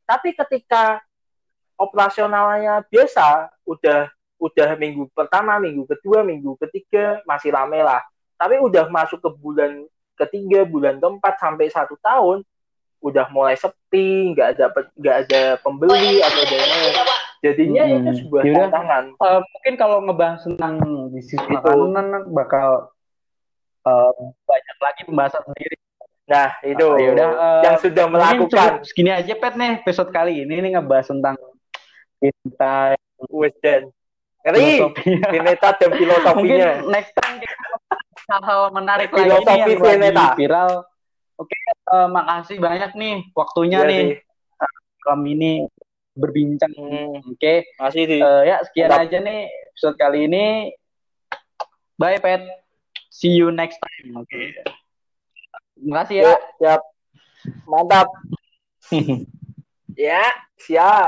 Tapi 0.07 0.31
ketika 0.31 1.03
operasionalnya 1.79 2.83
biasa. 2.91 3.47
Udah 3.63 4.11
udah 4.39 4.69
minggu 4.79 5.07
pertama 5.11 5.59
minggu 5.59 5.83
kedua 5.87 6.23
minggu 6.23 6.59
ketiga 6.67 7.23
masih 7.23 7.55
rame 7.55 7.79
lah. 7.79 8.03
Tapi 8.35 8.59
udah 8.59 8.91
masuk 8.91 9.23
ke 9.23 9.29
bulan 9.39 9.87
ketiga 10.19 10.67
bulan 10.67 10.99
keempat 10.99 11.39
sampai 11.39 11.71
satu 11.71 11.95
tahun 12.03 12.43
udah 12.99 13.31
mulai 13.31 13.55
sepi 13.55 14.35
nggak 14.35 14.59
ada 14.59 14.65
nggak 14.99 15.17
ada 15.23 15.41
pembeli 15.63 16.19
atau 16.19 16.43
ada 16.43 17.15
jadinya 17.39 17.83
hmm. 17.87 17.95
itu 17.95 18.11
sebuah 18.23 18.41
Yaudah, 18.43 18.59
tantangan. 18.67 19.03
Uh, 19.23 19.39
mungkin 19.55 19.73
kalau 19.79 19.97
ngebahas 20.03 20.43
tentang 20.43 20.73
bisnis 21.15 21.43
makanan 21.47 22.27
bakal 22.35 22.91
uh, 23.87 24.13
banyak 24.43 24.77
lagi 24.83 25.01
pembahasan 25.07 25.43
sendiri. 25.47 25.77
Nah 26.27 26.49
itu. 26.61 26.83
Uh, 26.85 26.99
yaudah, 26.99 27.27
uh, 27.31 27.61
yang 27.63 27.77
sudah 27.79 28.05
melakukan. 28.11 28.83
segini 28.83 29.11
aja 29.15 29.33
pet 29.33 29.55
nih 29.55 29.79
episode 29.79 30.11
kali 30.11 30.43
ini 30.43 30.59
nih 30.59 30.75
ngebahas 30.75 31.07
tentang 31.07 31.39
cinta 32.19 32.93
dan 33.63 33.91
Ngeri, 34.39 34.79
Vineta 35.35 35.75
dan 35.75 35.91
filosofinya. 35.99 36.79
Mungkin 36.79 36.91
next 36.95 37.11
time 37.19 37.43
hal-hal 38.29 38.61
menarik 38.71 39.09
Filosofi 39.09 39.45
lagi 39.49 39.73
nih 39.73 39.89
yang 39.89 40.15
lagi 40.15 40.37
viral. 40.37 40.71
Oke, 41.39 41.55
uh, 41.89 42.07
makasih 42.11 42.57
banyak 42.59 42.91
nih 42.99 43.15
waktunya 43.31 43.79
ya, 43.83 43.89
nih. 43.89 44.05
Malam 45.07 45.21
ini 45.25 45.51
berbincang. 46.13 46.71
Hmm. 46.75 47.23
Oke. 47.23 47.39
Okay. 47.39 47.57
Makasih 47.79 48.03
sih. 48.05 48.19
Uh, 48.21 48.43
ya, 48.45 48.57
sekian 48.67 48.91
Mantap. 48.91 49.07
aja 49.07 49.17
nih 49.23 49.39
episode 49.71 49.95
kali 49.97 50.19
ini. 50.27 50.45
Bye, 51.95 52.19
Pet. 52.19 52.43
See 53.09 53.33
you 53.39 53.49
next 53.49 53.79
time. 53.79 54.19
Oke. 54.19 54.27
Okay. 54.29 54.45
Terima 55.79 56.03
kasih 56.03 56.15
ya. 56.21 56.33
Siap. 56.59 56.81
Mantap. 57.65 58.07
ya, 59.95 60.23
siap. 60.59 61.07